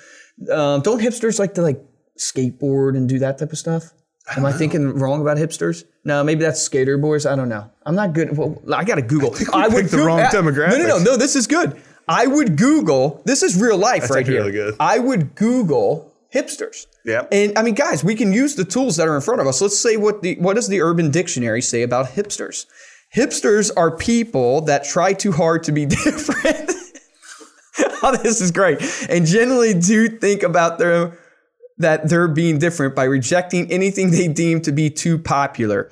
um, 0.50 0.82
don't 0.82 1.00
hipsters 1.00 1.38
like 1.40 1.54
to 1.54 1.62
like 1.62 1.80
skateboard 2.16 2.96
and 2.96 3.08
do 3.08 3.18
that 3.20 3.38
type 3.38 3.50
of 3.50 3.58
stuff? 3.58 3.90
Am 4.36 4.46
I 4.46 4.52
thinking 4.52 4.94
wrong 4.94 5.20
about 5.20 5.36
hipsters? 5.36 5.84
No, 6.04 6.22
maybe 6.22 6.42
that's 6.42 6.60
skater 6.60 6.98
boys. 6.98 7.24
I 7.24 7.34
don't 7.34 7.48
know. 7.48 7.70
I'm 7.86 7.94
not 7.94 8.12
good. 8.12 8.36
Well, 8.36 8.60
I 8.72 8.84
got 8.84 8.96
to 8.96 9.02
Google. 9.02 9.30
I, 9.54 9.68
picked 9.68 9.90
the 9.90 9.98
Goo- 9.98 10.06
wrong 10.06 10.20
ah, 10.20 10.30
No, 10.32 10.42
no, 10.42 10.86
no, 10.86 10.98
no. 10.98 11.16
This 11.16 11.34
is 11.34 11.46
good. 11.46 11.80
I 12.06 12.26
would 12.26 12.56
Google. 12.56 13.22
This 13.24 13.42
is 13.42 13.60
real 13.60 13.78
life 13.78 14.10
right 14.10 14.26
here. 14.26 14.40
really 14.40 14.52
good. 14.52 14.76
I 14.78 14.98
would 14.98 15.34
Google 15.34 16.12
hipsters. 16.32 16.86
Yep. 17.06 17.28
And 17.32 17.56
I 17.56 17.62
mean, 17.62 17.74
guys, 17.74 18.04
we 18.04 18.14
can 18.14 18.32
use 18.32 18.54
the 18.54 18.64
tools 18.64 18.96
that 18.96 19.08
are 19.08 19.14
in 19.14 19.22
front 19.22 19.40
of 19.40 19.46
us. 19.46 19.62
Let's 19.62 19.78
say 19.78 19.96
what 19.96 20.22
the 20.22 20.36
what 20.36 20.54
does 20.54 20.68
the 20.68 20.82
Urban 20.82 21.10
Dictionary 21.10 21.62
say 21.62 21.82
about 21.82 22.08
hipsters? 22.08 22.66
Hipsters 23.14 23.70
are 23.76 23.96
people 23.96 24.62
that 24.62 24.84
try 24.84 25.12
too 25.12 25.32
hard 25.32 25.62
to 25.64 25.72
be 25.72 25.86
different. 25.86 26.72
oh, 28.02 28.16
this 28.22 28.40
is 28.40 28.50
great. 28.50 28.80
And 29.08 29.24
generally 29.24 29.72
do 29.72 30.08
think 30.08 30.42
about 30.42 30.78
their 30.78 31.18
that 31.78 32.08
they're 32.08 32.28
being 32.28 32.58
different 32.58 32.94
by 32.94 33.04
rejecting 33.04 33.70
anything 33.70 34.10
they 34.10 34.28
deem 34.28 34.60
to 34.62 34.72
be 34.72 34.90
too 34.90 35.18
popular. 35.18 35.90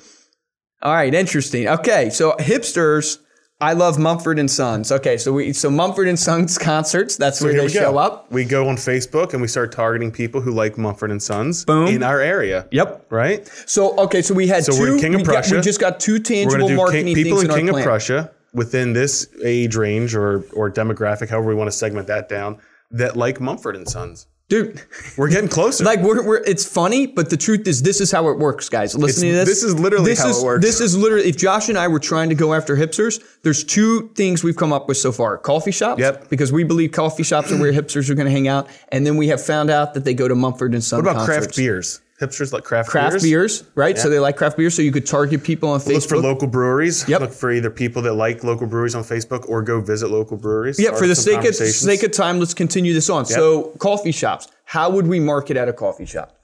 All 0.83 0.93
right, 0.93 1.13
interesting. 1.15 1.69
Okay, 1.69 2.11
so 2.11 2.33
hipsters, 2.41 3.19
I 3.61 3.75
love 3.75 3.99
Mumford 3.99 4.41
and 4.41 4.51
Sons. 4.51 4.91
Okay, 4.91 5.17
so 5.17 5.33
we 5.33 5.53
so 5.53 5.71
Mumford 5.71 6.09
and 6.09 6.19
Sons 6.19 6.59
concerts, 6.59 7.17
that's 7.17 7.41
where 7.41 7.53
they 7.53 7.69
show 7.69 7.97
up. 7.99 8.31
We 8.33 8.45
go 8.45 8.69
on 8.69 8.75
Facebook 8.77 9.33
and 9.33 9.41
we 9.41 9.47
start 9.47 9.71
targeting 9.71 10.11
people 10.11 10.41
who 10.41 10.51
like 10.51 10.77
Mumford 10.77 11.13
and 11.13 11.23
Sons 11.23 11.65
Boom. 11.65 11.87
in 11.87 12.03
our 12.03 12.21
area. 12.21 12.67
Yep. 12.73 13.07
Right. 13.11 13.47
So 13.67 13.97
okay, 14.01 14.23
so 14.23 14.35
we 14.35 14.49
had 14.49 14.65
So 14.65 14.73
2 14.73 14.81
we're 14.81 14.99
King 14.99 15.15
of 15.15 15.21
we, 15.21 15.25
got- 15.27 15.33
Prussia. 15.35 15.55
we 15.57 15.61
just 15.63 15.81
got 15.81 16.01
two 16.01 16.19
tangible 16.19 16.59
going 16.59 16.69
to 16.69 16.73
do 16.73 16.77
marketing 16.77 17.07
king, 17.07 17.15
people 17.15 17.39
in 17.41 17.47
in 17.51 17.55
King 17.57 17.69
of 17.69 17.75
plan. 17.75 17.85
Prussia 17.85 18.33
within 18.53 18.93
this 18.93 19.29
age 19.45 19.77
range 19.77 20.17
or 20.17 20.45
or 20.53 20.69
demographic, 20.69 21.29
however 21.29 21.47
we 21.49 21.55
want 21.55 21.69
to 21.71 21.77
segment 21.77 22.09
that 22.09 22.29
down, 22.29 22.59
that 22.91 23.17
like 23.17 23.41
Mumford 23.41 23.77
and 23.77 23.89
Sons. 23.89 24.27
Dude, 24.53 24.83
We're 25.17 25.31
getting 25.31 25.49
closer. 25.49 25.83
like 25.83 26.01
we're, 26.01 26.23
we're 26.23 26.45
it's 26.45 26.71
funny, 26.71 27.07
but 27.07 27.31
the 27.31 27.39
truth 27.39 27.67
is 27.67 27.81
this 27.81 28.03
is 28.03 28.13
how 28.13 28.29
it 28.29 28.39
works, 28.39 28.69
guys. 28.69 28.95
Listen 28.95 29.29
to 29.29 29.35
this. 29.35 29.49
this 29.49 29.63
is 29.63 29.81
literally 29.81 30.11
this 30.11 30.23
how 30.23 30.29
is, 30.29 30.43
it 30.43 30.45
works. 30.45 30.63
This 30.63 30.79
is 30.79 30.95
literally 30.95 31.31
if 31.31 31.39
Josh 31.39 31.71
and 31.71 31.79
I 31.79 31.89
were 31.89 31.99
trying 31.99 32.29
to 32.29 32.35
go 32.35 32.53
after 32.53 32.77
hipsters, 32.77 33.25
there's 33.45 33.65
two 33.65 34.11
things 34.11 34.45
we've 34.45 34.55
come 34.55 34.71
up 34.71 34.89
with 34.89 34.99
so 34.99 35.11
far. 35.11 35.39
Coffee 35.39 35.71
shops. 35.71 36.01
Yep. 36.01 36.29
Because 36.29 36.53
we 36.53 36.65
believe 36.65 36.93
coffee 36.93 37.23
shops 37.23 37.51
are 37.51 37.59
where 37.59 37.73
hipsters 37.73 38.11
are 38.11 38.15
going 38.15 38.27
to 38.27 38.31
hang 38.31 38.47
out. 38.47 38.69
And 38.91 39.07
then 39.07 39.17
we 39.17 39.29
have 39.29 39.43
found 39.43 39.71
out 39.71 39.95
that 39.95 40.05
they 40.05 40.13
go 40.13 40.29
to 40.29 40.35
Mumford 40.35 40.75
and 40.75 40.85
Sons 40.85 41.03
what 41.03 41.13
about 41.13 41.27
concerts. 41.27 41.47
craft 41.47 41.57
beers? 41.57 42.03
Hipsters 42.23 42.53
like 42.53 42.63
craft, 42.63 42.89
Craft 42.89 43.23
beers, 43.23 43.65
right? 43.75 43.99
So 43.99 44.09
they 44.09 44.21
like 44.21 44.37
craft 44.37 44.57
beers. 44.57 44.77
So 44.77 44.83
you 44.83 44.93
could 44.93 45.07
target 45.07 45.43
people 45.43 45.69
on 45.69 45.81
Facebook. 45.81 45.95
Look 45.95 46.09
for 46.09 46.19
local 46.19 46.49
breweries. 46.49 47.09
Yep. 47.09 47.21
Look 47.21 47.33
for 47.33 47.51
either 47.51 47.71
people 47.71 48.01
that 48.03 48.15
like 48.15 48.45
local 48.45 48.69
breweries 48.69 48.95
on 48.95 49.03
Facebook 49.03 49.49
or 49.49 49.61
go 49.63 49.81
visit 49.81 50.09
local 50.09 50.37
breweries. 50.37 50.79
Yeah, 50.79 50.89
Start 50.89 51.01
for 51.01 51.07
the 51.09 51.17
sake 51.17 51.45
of, 51.45 51.55
sake 51.55 52.03
of 52.05 52.13
time, 52.13 52.39
let's 52.39 52.55
continue 52.55 52.95
this 52.95 53.11
on. 53.11 53.27
So, 53.27 53.73
coffee 53.79 54.13
shops. 54.13 54.49
How 54.65 54.89
would 54.91 55.07
we 55.07 55.19
market 55.19 55.57
at 55.57 55.69
a 55.69 55.73
coffee 55.73 56.07
shop? 56.07 56.39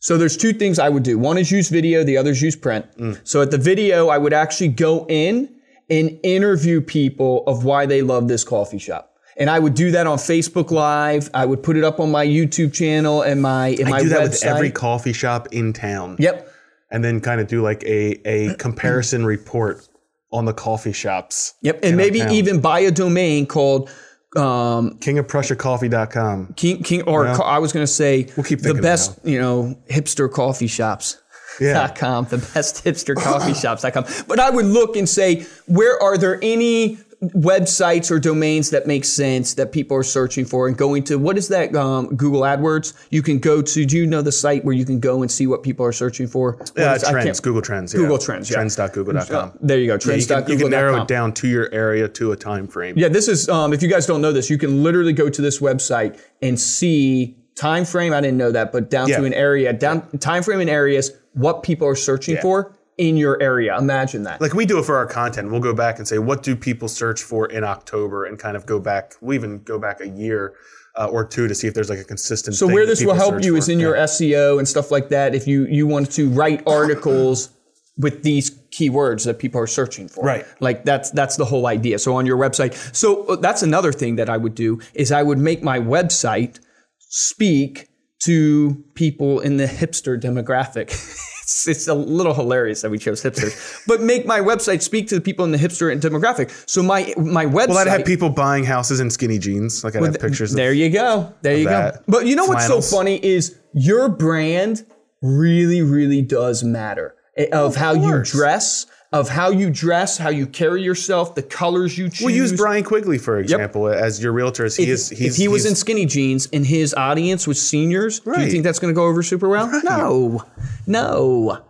So, 0.00 0.18
there's 0.18 0.36
two 0.36 0.52
things 0.52 0.78
I 0.78 0.88
would 0.88 1.04
do. 1.04 1.18
One 1.18 1.38
is 1.38 1.50
use 1.50 1.68
video, 1.68 2.02
the 2.02 2.16
other 2.16 2.30
is 2.30 2.42
use 2.42 2.56
print. 2.56 2.86
Mm. 2.98 3.20
So, 3.22 3.42
at 3.42 3.50
the 3.50 3.58
video, 3.58 4.08
I 4.08 4.18
would 4.18 4.32
actually 4.32 4.68
go 4.68 5.06
in 5.08 5.54
and 5.88 6.18
interview 6.22 6.80
people 6.80 7.44
of 7.46 7.64
why 7.64 7.86
they 7.86 8.02
love 8.02 8.26
this 8.26 8.42
coffee 8.42 8.78
shop. 8.78 9.15
And 9.38 9.50
I 9.50 9.58
would 9.58 9.74
do 9.74 9.90
that 9.90 10.06
on 10.06 10.16
Facebook 10.18 10.70
Live. 10.70 11.28
I 11.34 11.44
would 11.44 11.62
put 11.62 11.76
it 11.76 11.84
up 11.84 12.00
on 12.00 12.10
my 12.10 12.26
YouTube 12.26 12.72
channel 12.72 13.22
and 13.22 13.42
my 13.42 13.76
my 13.84 13.98
I 13.98 14.02
do 14.02 14.08
that 14.08 14.20
website. 14.20 14.30
with 14.30 14.44
every 14.44 14.70
coffee 14.70 15.12
shop 15.12 15.48
in 15.52 15.72
town. 15.72 16.16
yep. 16.18 16.52
And 16.90 17.04
then 17.04 17.20
kind 17.20 17.40
of 17.40 17.48
do 17.48 17.62
like 17.62 17.82
a, 17.84 18.20
a 18.26 18.54
comparison 18.58 19.26
report 19.26 19.86
on 20.32 20.44
the 20.44 20.54
coffee 20.54 20.92
shops. 20.92 21.54
Yep. 21.62 21.80
And 21.82 21.96
maybe 21.96 22.20
even 22.20 22.60
buy 22.60 22.80
a 22.80 22.90
domain 22.90 23.46
called 23.46 23.90
um, 24.36 24.98
KingofPrussiaCoffee.com. 25.00 26.54
King, 26.56 26.82
King, 26.82 27.02
or 27.02 27.26
co- 27.34 27.42
I 27.42 27.58
was 27.58 27.72
going 27.72 27.84
to 27.84 27.92
say 27.92 28.28
We'll 28.36 28.44
keep 28.44 28.60
the 28.60 28.74
best, 28.74 29.18
you 29.24 29.40
know, 29.40 29.78
hipster 29.90 30.30
coffee 30.30 30.66
shops. 30.66 31.20
Yeah. 31.58 31.72
Dot 31.72 31.96
com, 31.96 32.26
the 32.26 32.36
best 32.36 32.84
hipster 32.84 33.16
coffee 33.22 33.54
shops.com. 33.54 34.04
But 34.28 34.38
I 34.38 34.50
would 34.50 34.66
look 34.66 34.94
and 34.94 35.08
say, 35.08 35.46
where 35.66 35.98
are 36.02 36.18
there 36.18 36.38
any 36.42 36.98
websites 37.34 38.10
or 38.10 38.18
domains 38.18 38.70
that 38.70 38.86
make 38.86 39.04
sense 39.04 39.54
that 39.54 39.72
people 39.72 39.96
are 39.96 40.02
searching 40.02 40.44
for 40.44 40.66
and 40.68 40.76
going 40.76 41.04
to 41.04 41.18
what 41.18 41.36
is 41.38 41.48
that 41.48 41.74
um, 41.74 42.08
Google 42.16 42.42
AdWords? 42.42 42.94
You 43.10 43.22
can 43.22 43.38
go 43.38 43.62
to, 43.62 43.86
do 43.86 43.96
you 43.96 44.06
know 44.06 44.22
the 44.22 44.32
site 44.32 44.64
where 44.64 44.74
you 44.74 44.84
can 44.84 45.00
go 45.00 45.22
and 45.22 45.30
see 45.30 45.46
what 45.46 45.62
people 45.62 45.84
are 45.86 45.92
searching 45.92 46.26
for? 46.26 46.58
Yeah, 46.76 46.94
is- 46.94 47.02
trends, 47.02 47.40
Google 47.40 47.62
Trends. 47.62 47.92
Yeah. 47.94 48.00
Google 48.00 48.18
Trends, 48.18 48.50
yeah. 48.50 48.56
Trends.google.com. 48.56 49.58
There 49.60 49.78
you 49.78 49.86
go, 49.86 49.98
Yeah, 50.04 50.16
you, 50.16 50.26
can, 50.26 50.48
you 50.50 50.58
can 50.58 50.70
narrow 50.70 51.02
it 51.02 51.08
down 51.08 51.32
to 51.34 51.48
your 51.48 51.72
area 51.72 52.08
to 52.08 52.32
a 52.32 52.36
time 52.36 52.66
frame. 52.66 52.94
Yeah, 52.96 53.08
this 53.08 53.28
is 53.28 53.48
um, 53.48 53.72
if 53.72 53.82
you 53.82 53.88
guys 53.88 54.06
don't 54.06 54.20
know 54.20 54.32
this, 54.32 54.50
you 54.50 54.58
can 54.58 54.82
literally 54.82 55.12
go 55.12 55.28
to 55.28 55.42
this 55.42 55.60
website 55.60 56.20
and 56.42 56.58
see 56.58 57.36
time 57.54 57.84
frame. 57.84 58.12
I 58.12 58.20
didn't 58.20 58.36
know 58.36 58.52
that, 58.52 58.72
but 58.72 58.90
down 58.90 59.08
Yeah. 59.08 59.18
to 59.18 59.24
an 59.24 59.34
area, 59.34 59.72
down 59.72 60.06
time 60.18 60.42
frame 60.42 60.60
in 60.60 60.68
areas, 60.68 61.10
what 61.32 61.62
people 61.62 61.86
are 61.88 61.94
searching 61.96 62.36
for 62.38 62.75
in 62.98 63.16
your 63.16 63.40
area. 63.42 63.76
Imagine 63.78 64.22
that. 64.22 64.40
Like 64.40 64.54
we 64.54 64.64
do 64.64 64.78
it 64.78 64.84
for 64.84 64.96
our 64.96 65.06
content. 65.06 65.50
We'll 65.50 65.60
go 65.60 65.74
back 65.74 65.98
and 65.98 66.08
say, 66.08 66.18
what 66.18 66.42
do 66.42 66.56
people 66.56 66.88
search 66.88 67.22
for 67.22 67.46
in 67.46 67.64
October 67.64 68.24
and 68.24 68.38
kind 68.38 68.56
of 68.56 68.66
go 68.66 68.78
back, 68.78 69.14
we 69.20 69.34
even 69.34 69.62
go 69.62 69.78
back 69.78 70.00
a 70.00 70.08
year 70.08 70.54
uh, 70.96 71.08
or 71.08 71.24
two 71.26 71.46
to 71.46 71.54
see 71.54 71.66
if 71.66 71.74
there's 71.74 71.90
like 71.90 71.98
a 71.98 72.04
consistent 72.04 72.56
so 72.56 72.66
where 72.66 72.86
this 72.86 73.04
will 73.04 73.14
help 73.14 73.44
you 73.44 73.52
for. 73.52 73.58
is 73.58 73.68
in 73.68 73.78
your 73.78 73.94
SEO 73.94 74.58
and 74.58 74.66
stuff 74.66 74.90
like 74.90 75.10
that. 75.10 75.34
If 75.34 75.46
you 75.46 75.66
you 75.66 75.86
want 75.86 76.10
to 76.12 76.30
write 76.30 76.62
articles 76.66 77.50
with 77.98 78.22
these 78.22 78.50
keywords 78.70 79.24
that 79.24 79.38
people 79.38 79.60
are 79.60 79.66
searching 79.66 80.08
for. 80.08 80.24
Right. 80.24 80.46
Like 80.60 80.84
that's 80.84 81.10
that's 81.10 81.36
the 81.36 81.44
whole 81.44 81.66
idea. 81.66 81.98
So 81.98 82.16
on 82.16 82.26
your 82.26 82.38
website. 82.38 82.74
So 82.94 83.26
uh, 83.26 83.36
that's 83.36 83.62
another 83.62 83.92
thing 83.92 84.16
that 84.16 84.30
I 84.30 84.36
would 84.36 84.54
do 84.54 84.80
is 84.94 85.12
I 85.12 85.22
would 85.22 85.38
make 85.38 85.62
my 85.62 85.78
website 85.78 86.60
speak 86.98 87.88
to 88.24 88.82
people 88.94 89.40
in 89.40 89.58
the 89.58 89.66
hipster 89.66 90.20
demographic. 90.20 90.90
it's, 91.46 91.68
it's 91.68 91.86
a 91.86 91.94
little 91.94 92.34
hilarious 92.34 92.82
that 92.82 92.90
we 92.90 92.98
chose 92.98 93.22
hipsters, 93.22 93.84
but 93.86 94.00
make 94.00 94.26
my 94.26 94.40
website 94.40 94.82
speak 94.82 95.06
to 95.08 95.14
the 95.14 95.20
people 95.20 95.44
in 95.44 95.52
the 95.52 95.58
hipster 95.58 95.96
demographic. 96.00 96.50
So 96.68 96.82
my 96.82 97.14
my 97.16 97.46
website. 97.46 97.68
Well, 97.68 97.78
I'd 97.78 97.86
have 97.86 98.04
people 98.04 98.30
buying 98.30 98.64
houses 98.64 98.98
in 98.98 99.10
skinny 99.10 99.38
jeans. 99.38 99.84
Like 99.84 99.94
I'd 99.94 100.02
have 100.02 100.20
pictures 100.20 100.50
of 100.50 100.56
There 100.56 100.72
you 100.72 100.90
go. 100.90 101.32
There 101.42 101.56
you 101.56 101.66
go. 101.66 101.92
But 102.08 102.26
you 102.26 102.34
know 102.34 102.46
what's 102.46 102.66
Flannels. 102.66 102.90
so 102.90 102.96
funny 102.96 103.24
is 103.24 103.56
your 103.72 104.08
brand 104.08 104.84
really, 105.22 105.82
really 105.82 106.20
does 106.20 106.64
matter 106.64 107.16
Eh, 107.36 107.48
of, 107.52 107.76
how 107.76 107.92
you 107.92 108.22
dress, 108.22 108.86
of 109.12 109.28
how 109.28 109.50
you 109.50 109.68
dress, 109.68 110.16
how 110.16 110.30
you 110.30 110.46
carry 110.46 110.82
yourself, 110.82 111.34
the 111.34 111.42
colors 111.42 111.98
you 111.98 112.08
choose. 112.08 112.24
We'll 112.24 112.34
use 112.34 112.56
Brian 112.56 112.82
Quigley, 112.82 113.18
for 113.18 113.38
example, 113.38 113.88
as 113.88 114.22
your 114.22 114.32
realtor. 114.32 114.64
As 114.64 114.76
he 114.76 114.84
if, 114.84 114.88
is, 114.88 115.10
he's, 115.10 115.34
if 115.34 115.36
he 115.36 115.46
was 115.46 115.66
in 115.66 115.74
skinny 115.74 116.06
jeans 116.06 116.48
and 116.52 116.64
his 116.64 116.94
audience 116.94 117.46
was 117.46 117.60
seniors, 117.60 118.20
do 118.20 118.40
you 118.40 118.50
think 118.50 118.64
that's 118.64 118.78
going 118.78 118.92
to 118.92 118.98
go 118.98 119.04
over 119.04 119.22
super 119.22 119.50
well? 119.50 119.68
No, 119.84 120.44
no, 120.86 121.64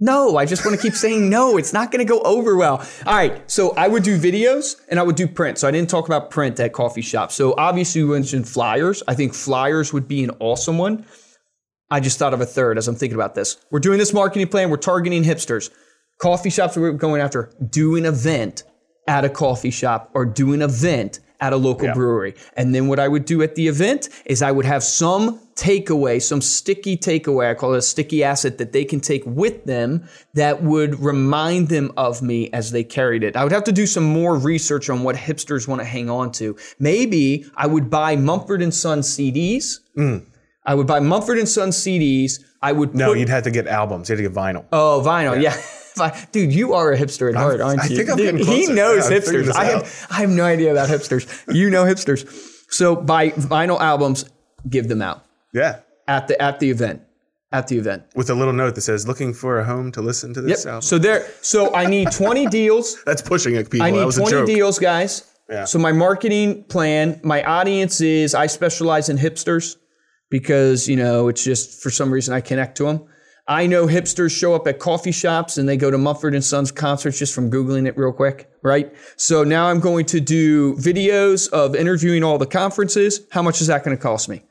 no. 0.00 0.36
I 0.36 0.46
just 0.46 0.64
want 0.64 0.76
to 0.76 0.82
keep 0.82 0.94
saying 0.94 1.28
no. 1.30 1.56
It's 1.56 1.72
not 1.72 1.90
going 1.90 2.04
to 2.04 2.10
go 2.10 2.20
over 2.20 2.56
well. 2.56 2.86
All 3.06 3.14
right. 3.14 3.50
So 3.50 3.70
I 3.76 3.88
would 3.88 4.02
do 4.02 4.18
videos 4.18 4.80
and 4.88 4.98
I 4.98 5.02
would 5.02 5.16
do 5.16 5.26
print. 5.26 5.58
So 5.58 5.68
I 5.68 5.70
didn't 5.70 5.90
talk 5.90 6.06
about 6.06 6.30
print 6.30 6.58
at 6.60 6.72
coffee 6.72 7.02
shops. 7.02 7.34
So 7.34 7.54
obviously 7.56 8.00
you 8.00 8.08
mentioned 8.08 8.48
flyers. 8.48 9.02
I 9.06 9.14
think 9.14 9.34
flyers 9.34 9.92
would 9.92 10.08
be 10.08 10.24
an 10.24 10.30
awesome 10.40 10.78
one. 10.78 11.06
I 11.90 12.00
just 12.00 12.18
thought 12.18 12.34
of 12.34 12.40
a 12.40 12.46
third 12.46 12.78
as 12.78 12.88
I'm 12.88 12.96
thinking 12.96 13.14
about 13.14 13.34
this. 13.34 13.56
We're 13.70 13.80
doing 13.80 13.98
this 13.98 14.12
marketing 14.12 14.48
plan. 14.48 14.70
We're 14.70 14.78
targeting 14.78 15.22
hipsters. 15.22 15.70
Coffee 16.20 16.50
shops 16.50 16.76
we're 16.76 16.92
going 16.92 17.20
after. 17.20 17.52
Do 17.70 17.96
an 17.96 18.04
event 18.04 18.64
at 19.06 19.24
a 19.24 19.28
coffee 19.28 19.70
shop 19.70 20.10
or 20.14 20.24
do 20.24 20.52
an 20.54 20.62
event 20.62 21.20
at 21.44 21.52
a 21.52 21.56
local 21.56 21.92
brewery. 21.92 22.34
And 22.56 22.74
then 22.74 22.88
what 22.88 22.98
I 22.98 23.06
would 23.06 23.26
do 23.26 23.42
at 23.42 23.54
the 23.54 23.68
event 23.68 24.08
is 24.24 24.40
I 24.40 24.50
would 24.50 24.64
have 24.64 24.82
some 24.82 25.38
takeaway, 25.56 26.20
some 26.22 26.40
sticky 26.40 26.96
takeaway. 26.96 27.50
I 27.50 27.54
call 27.54 27.74
it 27.74 27.78
a 27.78 27.82
sticky 27.82 28.24
asset 28.24 28.56
that 28.58 28.72
they 28.72 28.84
can 28.84 29.00
take 29.00 29.22
with 29.26 29.64
them 29.64 30.08
that 30.32 30.62
would 30.62 30.98
remind 31.00 31.68
them 31.68 31.92
of 31.98 32.22
me 32.22 32.50
as 32.52 32.70
they 32.70 32.82
carried 32.82 33.22
it. 33.22 33.36
I 33.36 33.42
would 33.44 33.52
have 33.52 33.64
to 33.64 33.72
do 33.72 33.86
some 33.86 34.04
more 34.04 34.36
research 34.36 34.88
on 34.88 35.02
what 35.02 35.16
hipsters 35.16 35.68
want 35.68 35.80
to 35.82 35.84
hang 35.84 36.08
on 36.08 36.32
to. 36.32 36.56
Maybe 36.78 37.44
I 37.56 37.66
would 37.66 37.90
buy 37.90 38.16
Mumford 38.16 38.62
and 38.62 38.72
Son 38.74 39.00
CDs. 39.00 39.80
Mm. 39.98 40.24
I 40.64 40.74
would 40.74 40.86
buy 40.86 41.00
Mumford 41.00 41.38
and 41.38 41.48
Son 41.48 41.68
CDs. 41.68 42.40
I 42.62 42.72
would 42.72 42.94
No, 42.94 43.08
put, 43.10 43.18
you'd 43.18 43.28
have 43.28 43.44
to 43.44 43.50
get 43.50 43.66
albums. 43.66 44.08
You 44.08 44.16
had 44.16 44.22
to 44.22 44.28
get 44.30 44.34
vinyl. 44.36 44.64
oh 44.72 45.02
vinyl, 45.04 45.40
yeah. 45.40 45.54
Dude, 46.32 46.52
you 46.52 46.74
are 46.74 46.92
a 46.92 46.98
hipster 46.98 47.28
at 47.28 47.36
heart, 47.36 47.60
aren't 47.60 47.80
I 47.80 47.86
you? 47.86 47.96
think 47.96 48.10
I'm 48.10 48.16
Dude, 48.16 48.40
he 48.40 48.66
knows 48.66 49.10
Yeah, 49.10 49.18
hipsters. 49.18 49.52
I 49.54 49.64
have, 49.66 50.06
I 50.10 50.14
have 50.20 50.30
no 50.30 50.44
idea 50.44 50.72
about 50.72 50.88
hipsters. 50.88 51.26
You 51.54 51.70
know 51.70 51.84
hipsters. 51.84 52.26
So 52.70 52.96
buy 52.96 53.30
vinyl 53.30 53.80
albums, 53.80 54.24
give 54.68 54.88
them 54.88 55.00
out 55.02 55.24
Yeah. 55.52 55.80
at 56.08 56.28
the 56.28 56.40
at 56.42 56.60
the 56.60 56.70
event. 56.70 57.02
At 57.52 57.68
the 57.68 57.78
event. 57.78 58.02
With 58.16 58.30
a 58.30 58.34
little 58.34 58.52
note 58.52 58.74
that 58.74 58.80
says, 58.80 59.06
looking 59.06 59.32
for 59.32 59.60
a 59.60 59.64
home 59.64 59.92
to 59.92 60.02
listen 60.02 60.34
to 60.34 60.42
this 60.42 60.66
album. 60.66 60.82
So 60.82 60.98
there. 60.98 61.24
So 61.40 61.72
I 61.72 61.86
need 61.86 62.10
20 62.10 62.46
deals. 62.60 63.00
That's 63.04 63.22
pushing 63.22 63.54
it, 63.54 63.70
people. 63.70 63.86
I 63.86 63.90
need 63.92 64.04
was 64.04 64.16
a 64.18 64.22
20 64.22 64.32
joke. 64.38 64.46
deals, 64.46 64.78
guys. 64.80 65.30
Yeah. 65.48 65.64
So 65.64 65.78
my 65.78 65.92
marketing 65.92 66.64
plan, 66.64 67.20
my 67.22 67.44
audience 67.44 68.00
is 68.00 68.34
I 68.34 68.48
specialize 68.48 69.08
in 69.08 69.18
hipsters 69.18 69.76
because, 70.30 70.88
you 70.88 70.96
know, 70.96 71.28
it's 71.28 71.44
just 71.44 71.80
for 71.80 71.90
some 71.90 72.10
reason 72.12 72.34
I 72.34 72.40
connect 72.40 72.76
to 72.78 72.84
them. 72.86 73.04
I 73.46 73.66
know 73.66 73.86
hipsters 73.86 74.36
show 74.36 74.54
up 74.54 74.66
at 74.66 74.78
coffee 74.78 75.12
shops 75.12 75.58
and 75.58 75.68
they 75.68 75.76
go 75.76 75.90
to 75.90 75.98
Mumford 75.98 76.34
and 76.34 76.42
Sons 76.42 76.72
concerts 76.72 77.18
just 77.18 77.34
from 77.34 77.50
Googling 77.50 77.86
it 77.86 77.96
real 77.98 78.12
quick, 78.12 78.50
right? 78.62 78.90
So 79.16 79.44
now 79.44 79.66
I'm 79.68 79.80
going 79.80 80.06
to 80.06 80.20
do 80.20 80.74
videos 80.76 81.50
of 81.52 81.76
interviewing 81.76 82.24
all 82.24 82.38
the 82.38 82.46
conferences. 82.46 83.20
How 83.32 83.42
much 83.42 83.60
is 83.60 83.66
that 83.66 83.84
going 83.84 83.94
to 83.94 84.02
cost 84.02 84.30
me? 84.30 84.42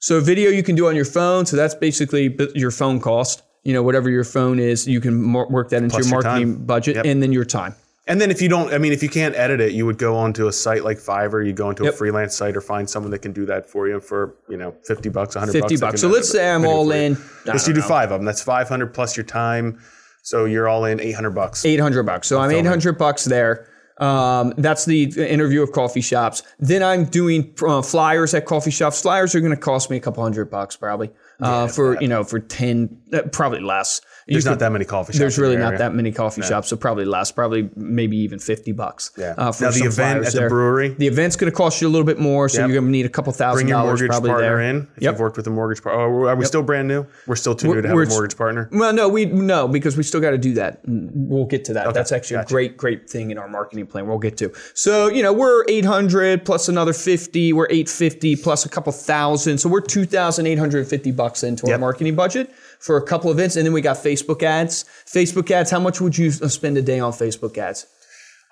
So 0.00 0.20
video 0.20 0.50
you 0.50 0.64
can 0.64 0.74
do 0.74 0.88
on 0.88 0.96
your 0.96 1.04
phone. 1.04 1.46
So 1.46 1.56
that's 1.56 1.74
basically 1.74 2.36
your 2.54 2.72
phone 2.72 3.00
cost. 3.00 3.42
You 3.62 3.72
know, 3.72 3.82
whatever 3.82 4.10
your 4.10 4.24
phone 4.24 4.58
is, 4.58 4.86
you 4.86 5.00
can 5.00 5.32
work 5.32 5.70
that 5.70 5.82
into 5.82 5.90
Plus 5.90 6.10
your 6.10 6.22
your 6.22 6.22
marketing 6.22 6.66
budget 6.66 6.96
Yep. 6.96 7.04
and 7.06 7.22
then 7.22 7.32
your 7.32 7.44
time. 7.44 7.74
And 8.08 8.20
then 8.20 8.30
if 8.30 8.40
you 8.40 8.48
don't, 8.48 8.72
I 8.72 8.78
mean, 8.78 8.92
if 8.92 9.02
you 9.02 9.08
can't 9.08 9.34
edit 9.34 9.60
it, 9.60 9.72
you 9.72 9.84
would 9.84 9.98
go 9.98 10.16
onto 10.16 10.46
a 10.46 10.52
site 10.52 10.84
like 10.84 10.98
Fiverr. 10.98 11.44
You 11.44 11.52
go 11.52 11.70
into 11.70 11.84
Yep. 11.84 11.94
a 11.94 11.96
freelance 11.96 12.36
site 12.36 12.56
or 12.56 12.60
find 12.60 12.88
someone 12.88 13.10
that 13.10 13.18
can 13.18 13.32
do 13.32 13.44
that 13.46 13.68
for 13.68 13.88
you 13.88 13.98
for 14.00 14.36
you 14.48 14.56
know 14.56 14.74
fifty 14.84 15.08
bucks, 15.08 15.34
hundred 15.34 15.52
50 15.52 15.60
bucks. 15.60 15.80
they 15.80 15.86
bucks. 15.86 16.00
So 16.02 16.08
let's 16.08 16.30
say 16.30 16.48
I'm 16.48 16.64
all 16.64 16.90
in. 16.92 17.16
Let's 17.46 17.66
you 17.66 17.74
do 17.74 17.80
know, 17.80 17.86
five 17.88 18.12
of 18.12 18.20
them. 18.20 18.24
That's 18.24 18.42
five 18.42 18.68
hundred 18.68 18.94
plus 18.94 19.16
your 19.16 19.24
time. 19.24 19.80
So 20.22 20.44
you're 20.44 20.68
all 20.68 20.84
in 20.84 21.00
eight 21.00 21.12
hundred 21.12 21.34
bucks. 21.36 21.64
800 21.64 22.02
bucks. 22.04 22.26
So 22.26 22.40
I'm 22.40 22.50
800 22.50 22.98
bucks 22.98 23.24
there. 23.24 23.68
Um, 23.98 24.52
that's 24.58 24.84
the 24.84 25.04
interview 25.04 25.62
of 25.62 25.72
coffee 25.72 26.00
shops. 26.00 26.42
Then 26.58 26.82
I'm 26.82 27.04
doing 27.06 27.54
uh, 27.66 27.80
flyers 27.80 28.34
at 28.34 28.44
coffee 28.44 28.70
shops. 28.72 29.00
Flyers 29.00 29.34
are 29.34 29.40
going 29.40 29.52
to 29.54 29.56
cost 29.56 29.88
me 29.88 29.96
a 29.96 30.00
couple 30.00 30.22
hundred 30.22 30.50
bucks 30.50 30.76
probably. 30.76 31.10
Uh, 31.40 31.68
for 31.68 32.00
you 32.00 32.08
know, 32.08 32.24
for 32.24 32.40
ten, 32.40 33.00
uh, 33.12 33.22
probably 33.32 33.60
less. 33.60 34.00
There's 34.28 34.42
could- 34.44 34.50
not 34.50 34.58
that 34.58 34.72
many 34.72 34.84
coffee 34.84 35.12
shops. 35.12 35.18
There's 35.20 35.38
really 35.38 35.56
not 35.56 35.66
area. 35.68 35.78
that 35.78 35.94
many 35.94 36.10
coffee 36.10 36.42
shops, 36.42 36.68
so 36.68 36.76
probably 36.76 37.04
less. 37.04 37.30
Probably 37.30 37.70
maybe 37.76 38.16
even 38.18 38.40
fifty 38.40 38.72
bucks. 38.72 39.12
Yeah. 39.16 39.34
Uh, 39.38 39.52
for 39.52 39.64
now 39.64 39.70
the 39.70 39.84
event 39.84 40.26
at 40.26 40.32
the 40.32 40.38
there. 40.40 40.48
brewery. 40.48 40.88
The 40.88 41.06
event's 41.06 41.36
going 41.36 41.50
to 41.50 41.56
cost 41.56 41.80
you 41.80 41.86
a 41.86 41.90
little 41.90 42.04
bit 42.04 42.18
more, 42.18 42.48
so 42.48 42.58
Yep. 42.60 42.68
you're 42.68 42.74
going 42.80 42.86
to 42.86 42.90
need 42.90 43.06
a 43.06 43.08
couple 43.08 43.32
thousand 43.32 43.58
Bring 43.64 43.68
your 43.68 43.78
dollars 43.78 44.00
mortgage 44.00 44.10
probably 44.10 44.30
partner 44.30 44.46
there. 44.48 44.60
in. 44.62 44.76
If 44.96 45.02
Yep. 45.04 45.12
you've 45.12 45.20
worked 45.20 45.36
with 45.36 45.46
a 45.46 45.50
mortgage 45.50 45.80
partner, 45.82 46.02
oh, 46.02 46.28
are 46.28 46.34
we 46.34 46.44
still 46.44 46.62
brand 46.62 46.88
new? 46.88 47.06
We're 47.28 47.36
still 47.36 47.54
too 47.54 47.68
new 47.68 47.82
to 47.82 47.88
have 47.88 47.96
a 47.96 48.06
mortgage 48.06 48.36
partner. 48.36 48.68
Well, 48.72 48.92
no, 48.92 49.08
we 49.08 49.26
no 49.26 49.68
because 49.68 49.96
we 49.96 50.02
still 50.02 50.20
got 50.20 50.30
to 50.32 50.38
do 50.38 50.54
that. 50.54 50.80
We'll 50.86 51.44
get 51.44 51.64
to 51.66 51.74
that. 51.74 51.94
That's 51.94 52.10
actually 52.10 52.38
gotcha. 52.38 52.46
a 52.46 52.52
great, 52.52 52.76
great 52.76 53.08
thing 53.08 53.30
in 53.30 53.38
our 53.38 53.48
marketing 53.48 53.86
plan. 53.86 54.08
We'll 54.08 54.18
get 54.18 54.36
to. 54.38 54.52
So 54.74 55.06
you 55.08 55.22
know 55.22 55.32
we're 55.32 55.64
eight 55.68 55.84
hundred 55.84 56.44
plus 56.44 56.68
another 56.68 56.92
fifty. 56.92 57.52
We're 57.52 57.68
eight 57.70 57.88
fifty 57.88 58.34
plus 58.34 58.64
a 58.66 58.68
couple 58.68 58.92
thousand. 58.92 59.58
So 59.58 59.68
we're 59.68 59.80
two 59.82 60.04
thousand 60.04 60.46
eight 60.48 60.58
hundred 60.58 60.86
fifty 60.88 61.12
bucks 61.12 61.44
into 61.44 61.70
our 61.70 61.78
marketing 61.78 62.16
budget 62.16 62.50
for 62.80 62.96
a 62.96 63.02
couple 63.02 63.30
events, 63.30 63.56
and 63.56 63.64
then 63.66 63.72
we 63.72 63.80
got 63.80 63.96
Facebook 63.96 64.42
ads. 64.42 64.84
Facebook 65.06 65.50
ads. 65.50 65.70
How 65.70 65.80
much 65.80 66.00
would 66.00 66.16
you 66.16 66.28
uh, 66.28 66.48
spend 66.48 66.76
a 66.78 66.82
day 66.82 67.00
on 67.00 67.12
Facebook 67.12 67.56
ads? 67.58 67.86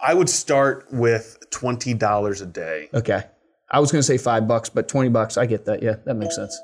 I 0.05 0.15
would 0.15 0.29
start 0.29 0.87
with 0.93 1.39
twenty 1.51 1.95
dollars 1.95 2.41
a 2.41 2.47
day. 2.47 2.89
Okay. 2.93 3.23
I 3.71 3.81
was 3.81 3.91
going 3.91 4.01
to 4.01 4.07
say 4.07 4.19
five 4.19 4.47
bucks, 4.47 4.69
but 4.69 4.87
20 4.89 5.09
bucks. 5.09 5.37
I 5.37 5.47
get 5.47 5.65
that. 5.65 5.83
Yeah, 5.83 5.97
that 6.05 6.15
makes 6.15 6.37
sense. 6.37 6.57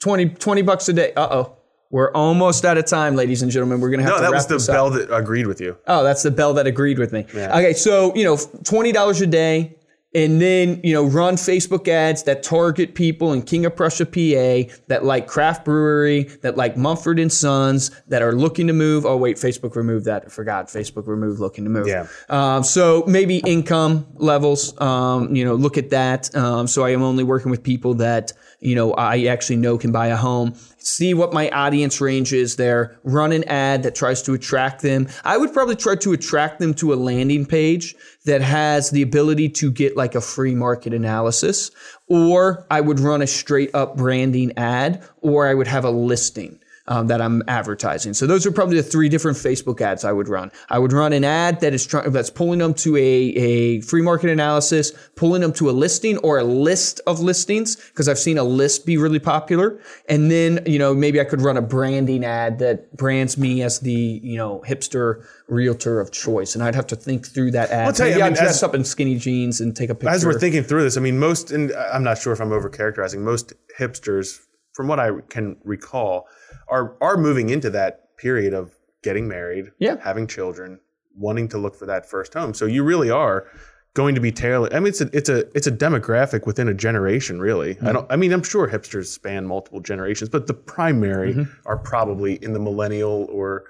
20, 0.00 0.30
20 0.30 0.62
bucks 0.62 0.88
a 0.88 0.92
day. 0.92 1.12
Uh 1.14 1.28
oh. 1.30 1.54
We're 1.90 2.10
almost 2.12 2.64
out 2.64 2.76
of 2.78 2.84
time, 2.86 3.14
ladies 3.16 3.42
and 3.42 3.50
gentlemen. 3.50 3.80
We're 3.80 3.90
going 3.90 4.00
to 4.00 4.04
have 4.04 4.14
No, 4.14 4.16
to 4.18 4.22
No, 4.24 4.30
that 4.30 4.34
was 4.36 4.46
the 4.46 4.54
this 4.54 4.68
up. 4.68 4.74
bell 4.74 4.90
that 4.90 5.14
agreed 5.14 5.46
with 5.46 5.60
you. 5.60 5.76
Oh, 5.86 6.02
that's 6.02 6.22
the 6.22 6.30
bell 6.30 6.52
that 6.54 6.66
agreed 6.66 6.98
with 6.98 7.12
me. 7.12 7.24
Okay, 7.34 7.72
so 7.74 8.14
you 8.16 8.24
know, 8.24 8.36
twenty 8.64 8.92
dollars 8.92 9.20
a 9.20 9.26
day, 9.26 9.77
and 10.24 10.40
then 10.40 10.80
you 10.82 10.92
know, 10.92 11.04
run 11.04 11.36
Facebook 11.36 11.88
ads 11.88 12.24
that 12.24 12.42
target 12.42 12.94
people 12.94 13.32
in 13.32 13.42
King 13.42 13.64
of 13.66 13.76
Prussia, 13.76 14.04
PA, 14.04 14.72
that 14.88 15.04
like 15.04 15.26
craft 15.26 15.64
brewery, 15.64 16.24
that 16.42 16.56
like 16.56 16.76
Mumford 16.76 17.18
and 17.18 17.32
Sons, 17.32 17.90
that 18.08 18.22
are 18.22 18.32
looking 18.32 18.66
to 18.66 18.72
move. 18.72 19.06
Oh 19.06 19.16
wait, 19.16 19.36
Facebook 19.36 19.76
removed 19.76 20.06
that. 20.06 20.24
I 20.26 20.28
forgot. 20.28 20.66
Facebook 20.66 21.06
removed 21.06 21.40
looking 21.40 21.64
to 21.64 21.70
move. 21.70 21.86
Yeah. 21.86 22.06
Um, 22.28 22.64
so 22.64 23.04
maybe 23.06 23.38
income 23.38 24.06
levels. 24.14 24.78
Um, 24.80 25.34
you 25.34 25.44
know, 25.44 25.54
look 25.54 25.78
at 25.78 25.90
that. 25.90 26.34
Um, 26.34 26.66
so 26.66 26.84
I 26.84 26.90
am 26.90 27.02
only 27.02 27.24
working 27.24 27.50
with 27.50 27.62
people 27.62 27.94
that 27.94 28.32
you 28.60 28.74
know 28.74 28.92
I 28.94 29.24
actually 29.24 29.56
know 29.56 29.78
can 29.78 29.92
buy 29.92 30.08
a 30.08 30.16
home. 30.16 30.54
See 30.78 31.14
what 31.14 31.32
my 31.32 31.48
audience 31.50 32.00
range 32.00 32.32
is 32.32 32.56
there. 32.56 32.98
Run 33.04 33.32
an 33.32 33.44
ad 33.44 33.82
that 33.82 33.94
tries 33.94 34.22
to 34.22 34.34
attract 34.34 34.82
them. 34.82 35.08
I 35.24 35.36
would 35.36 35.52
probably 35.52 35.76
try 35.76 35.96
to 35.96 36.12
attract 36.12 36.58
them 36.58 36.74
to 36.74 36.92
a 36.92 36.96
landing 36.96 37.46
page 37.46 37.94
that 38.24 38.42
has 38.42 38.90
the 38.90 39.02
ability 39.02 39.48
to 39.50 39.70
get 39.70 39.96
like 39.96 40.14
a 40.14 40.20
free 40.20 40.54
market 40.54 40.92
analysis, 40.94 41.70
or 42.06 42.66
I 42.70 42.80
would 42.80 43.00
run 43.00 43.22
a 43.22 43.26
straight 43.26 43.74
up 43.74 43.96
branding 43.96 44.56
ad, 44.56 45.02
or 45.20 45.46
I 45.46 45.54
would 45.54 45.66
have 45.66 45.84
a 45.84 45.90
listing 45.90 46.60
um, 46.88 47.06
that 47.06 47.20
I'm 47.20 47.42
advertising. 47.46 48.14
So 48.14 48.26
those 48.26 48.46
are 48.46 48.50
probably 48.50 48.76
the 48.76 48.82
three 48.82 49.08
different 49.08 49.36
Facebook 49.36 49.80
ads 49.80 50.04
I 50.04 50.12
would 50.12 50.28
run. 50.28 50.50
I 50.70 50.78
would 50.78 50.92
run 50.92 51.12
an 51.12 51.22
ad 51.22 51.60
that 51.60 51.74
is 51.74 51.86
trying 51.86 52.10
that's 52.10 52.30
pulling 52.30 52.58
them 52.58 52.74
to 52.74 52.96
a, 52.96 53.00
a 53.00 53.80
free 53.82 54.02
market 54.02 54.30
analysis, 54.30 54.92
pulling 55.14 55.42
them 55.42 55.52
to 55.54 55.70
a 55.70 55.72
listing 55.72 56.16
or 56.18 56.38
a 56.38 56.44
list 56.44 57.00
of 57.06 57.20
listings 57.20 57.76
because 57.76 58.08
I've 58.08 58.18
seen 58.18 58.38
a 58.38 58.44
list 58.44 58.86
be 58.86 58.96
really 58.96 59.18
popular. 59.18 59.78
And 60.08 60.30
then 60.30 60.60
you 60.66 60.78
know 60.78 60.94
maybe 60.94 61.20
I 61.20 61.24
could 61.24 61.42
run 61.42 61.56
a 61.56 61.62
branding 61.62 62.24
ad 62.24 62.58
that 62.60 62.96
brands 62.96 63.36
me 63.36 63.62
as 63.62 63.80
the 63.80 63.92
you 63.92 64.36
know 64.36 64.64
hipster 64.66 65.24
realtor 65.46 66.00
of 66.00 66.10
choice. 66.10 66.54
And 66.54 66.64
I'd 66.64 66.74
have 66.74 66.86
to 66.88 66.96
think 66.96 67.26
through 67.26 67.50
that 67.52 67.70
ad. 67.70 67.86
I'll 67.86 67.92
tell 67.92 68.06
you, 68.06 68.14
maybe 68.14 68.22
I 68.22 68.28
mean, 68.30 68.36
dress 68.36 68.56
as- 68.56 68.62
up 68.62 68.74
in 68.74 68.84
skinny 68.84 69.18
jeans 69.18 69.60
and 69.60 69.76
take 69.76 69.90
a 69.90 69.94
picture. 69.94 70.08
As 70.08 70.24
we're 70.24 70.38
thinking 70.38 70.62
through 70.62 70.84
this, 70.84 70.96
I 70.96 71.00
mean, 71.00 71.18
most, 71.18 71.50
and 71.50 71.72
I'm 71.72 72.02
not 72.02 72.18
sure 72.18 72.32
if 72.32 72.40
I'm 72.40 72.50
overcharacterizing, 72.50 73.20
most 73.20 73.52
hipsters, 73.78 74.40
from 74.74 74.86
what 74.86 75.00
I 75.00 75.10
can 75.28 75.56
recall, 75.64 76.28
are 76.70 76.96
are 77.00 77.16
moving 77.16 77.50
into 77.50 77.70
that 77.70 78.16
period 78.16 78.52
of 78.54 78.72
getting 79.02 79.28
married, 79.28 79.70
Yeah. 79.78 79.96
having 80.02 80.26
children, 80.26 80.80
wanting 81.16 81.48
to 81.48 81.58
look 81.58 81.74
for 81.76 81.86
that 81.86 82.08
first 82.08 82.34
home. 82.34 82.52
So 82.54 82.66
you 82.66 82.82
really 82.84 83.10
are 83.10 83.46
going 83.94 84.14
to 84.14 84.20
be 84.20 84.30
tailored. 84.30 84.72
I 84.74 84.78
mean, 84.80 84.88
it's 84.88 85.00
a 85.00 85.08
it's 85.12 85.28
a 85.28 85.38
it's 85.56 85.66
a 85.66 85.72
demographic 85.72 86.46
within 86.46 86.68
a 86.68 86.74
generation, 86.74 87.40
really. 87.40 87.74
Mm-hmm. 87.76 87.86
I 87.88 87.92
don't. 87.92 88.06
I 88.12 88.16
mean, 88.16 88.32
I'm 88.32 88.42
sure 88.42 88.68
hipsters 88.68 89.06
span 89.06 89.46
multiple 89.46 89.80
generations, 89.80 90.28
but 90.30 90.46
the 90.46 90.54
primary 90.54 91.32
Mm-hmm. 91.34 91.50
are 91.66 91.78
probably 91.78 92.34
in 92.44 92.52
the 92.52 92.60
millennial 92.60 93.28
or 93.32 93.64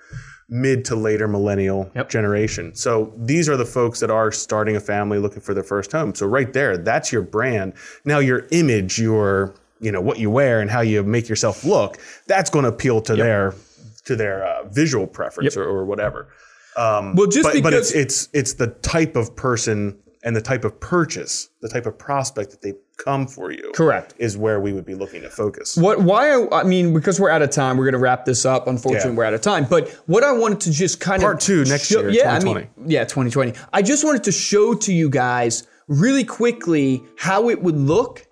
mid 0.51 0.83
to 0.87 0.97
later 0.97 1.29
millennial 1.29 1.91
Yep. 1.95 2.09
generation. 2.09 2.75
So 2.75 3.13
these 3.19 3.49
are 3.51 3.57
the 3.57 3.67
folks 3.67 4.01
that 4.01 4.11
are 4.11 4.33
starting 4.33 4.77
a 4.77 4.81
family 4.81 5.19
looking 5.19 5.43
for 5.43 5.53
their 5.53 5.63
first 5.63 5.93
home. 5.93 6.15
So 6.15 6.27
right 6.27 6.53
there, 6.55 6.79
that's 6.79 7.13
your 7.13 7.21
brand. 7.23 7.75
Now 8.07 8.19
your 8.19 8.47
image, 8.51 8.99
your 8.99 9.55
you 9.81 9.93
know 9.93 10.01
what 10.01 10.19
you 10.19 10.31
wear 10.31 10.61
and 10.61 10.71
how 10.71 10.81
you 10.81 11.03
make 11.03 11.29
yourself 11.29 11.65
look, 11.65 11.99
that's 12.27 12.51
going 12.51 12.65
to 12.65 12.69
appeal 12.71 13.01
to 13.03 13.17
their 13.17 13.55
to 14.05 14.17
their 14.17 14.45
uh, 14.47 14.69
visual 14.69 15.07
preference 15.07 15.57
or, 15.57 15.65
or 15.65 15.85
whatever. 15.85 16.29
Um, 16.77 17.15
Well, 17.17 17.27
just 17.27 17.45
but, 17.45 17.55
because 17.55 17.63
but 17.63 17.75
it's 17.75 17.93
it's 17.93 18.29
it's 18.33 18.55
the 18.55 18.69
type 18.69 19.17
of 19.17 19.35
person 19.37 19.99
and 20.25 20.35
the 20.35 20.41
type 20.43 20.65
of 20.65 20.79
purchase, 20.81 21.49
the 21.61 21.69
type 21.69 21.87
of 21.87 21.97
prospect 21.97 22.51
that 22.51 22.61
they 22.61 22.75
come 22.97 23.27
for 23.29 23.53
you. 23.53 23.71
Correct. 23.75 24.15
Is 24.19 24.37
where 24.37 24.59
we 24.61 24.73
would 24.73 24.85
be 24.85 24.95
looking 24.97 25.23
to 25.23 25.31
focus. 25.31 25.77
What? 25.77 26.01
Why? 26.03 26.31
I, 26.31 26.61
I 26.61 26.63
mean, 26.65 26.93
because 26.93 27.21
we're 27.21 27.31
out 27.31 27.41
of 27.43 27.51
time, 27.51 27.77
we're 27.77 27.85
going 27.85 27.93
to 27.93 27.99
wrap 28.01 28.25
this 28.25 28.45
up. 28.45 28.67
Unfortunately, 28.67 29.11
Yeah. 29.13 29.17
we're 29.17 29.25
out 29.25 29.35
of 29.35 29.41
time. 29.43 29.65
But 29.71 29.89
what 30.07 30.25
I 30.25 30.33
wanted 30.33 30.61
to 30.63 30.73
just 30.73 30.99
kind 31.01 31.23
Part 31.23 31.37
of 31.37 31.41
two 31.41 31.65
next 31.65 31.87
show- 31.87 32.01
year, 32.01 32.11
Yeah, 32.11 32.35
I 32.35 32.41
mean, 32.41 32.69
yeah, 32.87 33.05
2020. 33.05 33.53
I 33.73 33.83
just 33.83 34.05
wanted 34.05 34.25
to 34.25 34.33
show 34.33 34.75
to 34.75 34.93
you 34.93 35.09
guys 35.09 35.67
really 35.87 36.25
quickly 36.25 37.03
how 37.17 37.49
it 37.49 37.63
would 37.63 37.77
look 37.77 38.27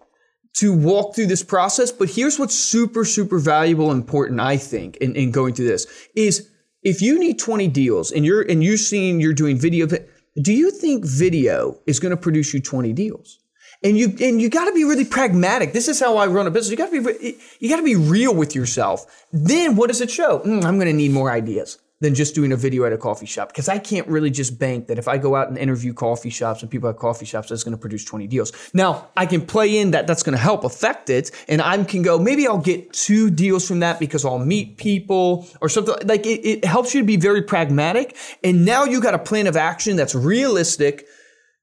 to 0.57 0.73
walk 0.73 1.15
through 1.15 1.27
this 1.27 1.43
process. 1.43 1.93
But 1.93 2.11
here's 2.11 2.39
what's 2.39 2.55
super, 2.55 3.05
super 3.05 3.39
valuable 3.39 3.91
and 3.91 4.01
important, 4.01 4.41
I 4.41 4.57
think, 4.57 4.97
in, 4.97 5.15
in 5.15 5.31
going 5.31 5.55
through 5.55 5.69
this 5.69 5.87
is 6.15 6.51
if 6.83 7.03
you 7.03 7.19
need 7.19 7.39
20 7.39 7.69
deals 7.69 8.13
and 8.13 8.25
you're 8.25 8.43
and 8.43 8.63
you're 8.63 8.77
seeing 8.77 9.21
you're 9.21 9.35
doing 9.35 9.59
video, 9.59 9.87
do 9.87 10.53
you 10.53 10.71
think 10.71 11.05
video 11.05 11.79
is 11.87 12.01
going 12.01 12.11
to 12.11 12.17
produce 12.17 12.55
you 12.55 12.61
20 12.61 12.93
deals? 12.93 13.39
And 13.85 13.99
you 13.99 14.15
and 14.21 14.41
you 14.41 14.49
got 14.49 14.65
to 14.65 14.73
be 14.73 14.85
really 14.85 15.05
pragmatic. 15.05 15.73
This 15.73 15.89
is 15.89 16.01
how 16.01 16.17
I 16.17 16.27
run 16.27 16.47
a 16.47 16.51
business. 16.51 16.71
You 16.71 16.77
got 16.77 16.91
to 16.91 17.03
be 17.03 17.39
you 17.61 17.69
got 17.69 17.77
to 17.77 17.85
be 17.85 17.97
real 17.97 18.35
with 18.35 18.55
yourself. 18.55 19.27
Then 19.33 19.77
what 19.77 19.89
does 19.89 20.01
it 20.01 20.11
show? 20.11 20.39
Mm, 20.41 20.65
I'm 20.65 20.77
going 20.77 20.89
to 20.89 20.95
need 20.95 21.11
more 21.11 21.31
ideas. 21.31 21.79
Than 22.01 22.15
just 22.15 22.35
doing 22.35 22.53
a 22.53 22.57
video 22.57 22.85
at 22.85 22.93
a 22.93 22.99
coffee 22.99 23.27
shop 23.27 23.49
because 23.49 23.69
I 23.69 23.79
can't 23.79 24.07
really 24.07 24.31
just 24.31 24.59
bank 24.59 24.89
that 24.89 24.99
if 24.99 25.09
I 25.09 25.17
go 25.17 25.35
out 25.35 25.49
and 25.49 25.57
interview 25.57 25.95
coffee 25.95 26.29
shops 26.29 26.61
and 26.61 26.71
people 26.71 26.91
at 26.91 26.97
coffee 26.97 27.25
shops, 27.25 27.49
that's 27.49 27.65
going 27.65 27.73
to 27.77 27.81
produce 27.81 28.05
20 28.05 28.27
deals. 28.27 28.53
Now, 28.75 29.09
I 29.17 29.25
can 29.25 29.47
play 29.47 29.79
in 29.79 29.93
that 29.93 30.07
that's 30.07 30.23
going 30.23 30.37
to 30.37 30.43
help 30.43 30.65
affect 30.65 31.09
it, 31.09 31.31
and 31.49 31.63
I 31.63 31.83
can 31.85 32.03
go, 32.03 32.19
maybe 32.19 32.47
I'll 32.47 32.59
get 32.59 32.93
two 32.93 33.31
deals 33.31 33.67
from 33.67 33.81
that 33.81 33.99
because 33.99 34.25
I'll 34.25 34.39
meet 34.39 34.77
people 34.77 35.49
or 35.63 35.69
something. 35.71 35.95
Like 36.05 36.27
it, 36.27 36.47
it 36.47 36.65
helps 36.65 36.95
you 36.95 37.01
to 37.01 37.07
be 37.07 37.17
very 37.17 37.43
pragmatic. 37.43 38.17
And 38.45 38.67
now 38.67 38.85
you 38.85 39.01
got 39.01 39.15
a 39.15 39.19
plan 39.19 39.47
of 39.47 39.57
action 39.57 39.97
that's 39.97 40.15
realistic. 40.15 41.07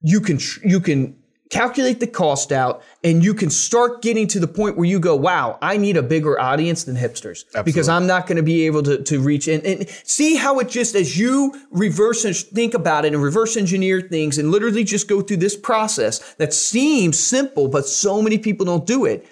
You 0.00 0.20
can, 0.20 0.40
you 0.64 0.80
can 0.80 1.16
calculate 1.50 2.00
the 2.00 2.06
cost 2.06 2.52
out 2.52 2.82
and 3.02 3.22
you 3.22 3.34
can 3.34 3.50
start 3.50 4.02
getting 4.02 4.26
to 4.28 4.40
the 4.40 4.48
point 4.48 4.76
where 4.76 4.86
you 4.86 4.98
go, 4.98 5.14
wow, 5.14 5.58
I 5.60 5.76
need 5.76 5.96
a 5.96 6.02
bigger 6.02 6.40
audience 6.40 6.84
than 6.84 6.96
hipsters 6.96 7.44
Absolutely. 7.44 7.62
because 7.64 7.88
I'm 7.88 8.06
not 8.06 8.26
going 8.26 8.36
to 8.36 8.42
be 8.42 8.66
able 8.66 8.82
to, 8.84 9.02
to 9.02 9.20
reach 9.20 9.46
and, 9.46 9.64
and 9.64 9.88
see 10.04 10.36
how 10.36 10.58
it 10.58 10.68
just, 10.68 10.94
as 10.94 11.18
you 11.18 11.54
reverse 11.70 12.24
and 12.24 12.34
think 12.34 12.74
about 12.74 13.04
it 13.04 13.12
and 13.12 13.22
reverse 13.22 13.56
engineer 13.56 14.00
things 14.00 14.38
and 14.38 14.50
literally 14.50 14.84
just 14.84 15.06
go 15.06 15.20
through 15.20 15.36
this 15.36 15.56
process 15.56 16.34
that 16.34 16.54
seems 16.54 17.18
simple, 17.18 17.68
but 17.68 17.86
so 17.86 18.22
many 18.22 18.38
people 18.38 18.64
don't 18.64 18.86
do 18.86 19.04
it. 19.04 19.26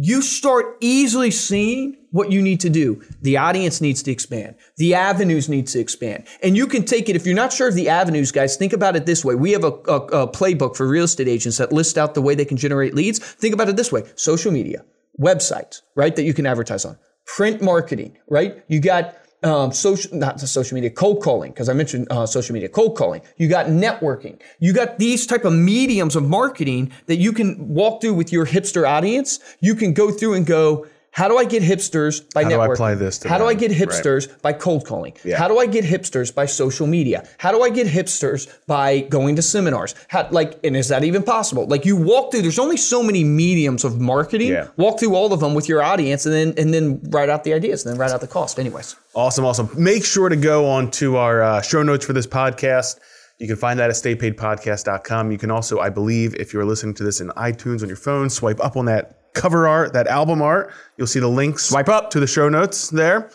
You 0.00 0.22
start 0.22 0.76
easily 0.80 1.32
seeing 1.32 1.96
what 2.12 2.30
you 2.30 2.40
need 2.40 2.60
to 2.60 2.70
do. 2.70 3.02
The 3.22 3.36
audience 3.36 3.80
needs 3.80 4.00
to 4.04 4.12
expand. 4.12 4.54
The 4.76 4.94
avenues 4.94 5.48
need 5.48 5.66
to 5.68 5.80
expand. 5.80 6.28
And 6.40 6.56
you 6.56 6.68
can 6.68 6.84
take 6.84 7.08
it, 7.08 7.16
if 7.16 7.26
you're 7.26 7.34
not 7.34 7.52
sure 7.52 7.66
of 7.66 7.74
the 7.74 7.88
avenues, 7.88 8.30
guys, 8.30 8.56
think 8.56 8.72
about 8.72 8.94
it 8.94 9.06
this 9.06 9.24
way. 9.24 9.34
We 9.34 9.50
have 9.52 9.64
a, 9.64 9.72
a, 9.72 10.22
a 10.22 10.28
playbook 10.28 10.76
for 10.76 10.86
real 10.86 11.02
estate 11.02 11.26
agents 11.26 11.58
that 11.58 11.72
list 11.72 11.98
out 11.98 12.14
the 12.14 12.22
way 12.22 12.36
they 12.36 12.44
can 12.44 12.56
generate 12.56 12.94
leads. 12.94 13.18
Think 13.18 13.54
about 13.54 13.68
it 13.68 13.76
this 13.76 13.90
way. 13.90 14.04
Social 14.14 14.52
media, 14.52 14.84
websites, 15.20 15.82
right? 15.96 16.14
That 16.14 16.22
you 16.22 16.32
can 16.32 16.46
advertise 16.46 16.84
on. 16.84 16.96
Print 17.26 17.60
marketing, 17.60 18.16
right? 18.28 18.62
You 18.68 18.80
got 18.80 19.16
um, 19.42 19.72
social, 19.72 20.16
not 20.16 20.40
social 20.40 20.74
media, 20.74 20.90
cold 20.90 21.22
calling, 21.22 21.52
because 21.52 21.68
I 21.68 21.72
mentioned 21.72 22.08
uh, 22.10 22.26
social 22.26 22.52
media, 22.52 22.68
cold 22.68 22.96
calling. 22.96 23.22
You 23.36 23.48
got 23.48 23.66
networking. 23.66 24.40
You 24.58 24.72
got 24.72 24.98
these 24.98 25.26
type 25.26 25.44
of 25.44 25.52
mediums 25.52 26.16
of 26.16 26.28
marketing 26.28 26.92
that 27.06 27.16
you 27.16 27.32
can 27.32 27.68
walk 27.68 28.00
through 28.00 28.14
with 28.14 28.32
your 28.32 28.46
hipster 28.46 28.88
audience. 28.88 29.40
You 29.60 29.74
can 29.74 29.92
go 29.92 30.10
through 30.10 30.34
and 30.34 30.46
go, 30.46 30.86
how 31.18 31.26
do 31.26 31.36
I 31.36 31.44
get 31.44 31.64
hipsters 31.64 32.14
by 32.32 32.44
network? 32.44 32.60
How 32.60 32.66
do 32.66 32.70
I 32.70 32.74
apply 32.74 32.94
this 32.94 33.18
to 33.18 33.28
How 33.28 33.38
do 33.38 33.44
I 33.44 33.54
them? 33.54 33.60
get 33.60 33.70
Right. 33.72 33.88
hipsters 33.88 34.40
by 34.40 34.52
cold 34.52 34.86
calling? 34.86 35.14
Yeah. 35.24 35.36
How 35.36 35.48
do 35.48 35.58
I 35.58 35.66
get 35.66 35.84
hipsters 35.84 36.32
by 36.32 36.46
social 36.46 36.86
media? 36.86 37.26
How 37.38 37.50
do 37.50 37.60
I 37.60 37.70
get 37.70 37.88
hipsters 37.88 38.46
by 38.68 39.00
going 39.00 39.34
to 39.34 39.42
seminars? 39.42 39.96
How, 40.06 40.28
like, 40.30 40.60
and 40.62 40.76
is 40.76 40.86
that 40.88 41.02
even 41.02 41.24
possible? 41.24 41.66
Like, 41.66 41.84
you 41.84 41.96
walk 41.96 42.30
through. 42.30 42.42
There's 42.42 42.60
only 42.60 42.76
so 42.76 43.02
many 43.02 43.24
mediums 43.24 43.82
of 43.84 44.00
marketing. 44.00 44.52
Yeah. 44.52 44.68
Walk 44.76 45.00
through 45.00 45.16
all 45.16 45.32
of 45.32 45.40
them 45.40 45.54
with 45.54 45.68
your 45.68 45.82
audience, 45.82 46.24
and 46.24 46.32
then 46.34 46.54
and 46.56 46.72
then 46.72 47.00
write 47.10 47.28
out 47.28 47.42
the 47.42 47.52
ideas, 47.52 47.84
and 47.84 47.92
then 47.92 47.98
write 48.00 48.12
out 48.12 48.20
the 48.20 48.28
cost. 48.28 48.58
Anyways. 48.60 48.94
Awesome, 49.14 49.44
awesome. 49.44 49.68
Make 49.76 50.04
sure 50.04 50.28
to 50.28 50.36
go 50.36 50.66
on 50.70 50.90
to 50.92 51.16
our 51.16 51.42
uh, 51.42 51.60
show 51.62 51.82
notes 51.82 52.06
for 52.06 52.12
this 52.12 52.28
podcast. 52.28 53.00
You 53.38 53.46
can 53.48 53.56
find 53.56 53.78
that 53.80 53.90
at 53.90 53.96
staypaidpodcast.com. 53.96 55.30
You 55.32 55.38
can 55.38 55.50
also, 55.50 55.78
I 55.80 55.90
believe, 55.90 56.34
if 56.36 56.52
you're 56.52 56.64
listening 56.64 56.94
to 56.94 57.04
this 57.04 57.20
in 57.20 57.28
iTunes 57.30 57.82
on 57.82 57.88
your 57.88 57.96
phone, 57.96 58.30
swipe 58.30 58.60
up 58.64 58.76
on 58.76 58.84
that 58.86 59.17
cover 59.34 59.68
art, 59.68 59.92
that 59.92 60.06
album 60.06 60.42
art. 60.42 60.72
You'll 60.96 61.06
see 61.06 61.20
the 61.20 61.28
links 61.28 61.64
Swipe 61.66 61.88
up. 61.88 62.10
to 62.10 62.20
the 62.20 62.26
show 62.26 62.48
notes 62.48 62.90
there. 62.90 63.30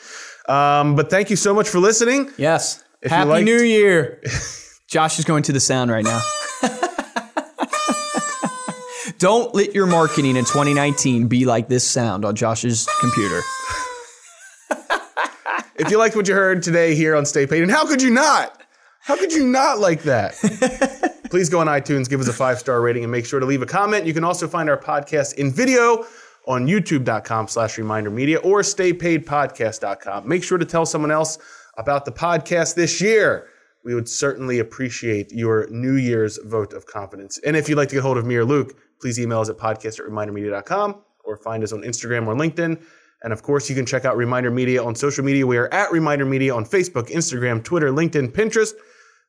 Um, 0.49 0.95
but 0.95 1.09
thank 1.09 1.29
you 1.29 1.35
so 1.35 1.53
much 1.53 1.69
for 1.69 1.79
listening. 1.79 2.29
Yes. 2.37 2.83
you 3.03 3.09
Happy 3.09 3.29
liked- 3.29 3.45
New 3.45 3.61
Year. 3.61 4.21
Josh 4.87 5.17
is 5.19 5.25
going 5.25 5.43
to 5.43 5.53
the 5.53 5.59
sound 5.59 5.89
right 5.89 6.03
now. 6.03 6.21
Don't 9.17 9.55
let 9.55 9.73
your 9.73 9.85
marketing 9.85 10.35
in 10.35 10.43
2019 10.45 11.27
be 11.27 11.45
like 11.45 11.69
this 11.69 11.89
sound 11.89 12.25
on 12.25 12.35
Josh's 12.35 12.87
computer. 12.99 13.41
If 15.75 15.89
you 15.89 15.97
liked 15.97 16.15
what 16.15 16.27
you 16.27 16.35
heard 16.35 16.61
today 16.61 16.93
here 16.93 17.15
on 17.15 17.25
Stay 17.25 17.47
Paid, 17.47 17.63
and 17.63 17.71
how 17.71 17.85
could 17.85 18.01
you 18.01 18.11
not? 18.11 18.61
How 19.01 19.17
could 19.17 19.33
you 19.33 19.45
not 19.47 19.79
like 19.79 20.03
that? 20.03 20.35
Please 21.33 21.49
go 21.49 21.61
on 21.61 21.65
iTunes, 21.65 22.07
give 22.07 22.19
us 22.19 22.27
a 22.27 22.33
five 22.33 22.59
star 22.59 22.79
rating, 22.79 23.01
and 23.01 23.11
make 23.11 23.25
sure 23.25 23.39
to 23.39 23.45
leave 23.47 23.63
a 23.63 23.65
comment. 23.65 24.05
You 24.05 24.13
can 24.13 24.23
also 24.23 24.47
find 24.47 24.69
our 24.69 24.77
podcast 24.77 25.33
in 25.33 25.51
video 25.51 26.05
on 26.45 26.67
youtube.com 26.67 27.47
slash 27.47 27.79
reminder 27.79 28.11
media 28.11 28.37
or 28.37 28.61
staypaidpodcast.com. 28.61 30.27
Make 30.27 30.43
sure 30.43 30.59
to 30.59 30.65
tell 30.65 30.85
someone 30.85 31.09
else 31.09 31.39
about 31.75 32.05
the 32.05 32.11
podcast 32.11 32.75
this 32.75 33.01
year. 33.01 33.47
We 33.83 33.95
would 33.95 34.07
certainly 34.07 34.59
appreciate 34.59 35.31
your 35.31 35.67
New 35.71 35.95
Year's 35.95 36.37
vote 36.37 36.71
of 36.71 36.85
confidence. 36.85 37.39
And 37.39 37.57
if 37.57 37.67
you'd 37.67 37.77
like 37.79 37.89
to 37.89 37.95
get 37.95 38.03
hold 38.03 38.19
of 38.19 38.27
me 38.27 38.35
or 38.35 38.45
Luke, 38.45 38.77
please 39.01 39.19
email 39.19 39.39
us 39.39 39.49
at 39.49 39.57
podcast 39.57 39.99
at 39.99 40.05
remindermedia.com 40.05 41.01
or 41.23 41.37
find 41.37 41.63
us 41.63 41.73
on 41.73 41.81
Instagram 41.81 42.27
or 42.27 42.35
LinkedIn. 42.35 42.79
And 43.23 43.33
of 43.33 43.41
course, 43.41 43.71
you 43.71 43.75
can 43.75 43.87
check 43.87 44.05
out 44.05 44.17
Reminder 44.17 44.51
Media 44.51 44.83
on 44.83 44.93
social 44.93 45.25
media. 45.25 45.47
We 45.47 45.57
are 45.57 45.73
at 45.73 45.91
Reminder 45.91 46.25
Media 46.25 46.53
on 46.53 46.63
Facebook, 46.63 47.09
Instagram, 47.09 47.63
Twitter, 47.63 47.89
LinkedIn, 47.89 48.33
Pinterest. 48.33 48.73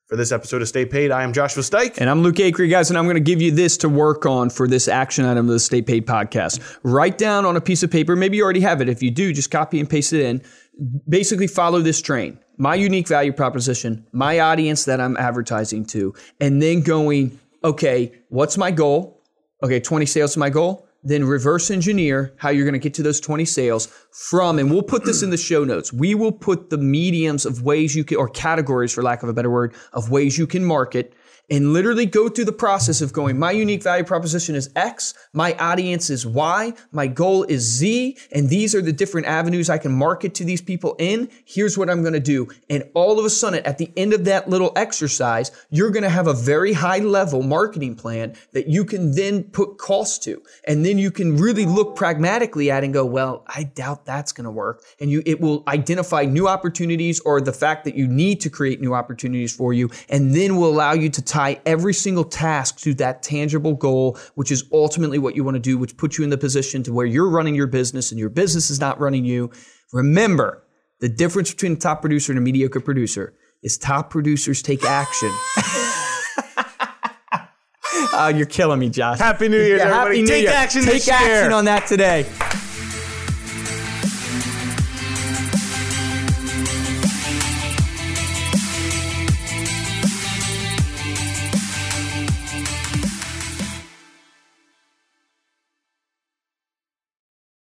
For 0.09 0.17
this 0.17 0.33
episode 0.33 0.61
of 0.61 0.69
Stay 0.69 0.85
Paid, 0.85 1.11
I 1.11 1.23
am 1.23 1.33
Joshua 1.33 1.63
Stike. 1.63 1.97
And 1.97 2.11
I'm 2.11 2.21
Luke 2.21 2.35
Acree, 2.35 2.69
guys, 2.69 2.91
and 2.91 2.99
I'm 2.99 3.07
going 3.07 3.15
to 3.15 3.21
give 3.21 3.41
you 3.41 3.51
this 3.51 3.79
to 3.79 3.89
work 3.89 4.27
on 4.27 4.51
for 4.51 4.69
this 4.69 4.87
action 4.87 5.25
item 5.25 5.47
of 5.47 5.53
the 5.55 5.59
Stay 5.59 5.81
Paid 5.81 6.07
podcast. 6.07 6.61
Write 6.83 7.17
down 7.17 7.47
on 7.47 7.57
a 7.57 7.61
piece 7.63 7.83
of 7.83 7.91
paper, 7.91 8.15
maybe 8.15 8.37
you 8.37 8.45
already 8.45 8.61
have 8.61 8.83
it. 8.83 8.91
If 8.91 9.03
you 9.03 9.11
do, 9.11 9.33
just 9.33 9.51
copy 9.51 9.81
and 9.81 9.89
paste 9.89 10.13
it 10.13 10.21
in. 10.21 10.43
Basically, 11.09 11.47
follow 11.47 11.81
this 11.81 12.03
train 12.03 12.39
my 12.59 12.75
unique 12.75 13.09
value 13.09 13.33
proposition, 13.33 14.07
my 14.13 14.41
audience 14.41 14.85
that 14.85 15.01
I'm 15.01 15.17
advertising 15.17 15.87
to, 15.87 16.13
and 16.39 16.61
then 16.61 16.83
going, 16.83 17.41
okay, 17.65 18.13
what's 18.29 18.59
my 18.59 18.71
goal? 18.71 19.23
Okay, 19.63 19.81
20 19.81 20.05
sales 20.05 20.33
is 20.33 20.37
my 20.37 20.51
goal. 20.51 20.87
Then 21.07 21.25
reverse 21.25 21.71
engineer 21.71 22.33
how 22.39 22.49
you're 22.49 22.65
going 22.65 22.73
to 22.73 22.79
get 22.79 22.95
to 22.95 23.03
those 23.03 23.21
20 23.21 23.45
sales 23.45 23.87
from, 24.11 24.59
and 24.59 24.71
we'll 24.71 24.83
put 24.83 25.05
this 25.05 25.23
in 25.23 25.29
the 25.29 25.37
show 25.37 25.63
notes. 25.63 25.93
We 25.93 26.15
will 26.15 26.33
put 26.33 26.71
the 26.71 26.79
mediums 26.79 27.45
of 27.45 27.63
ways 27.63 27.95
you 27.95 28.05
can, 28.05 28.17
or 28.17 28.29
categories 28.29 28.93
for 28.93 29.03
lack 29.03 29.23
of 29.23 29.29
a 29.29 29.35
better 29.35 29.51
word, 29.51 29.75
of 29.93 30.11
ways 30.11 30.39
you 30.39 30.47
can 30.47 30.65
market 30.65 31.13
and 31.51 31.73
literally 31.73 32.07
go 32.07 32.29
through 32.29 32.45
the 32.45 32.53
process 32.53 33.01
of 33.01 33.13
going, 33.13 33.39
my 33.39 33.51
unique 33.51 33.83
value 33.83 34.05
proposition 34.05 34.55
is 34.55 34.71
X, 34.77 35.15
my 35.33 35.55
audience 35.55 36.11
is 36.11 36.27
Y, 36.27 36.73
my 36.93 37.07
goal 37.07 37.43
is 37.45 37.63
Z, 37.63 38.17
and 38.33 38.49
these 38.49 38.75
are 38.75 38.83
the 38.83 38.93
different 38.93 39.27
avenues 39.27 39.69
I 39.69 39.79
can 39.79 39.93
market 39.93 40.35
to 40.37 40.45
these 40.45 40.63
people 40.63 40.97
in. 40.99 41.29
Here's 41.45 41.77
what 41.77 41.91
I'm 41.91 42.03
going 42.03 42.15
to 42.15 42.21
do. 42.21 42.49
And 42.71 42.85
all 42.95 43.19
of 43.19 43.25
a 43.25 43.31
sudden, 43.31 43.65
at 43.65 43.79
the 43.79 43.91
end 43.97 44.13
of 44.13 44.25
that 44.25 44.49
little 44.49 44.73
exercise, 44.77 45.51
you're 45.71 45.91
going 45.91 46.03
to 46.03 46.09
have 46.09 46.27
a 46.27 46.35
very 46.35 46.73
high 46.73 46.99
level 46.99 47.43
marketing 47.43 47.97
plan 47.97 48.35
that 48.53 48.69
you 48.69 48.85
can 48.85 49.15
then 49.15 49.45
put 49.45 49.79
cost 49.79 50.23
to. 50.25 50.43
And 50.67 50.85
then 50.85 50.99
you 50.99 51.11
can 51.11 51.37
really 51.37 51.67
look 51.67 51.97
pragmatically 51.97 52.71
at 52.71 52.85
and 52.85 52.93
go, 52.93 53.05
well, 53.05 53.45
I 53.47 53.65
doubt 53.65 54.07
that's 54.07 54.33
going 54.33 54.45
to 54.45 54.51
work. 54.51 54.83
And 55.01 55.11
you, 55.11 55.23
it 55.27 55.41
will 55.41 55.63
identify 55.69 56.25
new 56.25 56.49
opportunities 56.49 57.21
or 57.21 57.41
the 57.41 57.53
fact 57.53 57.85
that 57.85 57.95
you 57.95 58.07
need 58.07 58.41
to 58.43 58.51
create 58.51 58.81
new 58.81 58.95
opportunities 58.95 59.55
for 59.55 59.73
you. 59.73 59.91
And 60.09 60.35
then 60.35 60.57
will 60.57 60.71
allow 60.71 60.93
you 60.93 61.11
to 61.11 61.23
tie 61.35 61.61
every 61.67 61.93
single 61.93 62.23
task 62.23 62.79
to 62.79 62.95
that 62.95 63.21
tangible 63.23 63.75
goal, 63.75 64.17
which 64.37 64.53
is 64.53 64.65
ultimately 64.73 65.19
what 65.19 65.35
you 65.35 65.43
want 65.43 65.57
to 65.57 65.61
do, 65.61 65.77
which 65.77 65.97
puts 65.97 66.17
you 66.17 66.23
in 66.23 66.31
the 66.31 66.39
position 66.39 66.83
to 66.85 66.93
where 66.93 67.07
you're 67.07 67.29
running 67.29 67.57
your 67.57 67.67
business 67.67 68.13
and 68.13 68.21
your 68.21 68.29
business 68.31 68.71
is 68.71 68.79
not 68.79 69.01
running 69.01 69.25
you. 69.25 69.51
Remember, 69.93 70.63
the 71.01 71.09
difference 71.09 71.51
between 71.51 71.73
a 71.73 71.77
top 71.77 72.01
producer 72.03 72.31
and 72.31 72.39
a 72.39 72.41
mediocre 72.41 72.79
producer 72.81 73.35
is 73.65 73.77
top 73.77 74.11
producers 74.11 74.63
take 74.63 74.85
action. 74.85 75.31
oh, 78.13 78.33
you're 78.33 78.47
killing 78.47 78.79
me, 78.79 78.89
Josh. 78.89 79.19
Happy 79.19 79.49
New 79.49 79.59
Year, 79.59 79.79
Yeah, 79.79 79.85
everybody. 79.87 80.19
Happy 80.19 80.23
New 80.23 80.29
Take 80.29 80.43
Year. 80.45 80.53
action 80.53 80.83
Take 80.83 80.93
this 80.93 81.09
action 81.09 81.29
year. 81.29 81.51
on 81.51 81.65
that 81.65 81.89
today. 81.89 82.27